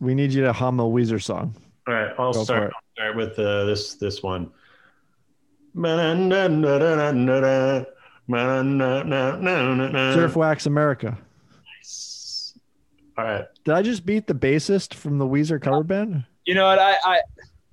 [0.00, 1.54] We need you to hum a Weezer song.
[1.86, 2.72] All right, I'll Go start.
[2.74, 4.50] I'll start with uh, this this one.
[10.14, 11.18] Surf Wax America.
[11.78, 12.58] Nice.
[13.18, 13.44] All right.
[13.64, 16.24] Did I just beat the bassist from the Weezer cover band?
[16.44, 16.78] You know what?
[16.78, 17.20] I, I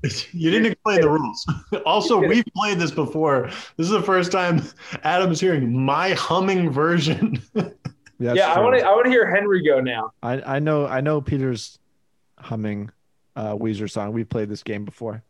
[0.32, 1.46] You didn't explain the rules.
[1.86, 3.50] Also, we've played this before.
[3.78, 4.62] This is the first time
[5.04, 7.42] Adam's hearing my humming version.
[7.54, 10.12] That's yeah, I want to I want to hear Henry go now.
[10.22, 11.80] I, I know I know Peter's
[12.38, 12.92] humming
[13.36, 14.12] uh, Weezer song.
[14.14, 15.24] We've played this game before.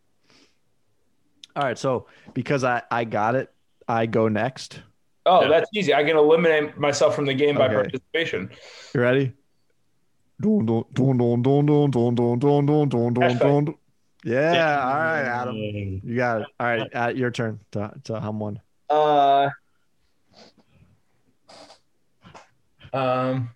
[1.56, 3.50] All right, so because I I got it,
[3.88, 4.82] I go next.
[5.26, 5.50] Oh, Yeah.
[5.50, 5.94] that's easy.
[5.94, 8.50] I can eliminate myself from the game by participation.
[8.94, 9.34] You ready?
[10.42, 13.76] Dun, dun, dun, dun, dun, dun, dun, dun, dun, dun, dun, dun, dun.
[14.24, 15.56] Yeah, all right, Adam.
[15.56, 16.48] You got it.
[16.60, 18.60] All right, uh, your turn to, to hum one.
[18.90, 19.50] Uh,
[22.94, 23.50] um,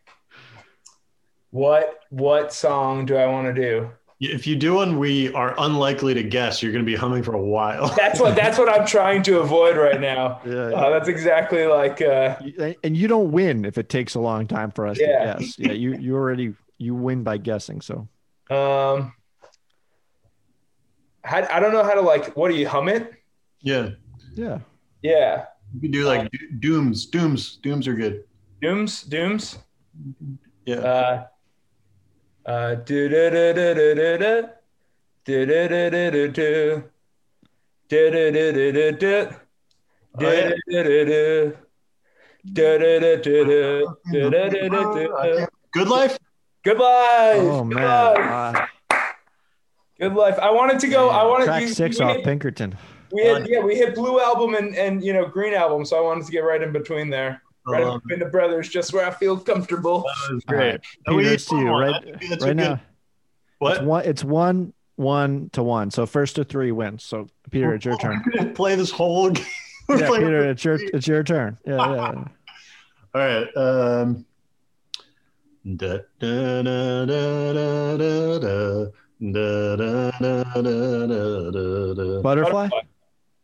[1.52, 3.90] what what song do I want to do?
[4.22, 7.34] If you do one we are unlikely to guess, you're going to be humming for
[7.34, 7.94] a while.
[7.98, 10.42] That's what that's what I'm trying to avoid right now.
[10.46, 12.38] Yeah, Uh, that's exactly like uh,
[12.84, 15.36] and you don't win if it takes a long time for us Yeah.
[15.36, 15.60] to guess.
[15.60, 17.82] Yeah, you you already you win by guessing.
[17.82, 18.08] So
[18.50, 19.14] um.
[21.24, 22.36] I, I don't know how to like.
[22.38, 23.12] What do you hum it?
[23.62, 23.90] yeah.
[24.36, 24.60] yeah,
[25.02, 27.08] Yeah, You can do like do- dooms.
[27.10, 27.58] Dooms.
[27.64, 28.26] Dooms are good.
[28.62, 29.58] dooms, dooms.
[30.66, 30.76] Yeah.
[30.76, 31.26] Uh,
[32.46, 34.50] uh, do do do do do do
[35.26, 36.84] do do do do do do
[37.90, 39.36] do do do do do do do
[40.18, 40.50] Oh, yeah.
[40.50, 41.58] do do do do
[42.54, 43.40] do do do do
[44.12, 45.48] do do do do do.
[45.74, 46.18] Good life?
[46.66, 47.38] Good life.
[47.42, 48.70] Oh Good man, life.
[48.92, 49.02] uh,
[50.00, 50.38] Good life.
[50.40, 51.10] I wanted to go.
[51.10, 52.76] I wanted track we, six we off hit, Pinkerton.
[53.12, 56.02] we hit yeah we hit blue album and and you know green album, so I
[56.02, 59.06] wanted to get right in between there, right in Um, between the brothers, just where
[59.08, 60.02] I feel comfortable.
[60.28, 60.58] that was great.
[60.72, 62.64] right, And we Peter, need it's to you one right That's- that's a right good-
[62.64, 62.74] now.
[62.74, 62.82] It's
[63.60, 63.84] What?
[63.86, 64.06] one.
[64.06, 65.92] It's one one to one.
[65.92, 67.04] So first to three wins.
[67.04, 68.24] So Peter, it's your turn.
[68.40, 69.46] We're play this whole game.
[69.90, 71.58] Yeah, Peter, it's your it's your turn.
[71.66, 71.96] Yeah, yeah.
[71.96, 72.24] yeah.
[73.14, 73.48] All right.
[73.56, 74.26] Um,
[75.66, 78.86] da, da, da, da, da, da, da.
[79.22, 82.22] Da, da, da, da, da, da, da.
[82.22, 82.70] Butterfly.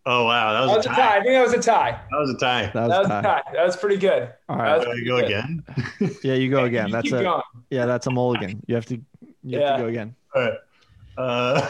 [0.06, 0.96] Oh wow, that That was, was a a tie.
[1.02, 1.18] tie.
[1.18, 1.92] I think that was a tie.
[2.12, 2.62] That was a tie.
[2.64, 3.20] That That was was tie.
[3.20, 3.42] a tie.
[3.54, 4.34] That was pretty good.
[4.50, 5.26] All right, That was you go good.
[5.26, 5.64] again.
[6.24, 6.88] Yeah, you go again.
[6.88, 7.42] You That's keep a going.
[7.70, 7.86] yeah.
[7.86, 8.62] That's a mulligan.
[8.68, 8.96] You have to
[9.44, 9.78] you have Yeah.
[9.78, 10.16] to go again.
[10.36, 10.54] All right.
[11.18, 11.70] Uh,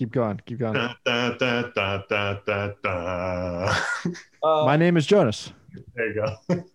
[0.00, 0.40] keep going.
[0.46, 0.72] Keep going.
[0.72, 3.76] Da, da, da, da, da, da, da.
[4.42, 5.52] Uh, My name is Jonas.
[5.94, 6.14] There you
[6.48, 6.64] go.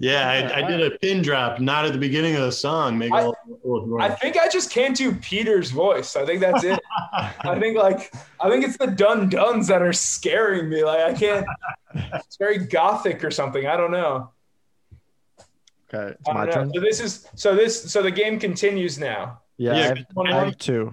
[0.00, 2.98] Yeah, I, I did a pin drop, not at the beginning of the song.
[2.98, 4.02] Make it I- a little, a little.
[4.02, 6.14] I think I just can't do Peter's voice.
[6.14, 6.78] I think that's it.
[7.14, 10.84] I think like I think it's the dun duns that are scaring me.
[10.84, 11.46] Like I can't.
[11.94, 13.66] It's very gothic or something.
[13.66, 14.30] I don't know.
[15.88, 16.70] Okay, it's my turn.
[16.74, 19.40] So this is so this so the game continues now.
[19.56, 20.92] Yeah, Yeah, I, have, one I have two.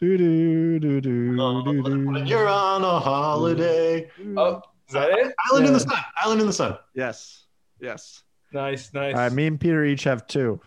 [0.00, 4.08] do do do do do do when you're on a holiday.
[4.36, 5.34] Oh, is that it?
[5.50, 5.98] Island in the sun.
[6.16, 6.78] Island in the sun.
[6.94, 7.44] Yes.
[7.80, 8.22] Yes.
[8.52, 9.14] Nice, nice.
[9.14, 10.60] All right, me and Peter each have two.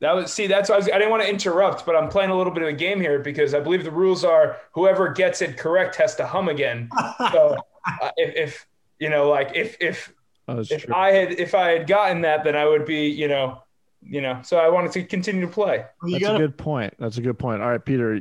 [0.00, 0.46] That was see.
[0.46, 2.62] That's why I, was, I didn't want to interrupt, but I'm playing a little bit
[2.62, 6.16] of a game here because I believe the rules are whoever gets it correct has
[6.16, 6.90] to hum again.
[7.30, 7.56] So
[8.02, 8.66] uh, if, if
[8.98, 10.12] you know, like if if
[10.48, 10.94] if true.
[10.94, 13.62] I had if I had gotten that, then I would be you know
[14.04, 14.40] you know.
[14.42, 15.84] So I wanted to continue to play.
[16.04, 16.94] you That's a gotta, good point.
[16.98, 17.62] That's a good point.
[17.62, 18.14] All right, Peter,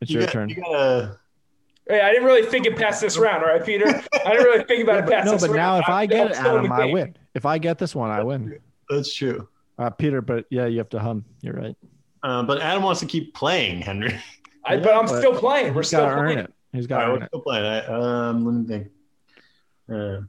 [0.00, 0.48] it's you your gotta- turn.
[0.50, 1.18] You gotta,
[1.88, 3.86] Hey, I didn't really think it past this round, all right, Peter?
[3.86, 5.56] I didn't really think about Yeah, it but, past no, this but round.
[5.56, 7.16] now if I'm- I get I'm it, still in Adam, the I win.
[7.34, 8.58] If I get this one, I win.
[8.90, 9.48] that's true.
[9.78, 11.24] Uh, Peter, but yeah, you have to hum.
[11.40, 11.76] You're right.
[12.22, 14.20] Uh, but Adam wants to keep playing, Henry.
[14.66, 15.72] I, Yeah, but I'm but still playing.
[15.72, 16.38] We're He's still got to earn playing.
[16.40, 16.52] it.
[16.72, 17.26] He's All got right, to we're earn it.
[17.28, 17.64] still playing.
[17.64, 18.88] I, um, let me think.
[19.90, 20.20] Uh,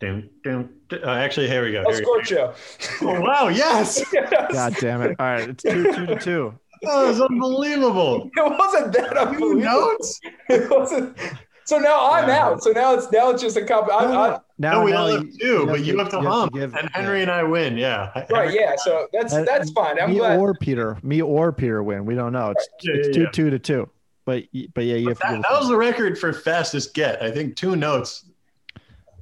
[0.00, 1.04] dun, dun, dun.
[1.04, 1.82] Uh, actually, here we go.
[1.90, 2.18] Here we go.
[2.20, 3.02] Scorcho.
[3.02, 4.04] Oh, wow, yes.
[4.52, 5.16] God damn it!
[5.18, 6.54] All right, it's two, two to two.
[6.82, 8.30] That was unbelievable.
[8.36, 9.60] It wasn't that Two unbelievable.
[9.62, 10.20] notes?
[10.50, 11.16] It wasn't.
[11.64, 12.44] So now I'm Yeah.
[12.44, 12.62] out.
[12.62, 13.90] So now it's now it's just a couple.
[13.90, 16.50] I, I, Now, No, we now all have two, but you have to hum.
[16.52, 17.78] give- and Henry and I win.
[17.78, 18.10] Yeah.
[18.14, 18.74] right, Henry- yeah.
[18.76, 19.98] So that's Uh, that's fine.
[19.98, 20.38] I'm me glad.
[20.38, 22.04] or Peter, me or Peter win.
[22.04, 22.50] We don't know.
[22.50, 23.30] It's Yeah, it's yeah, two yeah.
[23.30, 23.88] two to two.
[24.26, 24.42] But
[24.74, 25.18] but yeah, you have.
[25.20, 27.22] That, give that was the record for fastest get.
[27.22, 28.26] I think two notes.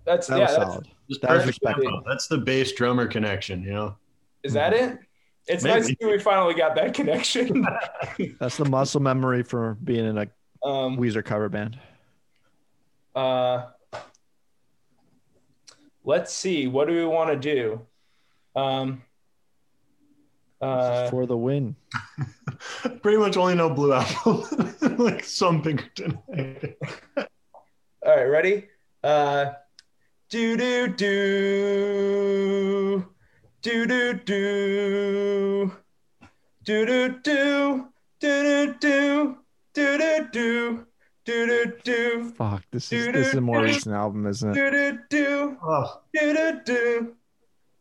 [0.04, 0.44] That's that yeah.
[0.44, 0.88] was That's, solid.
[1.08, 1.90] Just That was perfect respectable.
[1.92, 2.08] tempo.
[2.08, 3.96] That's the bass drummer connection, you know?
[4.42, 4.98] is that it?
[5.46, 5.74] It's Maybe.
[5.80, 7.66] nice that we finally got that connection.
[8.40, 10.28] That's the muscle memory for being in a
[10.66, 10.96] um.
[10.96, 11.78] Weezer cover band.
[13.14, 13.66] Uh.
[16.04, 16.66] Let's see.
[16.66, 17.80] What do we want to do?
[18.60, 19.02] Um.
[20.60, 21.10] Uh.
[21.10, 21.74] for the win.
[23.02, 24.44] Pretty much only know Blue album.
[24.98, 26.18] like some Pinkerton.
[26.28, 28.68] All right, ready?
[29.02, 29.52] Uh,
[30.32, 31.04] do do do.
[33.60, 35.70] Do do do.
[36.64, 37.88] Do do do.
[38.18, 39.36] Do do do.
[39.74, 40.86] Do do do.
[41.26, 42.32] Do do do.
[42.34, 44.54] Fuck, this is this is a more recent album, isn't it?
[44.54, 45.58] Do do do.
[46.14, 47.14] Do do do.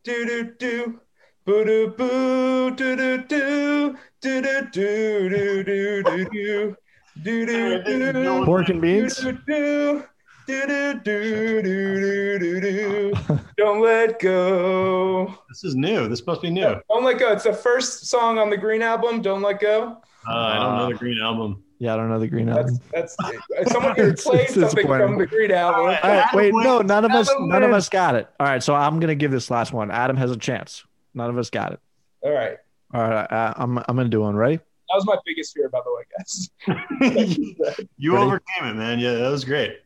[0.04, 1.00] Do do do.
[1.46, 2.72] Boo doo boo.
[2.72, 3.96] Do do do.
[4.20, 6.76] Do do do do do do do.
[7.24, 8.44] Do do do.
[8.44, 9.16] Pork and beans.
[9.16, 10.04] Do do do
[10.68, 13.40] do, do, do, do, do.
[13.58, 15.34] Don't let go.
[15.50, 16.08] this is new.
[16.08, 16.64] This must be new.
[16.64, 17.32] Uh, Don't let go.
[17.32, 19.22] It's the first song on the Green album.
[19.22, 19.98] Don't let go.
[20.28, 21.64] I don't know the Green Album.
[21.80, 22.80] Yeah, I don't know the Green album.
[22.94, 23.16] that's.
[23.72, 25.08] Someone could It's- play it's something disappointing.
[25.08, 25.80] from the Green album.
[25.82, 26.04] All right.
[26.04, 27.86] All right, wait, no, none of us, Adam none of wins.
[27.86, 28.30] us got it.
[28.40, 29.90] All right, so I'm gonna give this last one.
[29.90, 30.84] Adam has a chance.
[31.16, 31.80] None of us got it.
[32.22, 32.58] All right.
[32.94, 34.36] All right, uh, I'm I'm gonna do one.
[34.36, 34.58] Ready?
[34.58, 37.78] That was my biggest fear, by the way, guys.
[37.98, 38.26] you Ready?
[38.26, 39.00] overcame it, man.
[39.00, 39.80] Yeah, that was great.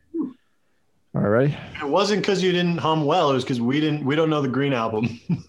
[1.16, 1.56] All right.
[1.80, 3.30] It wasn't because you didn't hum well.
[3.30, 4.04] It was because we didn't.
[4.04, 5.18] We don't know the Green Album.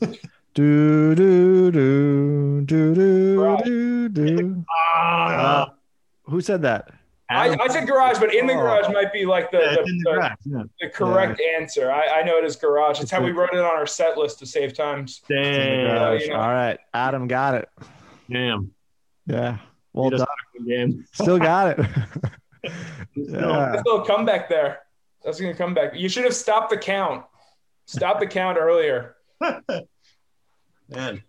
[0.54, 3.64] Do do do do do Right.
[3.64, 4.66] do do.
[4.96, 5.72] Ah,
[6.24, 6.90] Who said that?
[7.30, 8.58] I, I said garage, but in the Oh.
[8.62, 10.32] garage might be like the, yeah, the, the the- garage.
[10.46, 10.64] Yeah.
[10.82, 11.92] the correct answer.
[11.92, 13.02] I, I know it is garage.
[13.02, 15.22] It's how we wrote it on our set list to save times.
[15.24, 15.88] It's in the Damn.
[15.98, 16.22] garage.
[16.24, 16.36] you know.
[16.40, 17.70] All right, Adam got it.
[18.32, 18.72] Damn.
[19.28, 19.58] Yeah,
[19.94, 20.22] well done.
[20.22, 20.28] out
[20.58, 21.06] of the game.
[21.12, 21.86] Still got it.
[23.12, 23.26] Still.
[23.28, 23.72] yeah.
[23.74, 24.80] There's a little comeback there.
[25.28, 25.94] That's gonna come back.
[25.94, 27.26] You should have stopped the count.
[27.86, 29.18] Stop the count earlier.
[29.42, 29.62] Man,
[30.88, 31.22] Damn.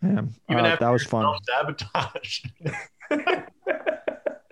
[0.00, 1.36] Even right, after that was fun.
[1.44, 2.44] Sabotage.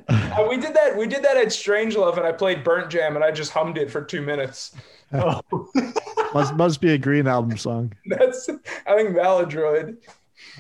[0.09, 0.97] Uh, we did that.
[0.97, 3.93] We did that at Strangelove, and I played Burndt Jamb, and I just hummed it
[3.93, 4.75] for two minutes.
[5.13, 5.41] oh.
[6.35, 7.93] Must must be a Green album song.
[8.07, 8.49] That's
[8.89, 9.97] I think Maladroit.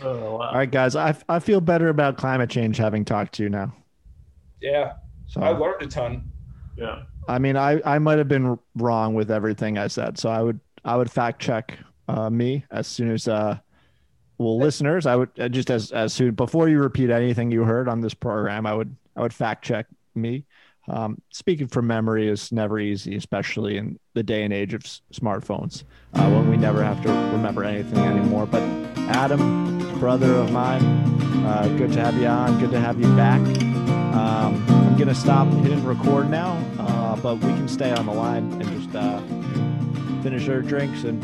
[0.02, 0.48] oh, wow.
[0.50, 3.74] All right, guys, I I feel better about climate change having talked to you now.
[4.60, 4.92] Yeah,
[5.26, 6.30] So I learned a ton.
[6.76, 7.02] Yeah.
[7.30, 10.58] I mean, I, I might have been wrong with everything I said, so I would
[10.84, 11.78] I would fact check
[12.08, 13.58] uh, me as soon as uh,
[14.38, 17.88] well, listeners, I would uh, just as as soon before you repeat anything you heard
[17.88, 20.44] on this program, I would I would fact check me.
[20.88, 25.02] Um, speaking from memory is never easy, especially in the day and age of s-
[25.12, 25.84] smartphones,
[26.14, 28.46] uh, when we never have to remember anything anymore.
[28.46, 28.62] But
[28.96, 30.82] Adam, brother of mine,
[31.46, 32.58] uh, good to have you on.
[32.58, 33.79] Good to have you back.
[34.12, 38.52] Um, I'm gonna stop hitting record now, uh, but we can stay on the line
[38.60, 39.20] and just uh,
[40.22, 41.22] finish our drinks and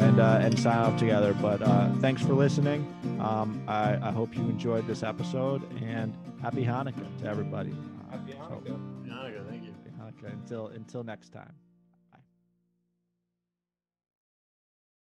[0.00, 1.34] and uh, and sign off together.
[1.34, 2.86] But uh, thanks for listening.
[3.20, 7.74] Um, I, I hope you enjoyed this episode, and happy Hanukkah to everybody.
[8.10, 8.78] Happy Hanukkah.
[9.06, 9.74] Hanukkah, thank you.
[9.98, 10.32] Happy Hanukkah.
[10.32, 11.52] Until until next time.